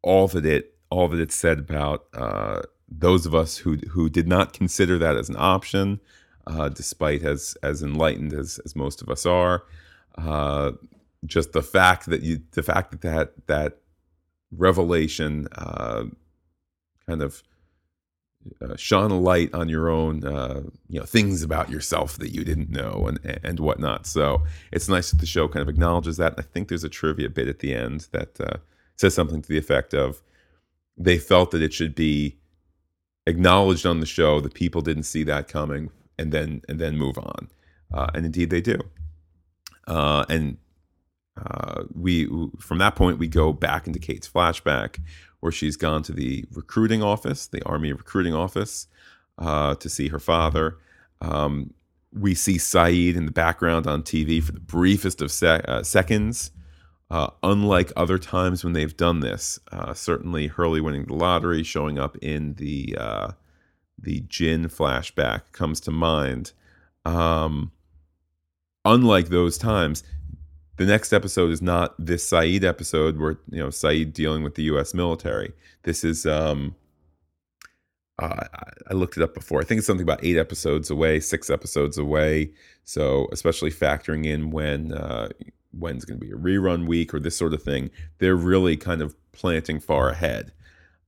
All 0.01 0.27
that 0.27 0.45
it, 0.45 0.73
all 0.89 1.07
that 1.07 1.19
it 1.21 1.31
said 1.31 1.59
about 1.59 2.07
uh, 2.13 2.63
those 2.89 3.25
of 3.25 3.33
us 3.33 3.55
who 3.55 3.77
who 3.91 4.09
did 4.09 4.27
not 4.27 4.51
consider 4.51 4.97
that 4.97 5.15
as 5.15 5.29
an 5.29 5.37
option, 5.39 6.01
uh, 6.49 6.69
despite 6.69 7.23
as 7.23 7.55
as 7.63 7.81
enlightened 7.83 8.33
as 8.33 8.59
as 8.65 8.75
most 8.75 9.01
of 9.01 9.09
us 9.09 9.25
are. 9.25 9.63
Uh, 10.17 10.71
just 11.25 11.51
the 11.51 11.61
fact 11.61 12.07
that 12.07 12.21
you, 12.21 12.41
the 12.51 12.63
fact 12.63 12.91
that 12.91 13.01
that 13.01 13.47
that 13.47 13.77
revelation 14.51 15.47
uh, 15.55 16.05
kind 17.07 17.21
of 17.21 17.43
uh, 18.61 18.75
shone 18.77 19.11
a 19.11 19.19
light 19.19 19.53
on 19.53 19.67
your 19.67 19.89
own, 19.89 20.23
uh, 20.25 20.61
you 20.87 20.99
know, 20.99 21.05
things 21.05 21.43
about 21.43 21.69
yourself 21.69 22.17
that 22.17 22.33
you 22.33 22.43
didn't 22.43 22.69
know 22.69 23.05
and 23.07 23.39
and 23.43 23.59
whatnot. 23.59 24.07
So 24.07 24.43
it's 24.71 24.89
nice 24.89 25.11
that 25.11 25.19
the 25.19 25.25
show 25.25 25.47
kind 25.47 25.61
of 25.61 25.69
acknowledges 25.69 26.17
that. 26.17 26.33
I 26.37 26.41
think 26.41 26.69
there's 26.69 26.83
a 26.83 26.89
trivia 26.89 27.29
bit 27.29 27.47
at 27.47 27.59
the 27.59 27.73
end 27.73 28.07
that 28.11 28.39
uh, 28.41 28.57
says 28.95 29.13
something 29.13 29.41
to 29.41 29.49
the 29.49 29.57
effect 29.57 29.93
of 29.93 30.21
they 30.97 31.17
felt 31.17 31.51
that 31.51 31.61
it 31.61 31.73
should 31.73 31.95
be 31.95 32.37
acknowledged 33.27 33.85
on 33.85 33.99
the 33.99 34.05
show 34.05 34.41
that 34.41 34.53
people 34.53 34.81
didn't 34.81 35.03
see 35.03 35.23
that 35.23 35.47
coming, 35.47 35.91
and 36.19 36.31
then 36.31 36.61
and 36.69 36.79
then 36.79 36.97
move 36.97 37.17
on. 37.17 37.49
Uh, 37.91 38.07
and 38.13 38.25
indeed, 38.25 38.49
they 38.49 38.61
do. 38.61 38.77
Uh, 39.87 40.25
and 40.29 40.57
uh, 41.37 41.83
we 41.93 42.27
from 42.59 42.77
that 42.77 42.95
point 42.95 43.17
we 43.17 43.27
go 43.27 43.53
back 43.53 43.87
into 43.87 43.99
Kate's 43.99 44.29
flashback 44.29 44.99
where 45.39 45.51
she's 45.51 45.77
gone 45.77 46.03
to 46.03 46.11
the 46.11 46.45
recruiting 46.51 47.01
office, 47.01 47.47
the 47.47 47.63
army 47.63 47.93
recruiting 47.93 48.33
office, 48.33 48.87
uh, 49.37 49.73
to 49.75 49.89
see 49.89 50.09
her 50.09 50.19
father. 50.19 50.77
Um, 51.21 51.73
we 52.11 52.35
see 52.35 52.57
Sayid 52.57 53.15
in 53.15 53.25
the 53.25 53.31
background 53.31 53.87
on 53.87 54.03
TV 54.03 54.43
for 54.43 54.51
the 54.51 54.59
briefest 54.59 55.21
of 55.21 55.31
uh, 55.43 55.83
seconds. 55.83 56.51
Uh, 57.11 57.29
unlike 57.41 57.91
other 57.95 58.19
times 58.19 58.63
when 58.63 58.73
they've 58.73 58.95
done 58.95 59.21
this, 59.21 59.59
uh, 59.71 59.93
certainly 59.93 60.47
Hurley 60.47 60.79
winning 60.79 61.05
the 61.05 61.15
lottery, 61.15 61.63
showing 61.63 61.97
up 61.97 62.15
in 62.17 62.53
the 62.55 62.95
uh, 62.99 63.31
the 64.01 64.21
Jin 64.21 64.65
flashback 64.65 65.51
comes 65.51 65.79
to 65.81 65.91
mind. 65.91 66.53
Um, 67.05 67.71
unlike 68.85 69.29
those 69.29 69.57
times, 69.57 70.03
the 70.77 70.85
next 70.85 71.11
episode 71.11 71.51
is 71.51 71.61
not 71.61 71.93
this 71.97 72.29
Sayid 72.29 72.63
episode 72.63 73.17
where 73.17 73.37
you 73.49 73.59
know 73.59 73.67
Sayid 73.67 74.13
dealing 74.13 74.43
with 74.43 74.55
the 74.55 74.63
U.S. 74.63 74.93
military. 74.93 75.53
This 75.83 76.03
is 76.03 76.25
um, 76.25 76.75
uh, 78.17 78.45
I 78.89 78.93
looked 78.93 79.17
it 79.17 79.23
up 79.23 79.33
before. 79.33 79.61
I 79.61 79.63
think 79.63 79.79
it's 79.79 79.87
something 79.87 80.03
about 80.03 80.23
eight 80.23 80.37
episodes 80.37 80.89
away, 80.89 81.19
six 81.19 81.49
episodes 81.49 81.97
away. 81.97 82.51
So 82.83 83.27
especially 83.31 83.71
factoring 83.71 84.25
in 84.25 84.51
when 84.51 84.93
uh, 84.93 85.29
when's 85.71 86.05
going 86.05 86.19
to 86.19 86.25
be 86.25 86.31
a 86.31 86.35
rerun 86.35 86.87
week 86.87 87.13
or 87.13 87.19
this 87.19 87.37
sort 87.37 87.53
of 87.53 87.63
thing, 87.63 87.89
they're 88.17 88.35
really 88.35 88.75
kind 88.75 89.01
of 89.01 89.15
planting 89.31 89.79
far 89.79 90.09
ahead. 90.09 90.51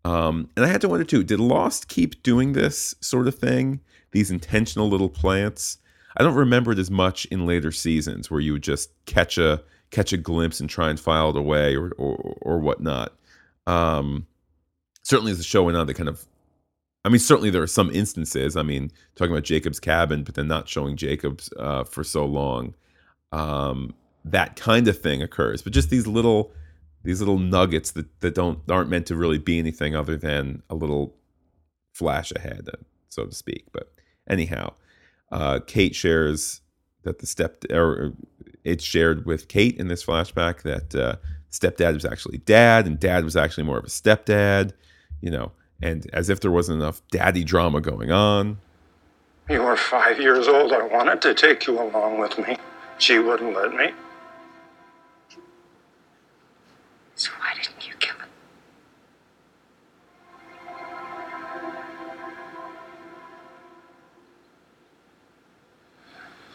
Um, 0.04 0.49
and 0.56 0.66
I 0.66 0.70
had 0.70 0.82
to 0.82 0.89
wonder 0.89 1.06
too: 1.06 1.24
Did 1.24 1.39
Lost 1.39 1.88
keep 1.88 2.24
doing 2.24 2.54
this 2.54 2.95
sort 3.02 3.28
of 3.28 3.36
thing? 3.36 3.82
These 4.12 4.32
intentional 4.32 4.89
little 4.89 5.10
plants. 5.10 5.78
I 6.18 6.24
don't 6.24 6.36
remember 6.36 6.74
it 6.74 6.80
as 6.80 6.91
much 6.91 7.26
in 7.26 7.45
later 7.45 7.72
seasons 7.72 8.30
where 8.30 8.41
you 8.41 8.54
would 8.54 8.64
just 8.64 8.89
catch 9.06 9.38
a 9.38 9.64
catch 9.91 10.12
a 10.14 10.18
glimpse 10.18 10.60
and 10.60 10.70
try 10.70 10.89
and 10.89 10.99
file 10.99 11.30
it 11.30 11.38
away 11.38 11.76
or 11.76 11.91
or, 11.97 12.38
or 12.41 12.60
whatnot. 12.60 13.14
Um, 13.68 14.28
certainly, 15.04 15.32
as 15.32 15.38
the 15.38 15.43
show 15.43 15.64
went 15.64 15.78
on, 15.78 15.88
they 15.88 15.93
kind 15.93 16.10
of. 16.10 16.26
I 17.04 17.10
mean, 17.10 17.20
certainly 17.20 17.49
there 17.49 17.64
are 17.64 17.68
some 17.68 17.89
instances. 17.89 18.56
I 18.56 18.62
mean, 18.62 18.91
talking 19.16 19.32
about 19.32 19.43
Jacob's 19.43 19.80
cabin, 19.80 20.24
but 20.24 20.36
then 20.36 20.47
not 20.47 20.70
showing 20.70 20.95
Jacob's 20.97 21.52
uh, 21.58 21.84
for 21.84 22.04
so 22.04 22.26
long. 22.26 22.76
Um, 23.32 23.95
that 24.24 24.56
kind 24.56 24.88
of 24.88 24.99
thing 24.99 25.24
occurs, 25.24 25.64
but 25.64 25.74
just 25.74 25.89
these 25.89 26.06
little 26.06 26.52
these 27.04 27.20
little 27.20 27.39
nuggets 27.39 27.91
that, 27.91 28.22
that 28.22 28.36
don't 28.36 28.60
aren't 28.70 28.89
meant 28.89 29.08
to 29.08 29.16
really 29.16 29.39
be 29.39 29.60
anything 29.60 29.95
other 29.95 30.18
than 30.18 30.64
a 30.70 30.76
little 30.76 31.16
flash 31.93 32.32
ahead, 32.36 32.68
uh, 32.72 32.78
so 33.10 33.26
to 33.26 33.36
speak. 33.36 33.66
But 33.72 33.91
anyhow, 34.30 34.74
uh, 35.32 35.60
Kate 35.66 35.95
shares 35.95 36.62
that 37.04 37.20
the 37.20 37.26
step 37.26 37.64
or 37.72 38.14
it's 38.64 38.84
shared 38.84 39.26
with 39.26 39.47
Kate 39.47 39.78
in 39.78 39.88
this 39.88 40.06
flashback 40.06 40.62
that 40.62 40.95
uh, 40.95 41.16
stepdad 41.52 41.93
was 41.93 42.06
actually 42.06 42.38
dad 42.39 42.86
and 42.86 42.99
dad 42.99 43.24
was 43.24 43.36
actually 43.36 43.64
more 43.64 43.78
of 43.78 43.86
a 43.86 43.89
stepdad, 43.89 44.74
you 45.22 45.32
know, 45.32 45.52
and 45.82 46.08
as 46.14 46.30
if 46.30 46.39
there 46.41 46.52
wasn't 46.52 46.80
enough 46.80 47.02
daddy 47.10 47.43
drama 47.43 47.82
going 47.82 48.12
on. 48.12 48.58
You 49.49 49.64
were 49.64 49.76
five 49.76 50.20
years 50.20 50.47
old. 50.47 50.72
I 50.72 50.86
wanted 50.88 51.22
to 51.24 51.34
take 51.34 51.66
you 51.68 51.82
along 51.82 52.20
with 52.20 52.38
me. 52.38 52.58
She 52.99 53.20
wouldn't 53.20 53.56
let 53.56 53.74
me. 53.74 53.91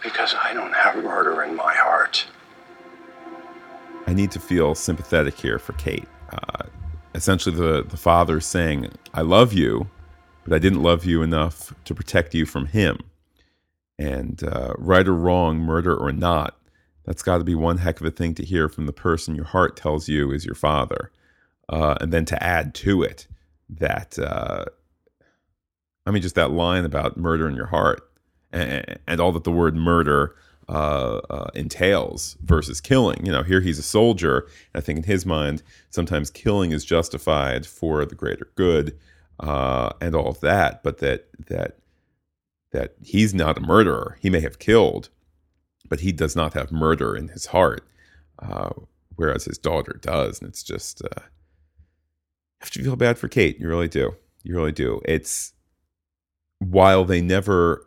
Because 0.07 0.36
I 0.40 0.54
don't 0.54 0.72
have 0.72 1.02
murder 1.02 1.42
in 1.42 1.57
my 1.57 1.74
heart. 1.74 2.26
I 4.07 4.14
need 4.14 4.30
to 4.30 4.38
feel 4.38 4.76
sympathetic 4.76 5.34
here 5.34 5.59
for 5.59 5.72
Kate. 5.72 6.07
Uh, 6.30 6.62
essentially, 7.12 7.57
the, 7.57 7.82
the 7.82 7.96
father 7.96 8.40
saying, 8.40 8.92
I 9.14 9.22
love 9.22 9.52
you, 9.52 9.90
but 10.44 10.54
I 10.54 10.61
didn't 10.61 10.80
love 10.80 11.04
you 11.04 11.22
enough 11.22 11.74
to 11.86 11.92
protect 11.92 12.36
you 12.36 12.46
from 12.46 12.66
him. 12.66 13.00
And 13.98 14.44
uh, 14.44 14.74
right 14.78 15.09
or 15.09 15.14
wrong, 15.14 15.59
murder 15.59 15.96
or 15.96 16.12
not, 16.12 16.57
that's 17.04 17.24
got 17.24 17.38
to 17.38 17.44
be 17.44 17.57
one 17.57 17.78
heck 17.78 18.00
of 18.00 18.07
a 18.07 18.12
thing 18.12 18.32
to 18.36 18.44
hear 18.44 18.68
from 18.68 18.86
the 18.86 18.92
person 18.92 19.34
your 19.34 19.46
heart 19.46 19.76
tells 19.76 20.09
you 20.09 20.30
is 20.30 20.46
your 20.46 20.54
father. 20.54 21.11
Uh, 21.68 21.96
and 22.00 22.12
then 22.12 22.24
to 22.26 22.40
add 22.40 22.74
to 22.76 23.02
it 23.02 23.26
that, 23.68 24.20
uh, 24.20 24.66
I 26.07 26.12
mean, 26.12 26.22
just 26.22 26.36
that 26.36 26.52
line 26.52 26.84
about 26.84 27.16
murder 27.16 27.48
in 27.48 27.57
your 27.57 27.66
heart 27.66 28.09
and, 28.53 29.20
all 29.20 29.32
that 29.32 29.44
the 29.44 29.53
word 29.53 29.76
murder 29.76 30.34
uh, 30.68 31.20
uh, 31.30 31.51
entails 31.55 32.36
versus 32.42 32.80
killing. 32.80 33.24
You 33.24 33.32
know, 33.32 33.42
here 33.42 33.61
he's 33.61 33.78
a 33.78 33.82
soldier. 33.84 34.49
I 34.74 34.80
think 34.80 34.99
in 34.99 35.05
his 35.05 35.24
mind, 35.24 35.62
sometimes 35.90 36.30
killing 36.30 36.72
is 36.72 36.84
justified 36.84 37.66
for 37.66 38.05
the 38.05 38.14
greater 38.14 38.51
good 38.55 38.99
uh, 39.40 39.90
and 40.01 40.14
all 40.14 40.28
of 40.28 40.40
that, 40.40 40.82
but 40.82 40.99
that 40.99 41.28
that 41.47 41.78
that 42.72 42.94
he's 43.03 43.32
not 43.32 43.59
a 43.59 43.61
murderer. 43.61 44.18
He 44.20 44.30
may 44.30 44.40
have 44.40 44.59
killed, 44.59 45.09
but 45.88 46.01
he 46.01 46.12
does 46.12 46.34
not 46.34 46.55
have 46.55 46.72
murder 46.72 47.14
in 47.16 47.28
his 47.28 47.47
heart, 47.47 47.86
uh, 48.38 48.70
whereas 49.14 49.44
his 49.44 49.59
daughter 49.59 49.99
does. 50.03 50.40
And 50.40 50.49
it's 50.49 50.62
just 50.62 51.03
uh, 51.03 51.09
you 51.20 52.61
have 52.61 52.70
to 52.70 52.82
feel 52.82 52.97
bad 52.97 53.18
for 53.18 53.28
Kate. 53.28 53.59
You 53.61 53.68
really 53.68 53.88
do. 53.88 54.16
You 54.42 54.57
really 54.57 54.72
do. 54.72 55.01
It's 55.05 55.53
while 56.59 57.05
they 57.05 57.20
never 57.20 57.86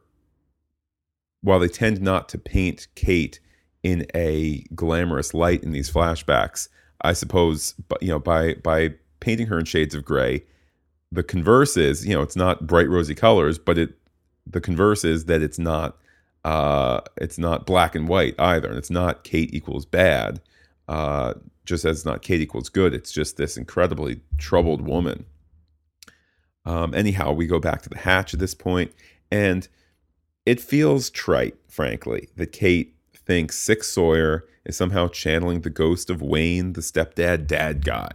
while 1.41 1.59
they 1.59 1.67
tend 1.67 2.01
not 2.01 2.29
to 2.29 2.37
paint 2.37 2.87
Kate 2.95 3.39
in 3.83 4.05
a 4.13 4.63
glamorous 4.75 5.33
light 5.33 5.63
in 5.63 5.71
these 5.71 5.89
flashbacks, 5.91 6.67
I 7.01 7.13
suppose, 7.13 7.75
you 8.01 8.09
know, 8.09 8.19
by 8.19 8.55
by 8.55 8.95
painting 9.19 9.47
her 9.47 9.59
in 9.59 9.65
shades 9.65 9.95
of 9.95 10.05
gray, 10.05 10.43
the 11.11 11.23
converse 11.23 11.77
is, 11.77 12.05
you 12.05 12.13
know, 12.13 12.21
it's 12.21 12.35
not 12.35 12.67
bright 12.67 12.89
rosy 12.89 13.15
colors, 13.15 13.57
but 13.57 13.77
it 13.77 13.93
the 14.45 14.61
converse 14.61 15.03
is 15.03 15.25
that 15.25 15.41
it's 15.41 15.59
not 15.59 15.97
uh 16.43 17.01
it's 17.17 17.37
not 17.37 17.65
black 17.65 17.95
and 17.95 18.07
white 18.07 18.35
either, 18.39 18.69
and 18.69 18.77
it's 18.77 18.89
not 18.89 19.23
Kate 19.23 19.53
equals 19.53 19.85
bad. 19.85 20.41
Uh, 20.87 21.35
just 21.65 21.85
as 21.85 22.03
not 22.03 22.23
Kate 22.23 22.41
equals 22.41 22.67
good, 22.67 22.95
it's 22.95 23.11
just 23.11 23.37
this 23.37 23.55
incredibly 23.55 24.21
troubled 24.39 24.81
woman. 24.81 25.25
Um, 26.65 26.93
anyhow, 26.95 27.31
we 27.31 27.45
go 27.45 27.59
back 27.59 27.83
to 27.83 27.89
the 27.89 27.97
hatch 27.97 28.33
at 28.33 28.39
this 28.39 28.55
point, 28.55 28.91
and 29.31 29.67
it 30.49 30.59
feels 30.59 31.11
trite, 31.11 31.55
frankly, 31.67 32.27
that 32.35 32.51
Kate 32.51 32.95
thinks 33.15 33.55
Sick 33.55 33.83
Sawyer 33.83 34.45
is 34.65 34.75
somehow 34.75 35.07
channeling 35.07 35.61
the 35.61 35.69
ghost 35.69 36.09
of 36.09 36.23
Wayne, 36.23 36.73
the 36.73 36.81
stepdad 36.81 37.45
dad 37.45 37.85
guy. 37.85 38.09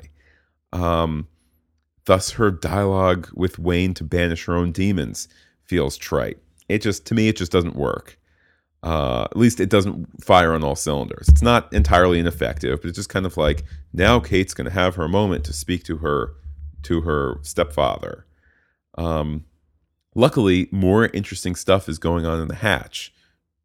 Um, 0.72 1.28
thus, 2.06 2.32
her 2.32 2.50
dialogue 2.50 3.28
with 3.34 3.60
Wayne 3.60 3.94
to 3.94 4.02
banish 4.02 4.46
her 4.46 4.56
own 4.56 4.72
demons 4.72 5.28
feels 5.62 5.96
trite. 5.96 6.38
It 6.68 6.82
just, 6.82 7.06
to 7.06 7.14
me, 7.14 7.28
it 7.28 7.36
just 7.36 7.52
doesn't 7.52 7.76
work. 7.76 8.18
Uh, 8.82 9.28
at 9.30 9.36
least 9.36 9.60
it 9.60 9.70
doesn't 9.70 10.20
fire 10.20 10.54
on 10.54 10.64
all 10.64 10.74
cylinders. 10.74 11.28
It's 11.28 11.40
not 11.40 11.72
entirely 11.72 12.18
ineffective, 12.18 12.80
but 12.80 12.88
it's 12.88 12.98
just 12.98 13.10
kind 13.10 13.26
of 13.26 13.36
like 13.36 13.62
now 13.92 14.18
Kate's 14.18 14.54
going 14.54 14.64
to 14.64 14.74
have 14.74 14.96
her 14.96 15.06
moment 15.06 15.44
to 15.44 15.52
speak 15.52 15.84
to 15.84 15.98
her 15.98 16.34
to 16.82 17.02
her 17.02 17.38
stepfather. 17.42 18.26
Um, 18.98 19.44
luckily, 20.14 20.68
more 20.70 21.06
interesting 21.06 21.54
stuff 21.54 21.88
is 21.88 21.98
going 21.98 22.26
on 22.26 22.40
in 22.40 22.48
the 22.48 22.56
hatch. 22.56 23.12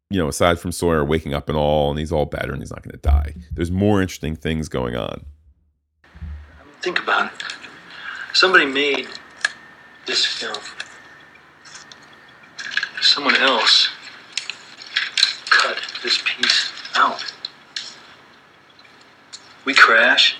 You 0.08 0.18
know, 0.18 0.28
aside 0.28 0.58
from 0.58 0.72
Sawyer 0.72 1.04
waking 1.04 1.34
up 1.34 1.48
and 1.48 1.56
all, 1.56 1.90
and 1.90 1.98
he's 1.98 2.10
all 2.10 2.26
better 2.26 2.52
and 2.52 2.60
he's 2.60 2.70
not 2.70 2.82
going 2.82 2.92
to 2.92 2.98
die. 2.98 3.34
There's 3.52 3.70
more 3.70 4.02
interesting 4.02 4.34
things 4.34 4.68
going 4.68 4.96
on. 4.96 5.24
Think 6.82 6.98
about 6.98 7.32
it. 7.32 7.44
Somebody 8.32 8.66
made 8.66 9.06
this 10.06 10.26
film. 10.26 10.56
Someone 13.00 13.36
else 13.36 13.88
cut 15.48 15.78
this 16.02 16.20
piece 16.24 16.72
out. 16.96 17.32
We 19.64 19.74
crash. 19.74 20.36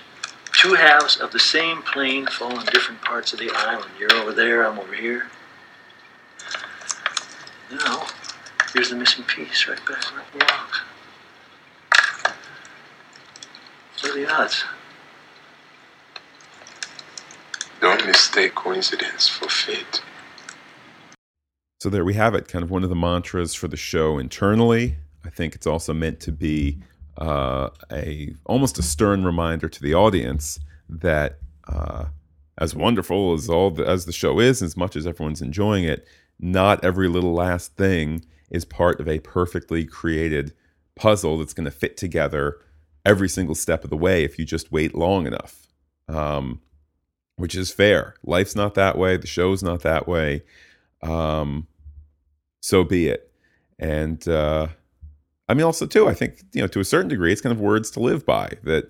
Two 0.53 0.73
halves 0.73 1.17
of 1.17 1.31
the 1.31 1.39
same 1.39 1.81
plane 1.81 2.27
fall 2.27 2.59
in 2.59 2.65
different 2.67 3.01
parts 3.01 3.33
of 3.33 3.39
the 3.39 3.49
island. 3.51 3.89
You're 3.99 4.13
over 4.13 4.33
there, 4.33 4.67
I'm 4.67 4.77
over 4.77 4.93
here. 4.93 5.27
Now, 7.71 8.05
here's 8.73 8.89
the 8.89 8.95
missing 8.95 9.23
piece 9.25 9.67
right 9.67 9.77
back 9.85 10.03
where 10.11 10.21
it 10.21 10.31
belongs. 10.31 10.81
What 14.01 14.11
are 14.11 14.15
the 14.15 14.33
odds? 14.33 14.63
Don't 17.79 18.05
mistake 18.05 18.55
coincidence 18.55 19.27
for 19.27 19.49
fate. 19.49 20.01
So 21.79 21.89
there 21.89 22.05
we 22.05 22.13
have 22.13 22.35
it, 22.35 22.47
kind 22.47 22.63
of 22.63 22.69
one 22.69 22.83
of 22.83 22.89
the 22.89 22.95
mantras 22.95 23.55
for 23.55 23.67
the 23.67 23.77
show 23.77 24.17
internally. 24.19 24.97
I 25.25 25.29
think 25.29 25.55
it's 25.55 25.67
also 25.67 25.93
meant 25.93 26.19
to 26.21 26.31
be 26.31 26.79
uh, 27.17 27.69
a 27.91 28.33
almost 28.45 28.77
a 28.77 28.83
stern 28.83 29.23
reminder 29.23 29.67
to 29.67 29.81
the 29.81 29.93
audience 29.93 30.59
that 30.89 31.39
uh, 31.67 32.05
as 32.57 32.75
wonderful 32.75 33.33
as 33.33 33.49
all 33.49 33.71
the, 33.71 33.83
as 33.87 34.05
the 34.05 34.11
show 34.11 34.39
is, 34.39 34.61
as 34.61 34.77
much 34.77 34.95
as 34.95 35.07
everyone's 35.07 35.41
enjoying 35.41 35.83
it, 35.83 36.07
not 36.39 36.83
every 36.83 37.07
little 37.07 37.33
last 37.33 37.75
thing 37.75 38.23
is 38.51 38.65
part 38.65 38.99
of 38.99 39.07
a 39.07 39.19
perfectly 39.19 39.85
created 39.85 40.53
puzzle 40.95 41.39
that's 41.39 41.53
going 41.53 41.65
to 41.65 41.71
fit 41.71 41.97
together 41.97 42.57
every 43.03 43.29
single 43.29 43.55
step 43.55 43.83
of 43.83 43.89
the 43.89 43.97
way 43.97 44.23
if 44.23 44.37
you 44.37 44.45
just 44.45 44.71
wait 44.71 44.93
long 44.93 45.25
enough. 45.25 45.67
Um, 46.07 46.61
which 47.37 47.55
is 47.55 47.71
fair. 47.71 48.13
Life's 48.23 48.55
not 48.55 48.75
that 48.75 48.97
way. 48.97 49.17
The 49.17 49.25
show's 49.25 49.63
not 49.63 49.81
that 49.81 50.07
way. 50.07 50.43
Um, 51.01 51.67
so 52.59 52.83
be 52.83 53.07
it. 53.07 53.31
And 53.79 54.25
uh, 54.27 54.67
I 55.49 55.55
mean, 55.55 55.65
also 55.65 55.87
too, 55.87 56.07
I 56.07 56.13
think 56.13 56.43
you 56.53 56.61
know 56.61 56.67
to 56.67 56.79
a 56.79 56.85
certain 56.85 57.09
degree, 57.09 57.31
it's 57.31 57.41
kind 57.41 57.53
of 57.53 57.59
words 57.59 57.89
to 57.91 57.99
live 57.99 58.25
by. 58.25 58.53
That 58.63 58.85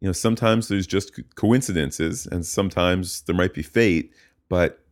you 0.00 0.08
know 0.08 0.12
sometimes 0.12 0.68
there's 0.68 0.86
just 0.86 1.20
coincidences, 1.34 2.26
and 2.26 2.46
sometimes 2.46 3.20
there 3.22 3.36
might 3.36 3.52
be 3.52 3.62
fate, 3.62 4.12
but 4.48 4.82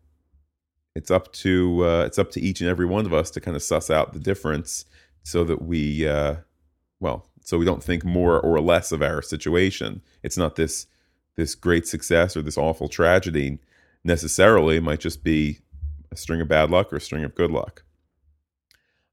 it's 0.95 1.11
up 1.11 1.33
to 1.35 1.85
uh, 1.85 2.05
it's 2.07 2.19
up 2.19 2.31
to 2.33 2.41
each 2.41 2.61
and 2.61 2.69
every 2.69 2.87
one 2.87 3.07
of 3.07 3.13
us 3.13 3.31
to 3.33 3.41
kind 3.41 3.57
of 3.57 3.63
suss 3.63 3.91
out 3.91 4.13
the 4.13 4.19
difference, 4.19 4.85
so 5.23 5.45
that 5.45 5.63
we, 5.63 6.07
uh, 6.07 6.37
well, 7.01 7.29
so 7.43 7.59
we 7.59 7.65
don't 7.65 7.83
think 7.83 8.05
more 8.05 8.41
or 8.41 8.61
less 8.61 8.93
of 8.93 9.03
our 9.03 9.23
situation. 9.23 10.03
It's 10.23 10.37
not 10.37 10.57
this 10.57 10.87
this 11.37 11.55
great 11.55 11.87
success 11.87 12.37
or 12.37 12.43
this 12.43 12.59
awful 12.59 12.89
tragedy 12.89 13.59
necessarily 14.05 14.77
it 14.77 14.83
might 14.83 15.01
just 15.01 15.23
be 15.23 15.59
a 16.11 16.17
string 16.17 16.41
of 16.41 16.49
bad 16.49 16.71
luck 16.71 16.93
or 16.93 16.97
a 16.97 17.01
string 17.01 17.25
of 17.25 17.35
good 17.35 17.51
luck. 17.51 17.85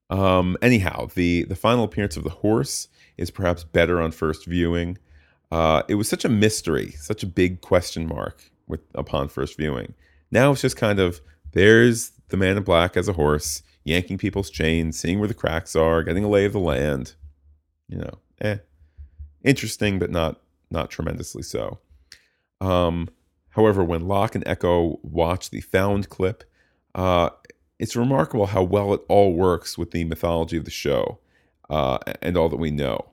Um, 0.10 0.58
anyhow, 0.62 1.10
the 1.14 1.44
the 1.44 1.56
final 1.56 1.84
appearance 1.84 2.18
of 2.18 2.24
the 2.24 2.30
horse 2.30 2.88
is 3.18 3.32
perhaps 3.32 3.64
better 3.64 4.02
on 4.02 4.12
first 4.12 4.46
viewing. 4.46 4.98
Uh, 5.52 5.84
it 5.88 5.96
was 5.96 6.10
such 6.10 6.26
a 6.26 6.30
mystery, 6.30 6.92
such 6.92 7.24
a 7.24 7.28
big 7.28 7.62
question 7.62 8.08
mark 8.08 8.52
with 8.68 8.82
upon 8.94 9.28
first 9.28 9.58
viewing. 9.58 9.94
Now 10.32 10.52
it's 10.52 10.62
just 10.62 10.78
kind 10.78 11.00
of 11.00 11.22
there's 11.56 12.12
the 12.28 12.38
man 12.38 12.58
in 12.58 12.64
black 12.64 12.96
as 12.96 13.08
a 13.08 13.14
horse, 13.14 13.64
yanking 13.86 14.18
people's 14.18 14.50
chains, 14.50 15.00
seeing 15.00 15.20
where 15.20 15.28
the 15.28 15.34
cracks 15.34 15.76
are, 15.76 16.04
getting 16.04 16.24
a 16.24 16.30
lay 16.30 16.46
of 16.46 16.54
the 16.54 16.60
land. 16.60 17.16
You 17.88 17.98
know, 18.00 18.20
eh, 18.42 18.58
interesting, 19.44 19.98
but 19.98 20.12
not 20.12 20.42
not 20.70 20.92
tremendously 20.92 21.44
so. 21.44 21.80
Um, 22.60 23.10
however, 23.50 23.84
when 23.84 24.08
Locke 24.08 24.36
and 24.36 24.44
Eko 24.46 25.00
watch 25.04 25.50
the 25.50 25.62
found 25.62 26.10
clip, 26.10 26.44
uh, 26.94 27.30
it's 27.80 27.96
remarkable 27.96 28.48
how 28.48 28.64
well 28.64 28.94
it 28.94 29.02
all 29.08 29.34
works 29.34 29.78
with 29.78 29.92
the 29.92 30.04
mythology 30.04 30.58
of 30.58 30.66
the 30.66 30.72
show 30.72 31.20
uh, 31.70 32.00
and 32.22 32.36
all 32.36 32.50
that 32.50 32.58
we 32.58 32.72
know. 32.72 33.06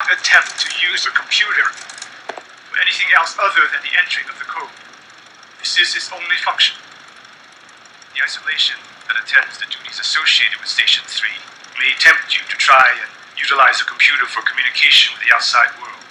Attempt 0.00 0.58
to 0.58 0.86
use 0.90 1.06
a 1.06 1.10
computer 1.10 1.64
for 1.72 2.80
anything 2.80 3.08
else 3.16 3.36
other 3.38 3.62
than 3.72 3.82
the 3.82 3.96
entry 4.02 4.24
of 4.28 4.38
the 4.38 4.44
code. 4.44 4.93
This 5.64 5.80
is 5.80 5.96
its 5.96 6.12
only 6.12 6.36
function. 6.44 6.76
The 8.12 8.20
isolation 8.20 8.76
that 9.08 9.16
attends 9.16 9.56
the 9.56 9.64
duties 9.64 9.96
associated 9.96 10.60
with 10.60 10.68
Station 10.68 11.08
3 11.08 11.24
may 11.80 11.96
tempt 11.96 12.36
you 12.36 12.44
to 12.52 12.56
try 12.60 12.92
and 13.00 13.08
utilize 13.32 13.80
a 13.80 13.88
computer 13.88 14.28
for 14.28 14.44
communication 14.44 15.16
with 15.16 15.24
the 15.24 15.32
outside 15.32 15.72
world. 15.80 16.04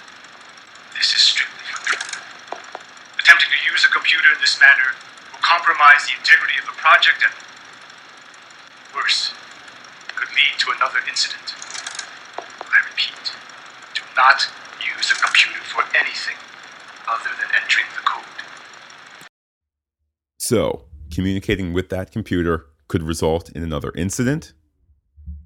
This 0.98 1.14
is 1.14 1.22
strictly 1.22 1.62
forbidden. 1.70 2.02
Attempting 3.14 3.54
to 3.54 3.62
use 3.62 3.86
a 3.86 3.94
computer 3.94 4.34
in 4.34 4.42
this 4.42 4.58
manner 4.58 4.98
will 5.30 5.38
compromise 5.38 6.02
the 6.10 6.18
integrity 6.18 6.58
of 6.58 6.66
the 6.66 6.74
project 6.74 7.22
and, 7.22 7.38
worse, 8.90 9.38
could 10.18 10.34
lead 10.34 10.58
to 10.66 10.74
another 10.74 10.98
incident. 11.06 11.54
I 12.42 12.82
repeat, 12.90 13.30
do 13.94 14.02
not 14.18 14.50
use 14.82 15.14
a 15.14 15.18
computer 15.22 15.62
for 15.62 15.86
anything 15.94 16.42
other 17.06 17.30
than 17.38 17.54
entering 17.54 17.86
the 17.94 18.02
code. 18.02 18.43
So, 20.46 20.84
communicating 21.10 21.72
with 21.72 21.88
that 21.88 22.12
computer 22.12 22.66
could 22.88 23.02
result 23.02 23.48
in 23.52 23.62
another 23.62 23.92
incident, 23.96 24.52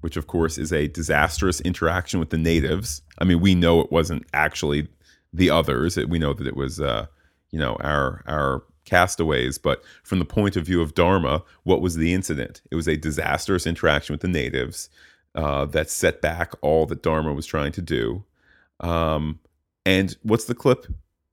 which 0.01 0.17
of 0.17 0.27
course 0.27 0.57
is 0.57 0.73
a 0.73 0.89
disastrous 0.89 1.61
interaction 1.61 2.19
with 2.19 2.31
the 2.31 2.37
natives. 2.37 3.01
I 3.17 3.23
mean, 3.23 3.39
we 3.39 3.55
know 3.55 3.79
it 3.79 3.93
wasn't 3.93 4.25
actually 4.33 4.89
the 5.31 5.51
others. 5.51 5.95
We 5.95 6.19
know 6.19 6.33
that 6.33 6.45
it 6.45 6.57
was, 6.57 6.81
uh, 6.81 7.05
you 7.49 7.57
know, 7.57 7.77
our 7.79 8.25
our 8.27 8.63
castaways. 8.83 9.57
But 9.57 9.81
from 10.03 10.19
the 10.19 10.25
point 10.25 10.57
of 10.57 10.65
view 10.65 10.81
of 10.81 10.95
Dharma, 10.95 11.43
what 11.63 11.79
was 11.81 11.95
the 11.95 12.13
incident? 12.13 12.61
It 12.69 12.75
was 12.75 12.89
a 12.89 12.97
disastrous 12.97 13.65
interaction 13.65 14.11
with 14.11 14.21
the 14.21 14.27
natives 14.27 14.89
uh, 15.33 15.63
that 15.67 15.89
set 15.89 16.21
back 16.21 16.51
all 16.59 16.85
that 16.87 17.03
Dharma 17.03 17.31
was 17.31 17.45
trying 17.45 17.71
to 17.71 17.81
do. 17.81 18.25
Um, 18.81 19.39
and 19.85 20.17
what's 20.23 20.43
the 20.43 20.55
clip? 20.55 20.87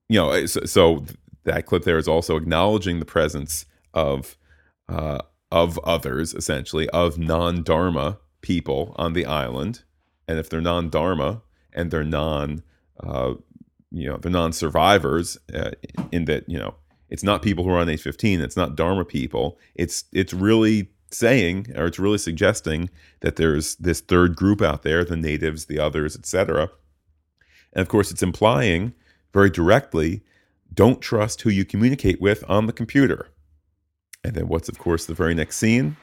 You 0.09 0.21
know, 0.21 0.47
so, 0.47 0.65
so, 0.67 1.05
that 1.47 1.67
clip 1.67 1.85
there 1.85 1.99
is 1.99 2.09
also 2.09 2.37
acknowledging 2.37 2.99
the 2.99 3.05
presence 3.05 3.67
of 3.95 4.37
uh, 4.89 5.19
of 5.51 5.79
others, 5.79 6.35
essentially 6.35 6.89
of 6.91 7.19
non 7.19 7.63
Dharma 7.63 8.19
people 8.43 8.95
on 8.97 9.15
the 9.15 9.27
island. 9.27 9.83
And 10.29 10.39
if 10.39 10.51
they're 10.51 10.61
non 10.61 10.91
Dharma 10.91 11.43
and 11.73 11.91
they're 11.91 12.05
non 12.05 12.63
uh, 13.03 13.35
you 13.91 14.09
know, 14.09 14.17
they're 14.19 14.31
non-survivors 14.31 15.39
uh, 15.55 15.71
in 16.13 16.25
that, 16.27 16.49
you 16.49 16.59
know, 16.59 16.75
it's 17.09 17.23
not 17.23 17.43
people 17.43 17.65
who 17.65 17.71
are 17.71 17.79
on 17.79 17.89
age 17.89 18.03
15 18.03 18.41
it's 18.41 18.57
not 18.57 18.77
Dharma 18.77 19.05
people. 19.05 19.59
It's 19.75 20.05
it's 20.13 20.35
really 20.35 20.91
saying 21.13 21.69
or 21.77 21.87
it's 21.87 21.99
really 21.99 22.19
suggesting 22.19 22.91
that 23.21 23.37
there's 23.37 23.77
this 23.77 24.01
third 24.01 24.35
group 24.35 24.61
out 24.61 24.83
there, 24.83 25.05
the 25.05 25.17
natives, 25.17 25.67
the 25.67 25.79
others, 25.79 26.17
etc. 26.17 26.71
And 27.73 27.81
of 27.81 27.89
course, 27.89 28.11
it's 28.11 28.23
implying 28.23 28.93
very 29.33 29.51
directly 29.51 30.23
don't 30.73 31.01
trust 31.01 31.43
who 31.43 31.51
you 31.51 31.65
communicate 31.65 32.21
with 32.21 32.45
on 32.49 32.67
the 32.67 32.73
computer. 32.73 33.29
And 34.25 34.35
then 34.35 34.49
what's 34.49 34.69
of 34.69 34.79
course 34.79 35.07
the 35.07 35.15
very 35.15 35.35
next 35.35 35.57
scene? 35.57 35.97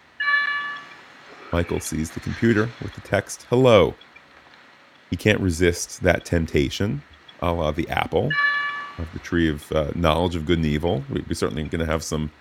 Michael 1.51 1.79
sees 1.79 2.11
the 2.11 2.19
computer 2.19 2.69
with 2.81 2.93
the 2.95 3.01
text 3.01 3.45
hello. 3.49 3.93
He 5.09 5.15
can't 5.15 5.39
resist 5.39 6.01
that 6.01 6.25
temptation 6.25 7.03
a 7.43 7.51
la 7.51 7.71
the 7.71 7.87
apple 7.89 8.31
of 8.97 9.11
the 9.13 9.19
tree 9.19 9.49
of 9.49 9.71
uh, 9.71 9.91
knowledge 9.95 10.35
of 10.35 10.45
good 10.45 10.57
and 10.57 10.65
evil. 10.65 11.03
We, 11.09 11.21
are 11.29 11.33
certainly 11.33 11.63
going 11.63 11.79
to 11.79 11.85
have 11.85 12.03
some. 12.03 12.31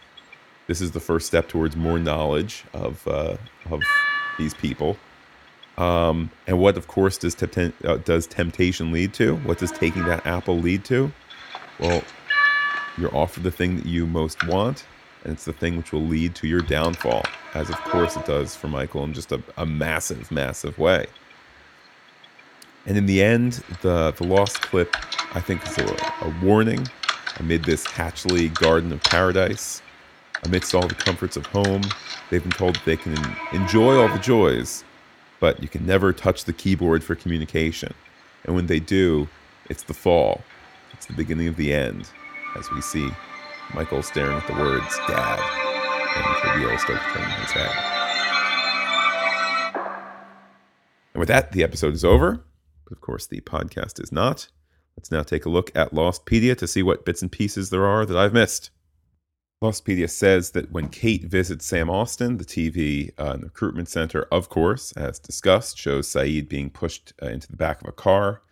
This 0.68 0.81
is 0.81 0.93
the 0.93 1.01
first 1.01 1.27
step 1.27 1.49
towards 1.49 1.77
more 1.77 1.99
knowledge 1.99 2.64
of 2.73 3.07
uh, 3.09 3.37
of 3.70 3.83
these 4.39 4.55
people. 4.55 4.97
Um, 5.79 6.31
and 6.47 6.59
what, 6.59 6.77
of 6.77 6.87
course, 6.87 7.16
does, 7.16 7.35
uh, 7.43 7.97
does 8.05 8.27
temptation 8.27 8.93
lead 8.93 9.14
to? 9.14 9.37
What 9.37 9.59
does 9.59 9.73
taking 9.73 10.05
that 10.05 10.25
apple 10.27 10.59
lead 10.59 10.85
to? 10.87 11.11
Well, 11.79 12.03
you're 12.99 13.14
offered 13.14 13.43
the 13.43 13.51
thing 13.51 13.77
that 13.77 13.87
you 13.87 14.07
most 14.07 14.47
want, 14.47 14.85
and 15.25 15.33
it's 15.33 15.45
the 15.45 15.53
thing 15.53 15.77
which 15.77 15.93
will 15.93 16.07
lead 16.07 16.35
to 16.37 16.47
your 16.47 16.61
downfall, 16.61 17.25
as 17.55 17.70
of 17.70 17.77
course 17.85 18.16
it 18.16 18.27
does 18.27 18.55
for 18.55 18.68
Michael 18.68 19.05
in 19.05 19.12
just 19.12 19.33
a, 19.33 19.43
a 19.57 19.64
massive, 19.64 20.31
massive 20.31 20.79
way. 20.79 21.07
And 22.87 22.99
in 22.99 23.07
the 23.07 23.23
end, 23.23 23.62
the, 23.81 24.12
the 24.12 24.25
lost 24.25 24.61
clip, 24.61 24.95
I 25.35 25.41
think, 25.41 25.66
is 25.66 25.79
a, 25.79 25.97
a 26.23 26.35
warning 26.43 26.87
amid 27.39 27.64
this 27.64 27.87
Hatchley 27.87 28.53
garden 28.53 28.93
of 28.93 29.03
paradise. 29.05 29.83
Amidst 30.45 30.75
all 30.75 30.87
the 30.87 30.95
comforts 30.95 31.37
of 31.37 31.47
home, 31.47 31.83
they've 32.29 32.43
been 32.43 32.51
told 32.51 32.75
that 32.75 32.85
they 32.85 32.97
can 32.97 33.16
enjoy 33.53 33.97
all 33.97 34.09
the 34.09 34.18
joys, 34.18 34.83
but 35.39 35.62
you 35.62 35.68
can 35.68 35.87
never 35.87 36.12
touch 36.12 36.45
the 36.45 36.53
keyboard 36.53 37.05
for 37.05 37.14
communication. 37.14 37.95
And 38.45 38.57
when 38.57 38.66
they 38.66 38.81
do, 38.81 39.29
it's 39.70 39.85
the 39.85 39.95
fall. 39.95 40.43
It's 40.93 41.07
the 41.07 41.14
beginning 41.14 41.49
of 41.49 41.57
the 41.57 41.72
end, 41.72 42.09
as 42.57 42.70
we 42.70 42.80
see 42.80 43.11
Michael 43.74 44.03
staring 44.03 44.36
at 44.36 44.47
the 44.47 44.53
words 44.53 44.97
Dad, 45.09 45.40
and 46.16 46.61
the 46.62 46.66
wheels 46.66 46.82
start 46.82 47.01
to 47.01 47.12
turn 47.12 47.24
in 47.24 47.40
his 47.40 47.51
head. 47.51 47.93
And 51.14 51.20
with 51.20 51.28
that, 51.28 51.53
the 51.53 51.62
episode 51.62 51.95
is 51.95 52.05
over. 52.05 52.45
But 52.84 52.93
of 52.93 53.01
course, 53.01 53.26
the 53.26 53.40
podcast 53.40 54.03
is 54.03 54.12
not. 54.12 54.49
Let's 54.97 55.11
now 55.11 55.22
take 55.22 55.47
a 55.47 55.51
look 55.51 55.70
at 55.74 55.93
Lostpedia 55.93 56.57
to 56.59 56.66
see 56.66 56.82
what 56.82 57.05
bits 57.05 57.22
and 57.22 57.32
pieces 57.32 57.70
there 57.70 57.86
are 57.86 58.05
that 58.05 58.16
I've 58.16 58.34
missed. 58.34 58.70
Lostpedia 59.62 60.11
says 60.11 60.51
that 60.51 60.72
when 60.72 60.88
Kate 60.88 61.24
visits 61.24 61.64
Sam 61.64 61.88
Austin, 61.88 62.36
the 62.36 62.45
TV 62.45 63.12
uh, 63.18 63.32
and 63.34 63.45
recruitment 63.45 63.88
center, 63.88 64.26
of 64.32 64.49
course, 64.49 64.93
as 64.93 65.18
discussed, 65.18 65.78
shows 65.78 66.09
Sayid 66.09 66.49
being 66.49 66.68
pushed 66.68 67.12
uh, 67.22 67.26
into 67.26 67.49
the 67.49 67.57
back 67.57 67.80
of 67.80 67.88
a 67.88 67.93
car. 67.93 68.43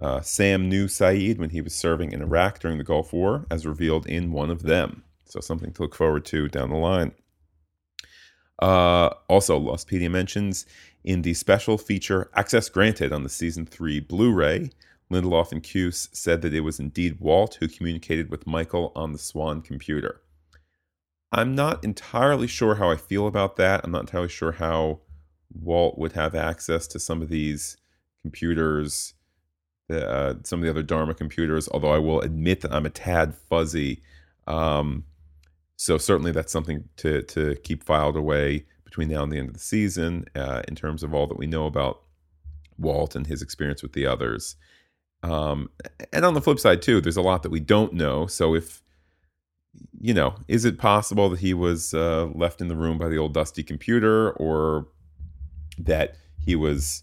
Uh, 0.00 0.20
Sam 0.20 0.68
knew 0.68 0.86
Sayid 0.86 1.38
when 1.38 1.50
he 1.50 1.60
was 1.60 1.74
serving 1.74 2.12
in 2.12 2.22
Iraq 2.22 2.60
during 2.60 2.78
the 2.78 2.84
Gulf 2.84 3.12
War, 3.12 3.46
as 3.50 3.66
revealed 3.66 4.06
in 4.06 4.32
one 4.32 4.50
of 4.50 4.62
them. 4.62 5.02
So, 5.24 5.40
something 5.40 5.72
to 5.72 5.82
look 5.82 5.94
forward 5.94 6.24
to 6.26 6.48
down 6.48 6.70
the 6.70 6.76
line. 6.76 7.12
Uh, 8.60 9.10
also, 9.28 9.58
Lostpedia 9.58 10.10
mentions 10.10 10.66
in 11.04 11.22
the 11.22 11.34
special 11.34 11.78
feature 11.78 12.30
Access 12.34 12.68
Granted 12.68 13.12
on 13.12 13.22
the 13.22 13.28
Season 13.28 13.66
3 13.66 14.00
Blu 14.00 14.32
ray, 14.32 14.70
Lindelof 15.10 15.52
and 15.52 15.62
Cuse 15.62 16.08
said 16.12 16.42
that 16.42 16.54
it 16.54 16.60
was 16.60 16.78
indeed 16.78 17.20
Walt 17.20 17.56
who 17.60 17.68
communicated 17.68 18.30
with 18.30 18.46
Michael 18.46 18.92
on 18.94 19.12
the 19.12 19.18
Swan 19.18 19.62
computer. 19.62 20.20
I'm 21.32 21.54
not 21.54 21.84
entirely 21.84 22.46
sure 22.46 22.76
how 22.76 22.90
I 22.90 22.96
feel 22.96 23.26
about 23.26 23.56
that. 23.56 23.82
I'm 23.84 23.92
not 23.92 24.02
entirely 24.02 24.28
sure 24.28 24.52
how 24.52 25.00
Walt 25.52 25.98
would 25.98 26.12
have 26.12 26.34
access 26.34 26.86
to 26.88 26.98
some 26.98 27.22
of 27.22 27.28
these 27.28 27.76
computers, 28.22 29.14
uh, 29.90 30.34
some 30.44 30.60
of 30.60 30.64
the 30.64 30.70
other 30.70 30.82
Dharma 30.82 31.14
computers, 31.14 31.68
although 31.72 31.92
I 31.92 31.98
will 31.98 32.20
admit 32.20 32.60
that 32.62 32.72
I'm 32.72 32.86
a 32.86 32.90
tad 32.90 33.34
fuzzy. 33.34 34.02
Um, 34.46 35.04
so 35.76 35.98
certainly 35.98 36.32
that's 36.32 36.52
something 36.52 36.88
to, 36.96 37.22
to 37.22 37.54
keep 37.56 37.84
filed 37.84 38.16
away 38.16 38.66
between 38.84 39.08
now 39.08 39.22
and 39.22 39.32
the 39.32 39.38
end 39.38 39.48
of 39.48 39.54
the 39.54 39.60
season 39.60 40.24
uh, 40.34 40.62
in 40.66 40.74
terms 40.74 41.02
of 41.02 41.14
all 41.14 41.26
that 41.26 41.38
we 41.38 41.46
know 41.46 41.66
about 41.66 42.02
Walt 42.78 43.14
and 43.14 43.26
his 43.26 43.42
experience 43.42 43.82
with 43.82 43.92
the 43.92 44.06
others. 44.06 44.56
Um, 45.22 45.70
and 46.12 46.24
on 46.24 46.34
the 46.34 46.40
flip 46.40 46.58
side, 46.58 46.82
too, 46.82 47.00
there's 47.00 47.16
a 47.16 47.22
lot 47.22 47.42
that 47.42 47.50
we 47.50 47.60
don't 47.60 47.92
know. 47.92 48.26
So 48.26 48.54
if 48.54 48.82
you 50.00 50.14
know, 50.14 50.34
is 50.48 50.64
it 50.64 50.78
possible 50.78 51.28
that 51.28 51.40
he 51.40 51.54
was 51.54 51.94
uh, 51.94 52.26
left 52.34 52.60
in 52.60 52.68
the 52.68 52.76
room 52.76 52.98
by 52.98 53.08
the 53.08 53.18
old 53.18 53.34
dusty 53.34 53.62
computer, 53.62 54.30
or 54.32 54.88
that 55.78 56.16
he 56.38 56.56
was, 56.56 57.02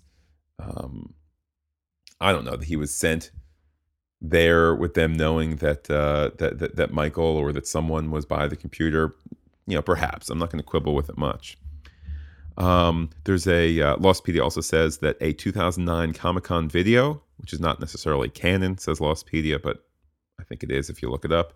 um, 0.59 1.13
I 2.19 2.31
don't 2.31 2.45
know, 2.45 2.55
that 2.55 2.65
he 2.65 2.75
was 2.75 2.93
sent 2.93 3.31
there 4.21 4.73
with 4.73 4.93
them, 4.93 5.13
knowing 5.13 5.57
that, 5.57 5.89
uh, 5.89 6.31
that 6.37 6.59
that 6.59 6.75
that 6.77 6.93
Michael 6.93 7.25
or 7.25 7.51
that 7.51 7.67
someone 7.67 8.11
was 8.11 8.25
by 8.25 8.47
the 8.47 8.55
computer? 8.55 9.15
You 9.67 9.75
know, 9.75 9.81
perhaps 9.81 10.29
I'm 10.29 10.39
not 10.39 10.49
going 10.51 10.63
to 10.63 10.65
quibble 10.67 10.95
with 10.95 11.09
it 11.09 11.17
much. 11.17 11.57
Um, 12.57 13.09
there's 13.25 13.47
a 13.47 13.81
uh, 13.81 13.95
Lostpedia 13.97 14.41
also 14.41 14.61
says 14.61 14.99
that 14.99 15.17
a 15.19 15.33
2009 15.33 16.13
Comic 16.13 16.45
Con 16.45 16.69
video, 16.69 17.21
which 17.37 17.51
is 17.51 17.59
not 17.59 17.79
necessarily 17.79 18.29
canon, 18.29 18.77
says 18.77 18.99
Lostpedia, 18.99 19.61
but 19.61 19.85
I 20.39 20.43
think 20.43 20.63
it 20.63 20.71
is 20.71 20.89
if 20.89 21.01
you 21.01 21.09
look 21.09 21.25
it 21.25 21.31
up 21.31 21.53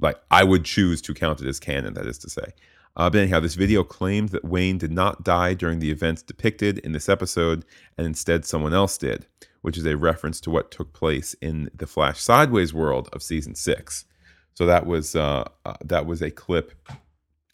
like 0.00 0.20
I 0.30 0.44
would 0.44 0.64
choose 0.64 1.02
to 1.02 1.14
count 1.14 1.40
it 1.40 1.46
as 1.46 1.60
canon, 1.60 1.94
that 1.94 2.06
is 2.06 2.18
to 2.18 2.30
say. 2.30 2.52
Uh, 2.96 3.08
but 3.08 3.20
anyhow, 3.20 3.40
this 3.40 3.54
video 3.54 3.84
claimed 3.84 4.30
that 4.30 4.44
Wayne 4.44 4.78
did 4.78 4.90
not 4.90 5.24
die 5.24 5.54
during 5.54 5.78
the 5.78 5.90
events 5.90 6.22
depicted 6.22 6.78
in 6.78 6.92
this 6.92 7.08
episode, 7.08 7.64
and 7.96 8.06
instead 8.06 8.44
someone 8.44 8.74
else 8.74 8.98
did, 8.98 9.26
which 9.68 9.76
is 9.76 9.84
a 9.84 9.98
reference 9.98 10.40
to 10.40 10.50
what 10.50 10.70
took 10.70 10.94
place 10.94 11.34
in 11.42 11.68
the 11.74 11.86
Flash 11.86 12.22
Sideways 12.22 12.72
world 12.72 13.06
of 13.12 13.22
season 13.22 13.54
six. 13.54 14.06
So 14.54 14.64
that 14.64 14.86
was 14.86 15.14
uh, 15.14 15.44
uh, 15.66 15.74
that 15.84 16.06
was 16.06 16.22
a 16.22 16.30
clip 16.30 16.72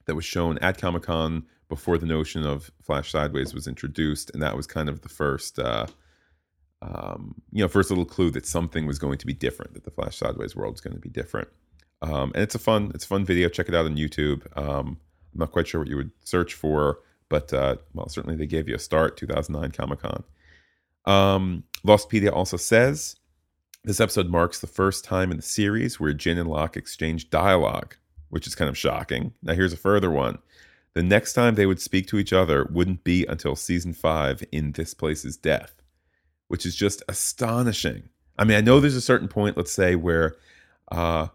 that 0.04 0.14
was 0.14 0.24
shown 0.24 0.56
at 0.58 0.78
Comic 0.78 1.02
Con 1.02 1.44
before 1.68 1.98
the 1.98 2.06
notion 2.06 2.46
of 2.46 2.70
Flash 2.80 3.10
Sideways 3.10 3.52
was 3.52 3.66
introduced, 3.66 4.30
and 4.32 4.40
that 4.44 4.56
was 4.56 4.68
kind 4.68 4.88
of 4.88 5.00
the 5.00 5.08
first. 5.08 5.58
Uh, 5.58 5.88
um, 6.82 7.34
you 7.50 7.64
know, 7.64 7.68
first 7.68 7.90
little 7.90 8.04
clue 8.04 8.30
that 8.30 8.46
something 8.46 8.86
was 8.86 9.00
going 9.00 9.18
to 9.18 9.26
be 9.26 9.34
different, 9.34 9.74
that 9.74 9.82
the 9.82 9.90
Flash 9.90 10.18
Sideways 10.18 10.54
world 10.54 10.74
was 10.74 10.80
going 10.80 10.94
to 10.94 11.00
be 11.00 11.08
different. 11.08 11.48
Um, 12.00 12.30
and 12.32 12.44
it's 12.44 12.54
a 12.54 12.60
fun, 12.60 12.92
it's 12.94 13.06
a 13.06 13.08
fun 13.08 13.24
video. 13.24 13.48
Check 13.48 13.68
it 13.68 13.74
out 13.74 13.86
on 13.86 13.96
YouTube. 13.96 14.46
Um, 14.56 15.00
I'm 15.32 15.40
not 15.40 15.50
quite 15.50 15.66
sure 15.66 15.80
what 15.80 15.90
you 15.90 15.96
would 15.96 16.12
search 16.22 16.54
for, 16.54 17.00
but 17.28 17.52
uh, 17.52 17.78
well, 17.92 18.08
certainly 18.08 18.36
they 18.36 18.46
gave 18.46 18.68
you 18.68 18.76
a 18.76 18.78
start. 18.78 19.16
2009 19.16 19.72
Comic 19.72 19.98
Con. 19.98 20.22
Lostpedia 21.86 22.32
also 22.32 22.56
says 22.56 23.16
this 23.84 24.00
episode 24.00 24.28
marks 24.28 24.60
the 24.60 24.66
first 24.66 25.04
time 25.04 25.30
in 25.30 25.36
the 25.36 25.42
series 25.42 26.00
where 26.00 26.14
Jin 26.14 26.38
and 26.38 26.48
Locke 26.48 26.76
exchange 26.76 27.28
dialogue, 27.30 27.96
which 28.30 28.46
is 28.46 28.54
kind 28.54 28.68
of 28.68 28.78
shocking. 28.78 29.34
Now 29.42 29.54
here's 29.54 29.72
a 29.72 29.78
further 29.78 30.10
one. 30.10 30.38
The 30.94 31.02
next 31.02 31.34
time 31.34 31.54
they 31.54 31.66
would 31.66 31.80
speak 31.80 32.06
to 32.08 32.18
each 32.18 32.32
other 32.32 32.64
wouldn't 32.70 33.04
be 33.04 33.26
until 33.26 33.56
season 33.56 33.92
five 33.92 34.42
in 34.52 34.72
This 34.72 34.94
Place's 34.94 35.36
Death, 35.36 35.82
which 36.48 36.64
is 36.64 36.76
just 36.76 37.02
astonishing. 37.08 38.08
I 38.38 38.44
mean, 38.44 38.56
I 38.56 38.62
know 38.62 38.80
there's 38.80 38.96
a 38.96 39.00
certain 39.00 39.28
point, 39.28 39.56
let's 39.56 39.72
say, 39.72 39.96
where 39.96 40.36
uh, 40.90 41.28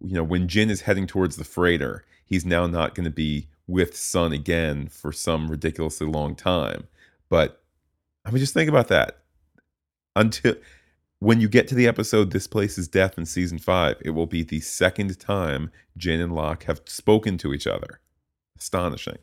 you 0.00 0.14
know, 0.14 0.24
when 0.24 0.48
Jin 0.48 0.70
is 0.70 0.82
heading 0.82 1.06
towards 1.06 1.36
the 1.36 1.44
freighter, 1.44 2.04
he's 2.24 2.44
now 2.44 2.66
not 2.66 2.94
going 2.94 3.04
to 3.04 3.10
be 3.10 3.48
with 3.66 3.96
Sun 3.96 4.32
again 4.32 4.88
for 4.88 5.12
some 5.12 5.50
ridiculously 5.50 6.06
long 6.06 6.34
time. 6.34 6.86
But 7.28 7.62
I 8.24 8.30
mean, 8.30 8.38
just 8.38 8.54
think 8.54 8.68
about 8.68 8.88
that. 8.88 9.18
Until 10.16 10.56
when 11.20 11.40
you 11.40 11.48
get 11.48 11.68
to 11.68 11.74
the 11.74 11.86
episode 11.86 12.32
"This 12.32 12.48
Place 12.48 12.78
is 12.78 12.88
Death" 12.88 13.16
in 13.16 13.26
season 13.26 13.58
five, 13.58 13.96
it 14.00 14.10
will 14.10 14.26
be 14.26 14.42
the 14.42 14.60
second 14.60 15.20
time 15.20 15.70
Jin 15.96 16.20
and 16.20 16.34
Locke 16.34 16.64
have 16.64 16.80
spoken 16.86 17.38
to 17.38 17.52
each 17.52 17.66
other. 17.66 18.00
Astonishing. 18.58 19.18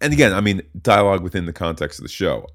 And 0.00 0.12
again, 0.12 0.34
I 0.34 0.40
mean, 0.40 0.62
dialogue 0.82 1.22
within 1.22 1.46
the 1.46 1.52
context 1.52 2.00
of 2.00 2.02
the 2.02 2.08
show. 2.10 2.48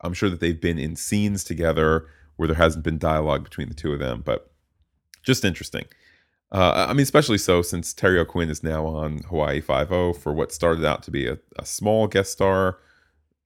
I'm 0.00 0.14
sure 0.14 0.30
that 0.30 0.40
they've 0.40 0.60
been 0.60 0.78
in 0.78 0.96
scenes 0.96 1.44
together 1.44 2.06
where 2.36 2.48
there 2.48 2.56
hasn't 2.56 2.84
been 2.84 2.98
dialogue 2.98 3.44
between 3.44 3.68
the 3.68 3.74
two 3.74 3.92
of 3.92 4.00
them, 4.00 4.22
but 4.24 4.50
just 5.22 5.44
interesting. 5.44 5.84
Uh, 6.50 6.86
I 6.88 6.92
mean, 6.92 7.02
especially 7.02 7.38
so 7.38 7.62
since 7.62 7.92
Terry 7.92 8.18
O'Quinn 8.18 8.50
is 8.50 8.62
now 8.62 8.86
on 8.86 9.18
Hawaii 9.24 9.60
Five 9.60 9.92
O 9.92 10.12
for 10.12 10.32
what 10.32 10.52
started 10.52 10.84
out 10.84 11.02
to 11.04 11.10
be 11.10 11.26
a, 11.26 11.38
a 11.58 11.66
small 11.66 12.06
guest 12.06 12.32
star 12.32 12.78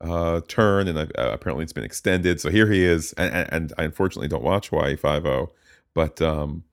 uh, 0.01 0.41
turn, 0.49 0.89
and 0.89 0.99
uh, 0.99 1.07
apparently 1.17 1.65
it's 1.65 1.73
been 1.73 1.85
extended. 1.85 2.41
So 2.41 2.51
here 2.51 2.71
he 2.71 2.85
is, 2.85 3.13
and, 3.15 3.33
and, 3.35 3.53
and 3.53 3.73
I 3.79 3.85
unfortunately 3.85 4.29
don't 4.29 4.45
watch 4.45 4.69
Hawaii 4.69 4.97
Five 4.97 5.27
O, 5.27 5.51
but 5.95 6.21
um, 6.23 6.65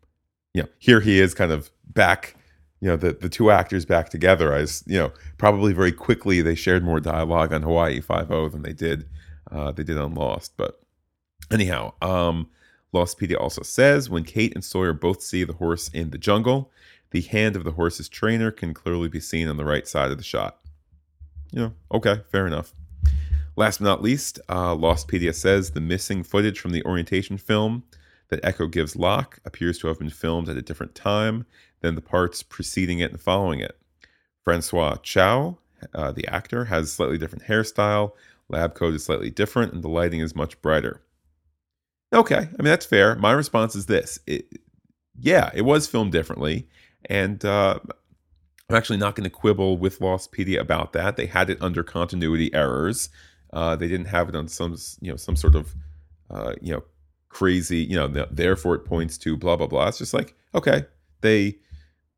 you 0.53 0.63
know, 0.63 0.69
here 0.79 1.01
he 1.01 1.19
is, 1.19 1.33
kind 1.33 1.51
of 1.51 1.71
back. 1.87 2.35
You 2.81 2.89
know, 2.89 2.97
the 2.97 3.13
the 3.13 3.29
two 3.29 3.51
actors 3.51 3.85
back 3.85 4.09
together. 4.09 4.53
As 4.53 4.83
you 4.85 4.97
know, 4.97 5.11
probably 5.37 5.73
very 5.73 5.91
quickly 5.91 6.41
they 6.41 6.55
shared 6.55 6.83
more 6.83 6.99
dialogue 6.99 7.51
on 7.51 7.63
Hawaii 7.63 8.01
Five 8.01 8.31
O 8.31 8.49
than 8.49 8.61
they 8.61 8.73
did 8.73 9.05
uh, 9.51 9.71
they 9.71 9.83
did 9.83 9.97
on 9.97 10.13
Lost. 10.13 10.53
But 10.57 10.79
anyhow, 11.51 11.93
um, 12.01 12.47
Lostpedia 12.93 13.39
also 13.39 13.63
says 13.63 14.09
when 14.09 14.23
Kate 14.23 14.53
and 14.53 14.63
Sawyer 14.63 14.93
both 14.93 15.21
see 15.21 15.43
the 15.43 15.53
horse 15.53 15.89
in 15.89 16.11
the 16.11 16.17
jungle, 16.17 16.71
the 17.11 17.21
hand 17.21 17.55
of 17.55 17.63
the 17.63 17.71
horse's 17.71 18.09
trainer 18.09 18.51
can 18.51 18.73
clearly 18.73 19.07
be 19.07 19.19
seen 19.19 19.47
on 19.47 19.57
the 19.57 19.65
right 19.65 19.87
side 19.87 20.11
of 20.11 20.17
the 20.17 20.23
shot. 20.23 20.59
You 21.51 21.61
know, 21.61 21.73
okay, 21.91 22.21
fair 22.31 22.45
enough. 22.47 22.73
Last 23.55 23.79
but 23.79 23.85
not 23.85 24.01
least, 24.01 24.39
uh, 24.49 24.75
Lostpedia 24.75 25.33
says 25.33 25.71
the 25.71 25.81
missing 25.81 26.23
footage 26.23 26.59
from 26.59 26.71
the 26.71 26.83
orientation 26.83 27.37
film 27.37 27.83
that 28.29 28.41
Eko 28.41 28.69
gives 28.69 28.95
Locke 28.95 29.39
appears 29.45 29.77
to 29.79 29.87
have 29.87 29.99
been 29.99 30.09
filmed 30.09 30.49
at 30.49 30.57
a 30.57 30.61
different 30.61 30.95
time 30.95 31.45
than 31.81 31.95
the 31.95 32.01
parts 32.01 32.43
preceding 32.43 32.99
it 32.99 33.11
and 33.11 33.21
following 33.21 33.59
it. 33.59 33.77
Francois 34.43 34.97
Chau, 35.03 35.57
uh, 35.93 36.11
the 36.11 36.27
actor, 36.27 36.65
has 36.65 36.91
slightly 36.91 37.17
different 37.17 37.45
hairstyle, 37.45 38.11
lab 38.49 38.75
coat 38.75 38.93
is 38.93 39.05
slightly 39.05 39.29
different, 39.29 39.73
and 39.73 39.83
the 39.83 39.89
lighting 39.89 40.19
is 40.19 40.35
much 40.35 40.61
brighter. 40.61 41.01
Okay, 42.13 42.37
I 42.37 42.41
mean 42.41 42.65
that's 42.65 42.85
fair. 42.85 43.15
My 43.15 43.31
response 43.31 43.75
is 43.75 43.85
this: 43.85 44.19
it, 44.27 44.45
yeah, 45.19 45.49
it 45.53 45.63
was 45.63 45.87
filmed 45.87 46.11
differently, 46.11 46.67
and 47.05 47.43
uh, 47.43 47.79
I'm 48.69 48.75
actually 48.75 48.97
not 48.97 49.15
going 49.15 49.23
to 49.25 49.29
quibble 49.29 49.77
with 49.77 49.99
Lostpedia 49.99 50.59
about 50.59 50.93
that. 50.93 51.17
They 51.17 51.25
had 51.25 51.49
it 51.49 51.57
under 51.61 51.83
continuity 51.83 52.53
errors. 52.53 53.09
Uh, 53.55 53.75
they 53.75 53.87
didn't 53.87 54.07
have 54.07 54.27
it 54.29 54.35
on 54.35 54.47
some 54.47 54.75
you 55.01 55.09
know 55.09 55.15
some 55.15 55.35
sort 55.35 55.55
of 55.55 55.73
uh, 56.29 56.53
you 56.61 56.73
know 56.73 56.83
crazy 57.29 57.79
you 57.79 57.95
know 57.95 58.07
the, 58.07 58.27
therefore 58.31 58.75
it 58.75 58.85
points 58.85 59.17
to 59.17 59.37
blah 59.37 59.55
blah 59.55 59.67
blah. 59.67 59.87
It's 59.87 59.97
just 59.97 60.13
like 60.13 60.35
okay, 60.53 60.85
they 61.21 61.55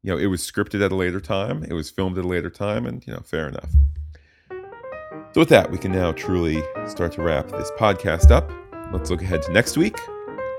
you 0.01 0.11
know 0.11 0.17
it 0.17 0.25
was 0.25 0.41
scripted 0.41 0.83
at 0.83 0.91
a 0.91 0.95
later 0.95 1.21
time, 1.21 1.63
it 1.63 1.73
was 1.73 1.89
filmed 1.89 2.17
at 2.17 2.25
a 2.25 2.27
later 2.27 2.49
time, 2.49 2.85
and 2.85 3.05
you 3.05 3.13
know 3.13 3.21
fair 3.21 3.47
enough. 3.47 3.69
So 5.33 5.41
with 5.41 5.49
that, 5.49 5.69
we 5.69 5.77
can 5.77 5.91
now 5.91 6.13
truly 6.13 6.63
start 6.87 7.11
to 7.13 7.21
wrap 7.21 7.49
this 7.49 7.69
podcast 7.77 8.31
up. 8.31 8.51
Let's 8.91 9.11
look 9.11 9.21
ahead 9.21 9.43
to 9.43 9.51
next 9.51 9.77
week, 9.77 9.99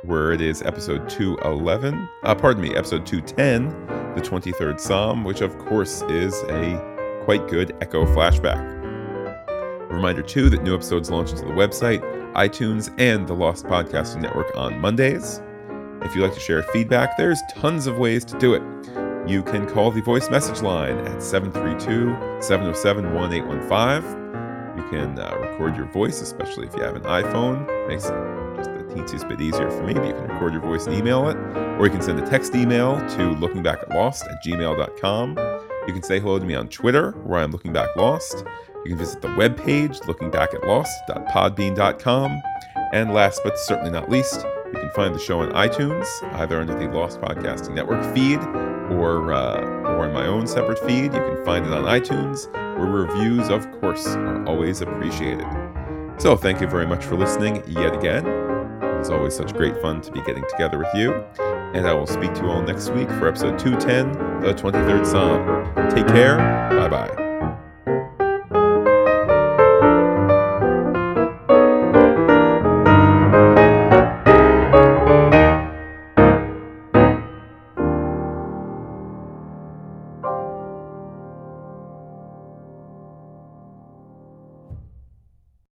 where 0.04 0.30
it 0.30 0.40
is 0.40 0.62
episode 0.62 1.08
211. 1.08 2.08
Uh, 2.22 2.34
pardon 2.36 2.62
me, 2.62 2.76
episode 2.76 3.04
210, 3.04 4.14
the 4.14 4.20
23rd 4.20 4.78
Psalm, 4.78 5.24
which 5.24 5.40
of 5.40 5.58
course 5.58 6.02
is 6.02 6.34
a 6.44 7.20
quite 7.24 7.48
good 7.48 7.70
Eko 7.80 8.06
flashback. 8.14 8.77
A 9.90 9.94
reminder 9.94 10.22
too 10.22 10.50
that 10.50 10.62
new 10.62 10.74
episodes 10.74 11.10
launch 11.10 11.30
into 11.30 11.44
the 11.44 11.52
website, 11.52 12.00
iTunes, 12.34 12.92
and 12.98 13.26
the 13.26 13.34
Lost 13.34 13.64
Podcasting 13.66 14.22
Network 14.22 14.54
on 14.56 14.80
Mondays. 14.80 15.40
If 16.02 16.14
you'd 16.14 16.22
like 16.22 16.34
to 16.34 16.40
share 16.40 16.62
feedback, 16.64 17.16
there's 17.16 17.40
tons 17.54 17.86
of 17.86 17.98
ways 17.98 18.24
to 18.26 18.38
do 18.38 18.54
it. 18.54 18.62
You 19.28 19.42
can 19.42 19.68
call 19.68 19.90
the 19.90 20.02
voice 20.02 20.30
message 20.30 20.62
line 20.62 20.98
at 21.06 21.22
732 21.22 22.42
707 22.42 23.14
1815 23.14 24.28
you 24.78 24.88
can 24.88 25.18
uh, 25.18 25.36
record 25.40 25.76
your 25.76 25.86
voice, 25.86 26.20
especially 26.20 26.68
if 26.68 26.74
you 26.76 26.82
have 26.82 26.94
an 26.94 27.02
iPhone. 27.02 27.66
Makes 27.88 28.04
it 28.04 28.14
just 28.56 28.70
the 28.72 28.94
teeniest 28.94 29.28
bit 29.28 29.40
easier 29.40 29.68
for 29.70 29.82
me, 29.82 29.92
but 29.92 30.06
you 30.06 30.12
can 30.12 30.28
record 30.28 30.52
your 30.52 30.62
voice 30.62 30.86
and 30.86 30.94
email 30.94 31.28
it. 31.28 31.36
Or 31.80 31.84
you 31.84 31.90
can 31.90 32.00
send 32.00 32.20
a 32.20 32.26
text 32.26 32.54
email 32.54 32.96
to 32.96 33.34
lookingbackatlost 33.34 34.30
at 34.30 34.42
gmail.com. 34.44 35.36
You 35.88 35.92
can 35.92 36.02
say 36.04 36.20
hello 36.20 36.38
to 36.38 36.44
me 36.44 36.54
on 36.54 36.68
Twitter, 36.68 37.10
where 37.24 37.40
I'm 37.40 37.50
Looking 37.50 37.72
Back 37.72 37.96
Lost. 37.96 38.44
You 38.84 38.90
can 38.90 38.98
visit 38.98 39.20
the 39.20 39.28
webpage, 39.28 40.00
lookingbackatlost.podbean.com. 40.02 42.42
And 42.92 43.12
last 43.12 43.40
but 43.44 43.58
certainly 43.58 43.90
not 43.90 44.08
least, 44.08 44.46
you 44.72 44.80
can 44.80 44.90
find 44.90 45.14
the 45.14 45.18
show 45.18 45.40
on 45.40 45.50
iTunes, 45.52 46.06
either 46.34 46.60
under 46.60 46.78
the 46.78 46.88
Lost 46.88 47.20
Podcasting 47.20 47.74
Network 47.74 48.02
feed 48.14 48.38
or, 48.96 49.32
uh, 49.32 49.60
or 49.60 50.06
on 50.06 50.12
my 50.12 50.26
own 50.26 50.46
separate 50.46 50.78
feed. 50.78 51.04
You 51.04 51.20
can 51.20 51.44
find 51.44 51.66
it 51.66 51.72
on 51.72 51.84
iTunes, 51.84 52.50
where 52.78 52.86
reviews, 52.86 53.50
of 53.50 53.70
course, 53.80 54.06
are 54.06 54.46
always 54.46 54.80
appreciated. 54.80 55.46
So 56.18 56.36
thank 56.36 56.60
you 56.60 56.66
very 56.66 56.86
much 56.86 57.04
for 57.04 57.16
listening 57.16 57.62
yet 57.66 57.94
again. 57.94 58.26
It's 58.98 59.10
always 59.10 59.36
such 59.36 59.54
great 59.54 59.80
fun 59.80 60.00
to 60.02 60.10
be 60.10 60.20
getting 60.22 60.44
together 60.48 60.78
with 60.78 60.92
you. 60.94 61.12
And 61.74 61.86
I 61.86 61.92
will 61.92 62.06
speak 62.06 62.32
to 62.34 62.42
you 62.42 62.48
all 62.48 62.62
next 62.62 62.90
week 62.90 63.08
for 63.10 63.28
episode 63.28 63.58
210, 63.58 64.40
the 64.40 64.54
23rd 64.54 65.06
Psalm. 65.06 65.90
Take 65.90 66.06
care. 66.08 66.38
Bye 66.70 66.88
bye. 66.88 67.27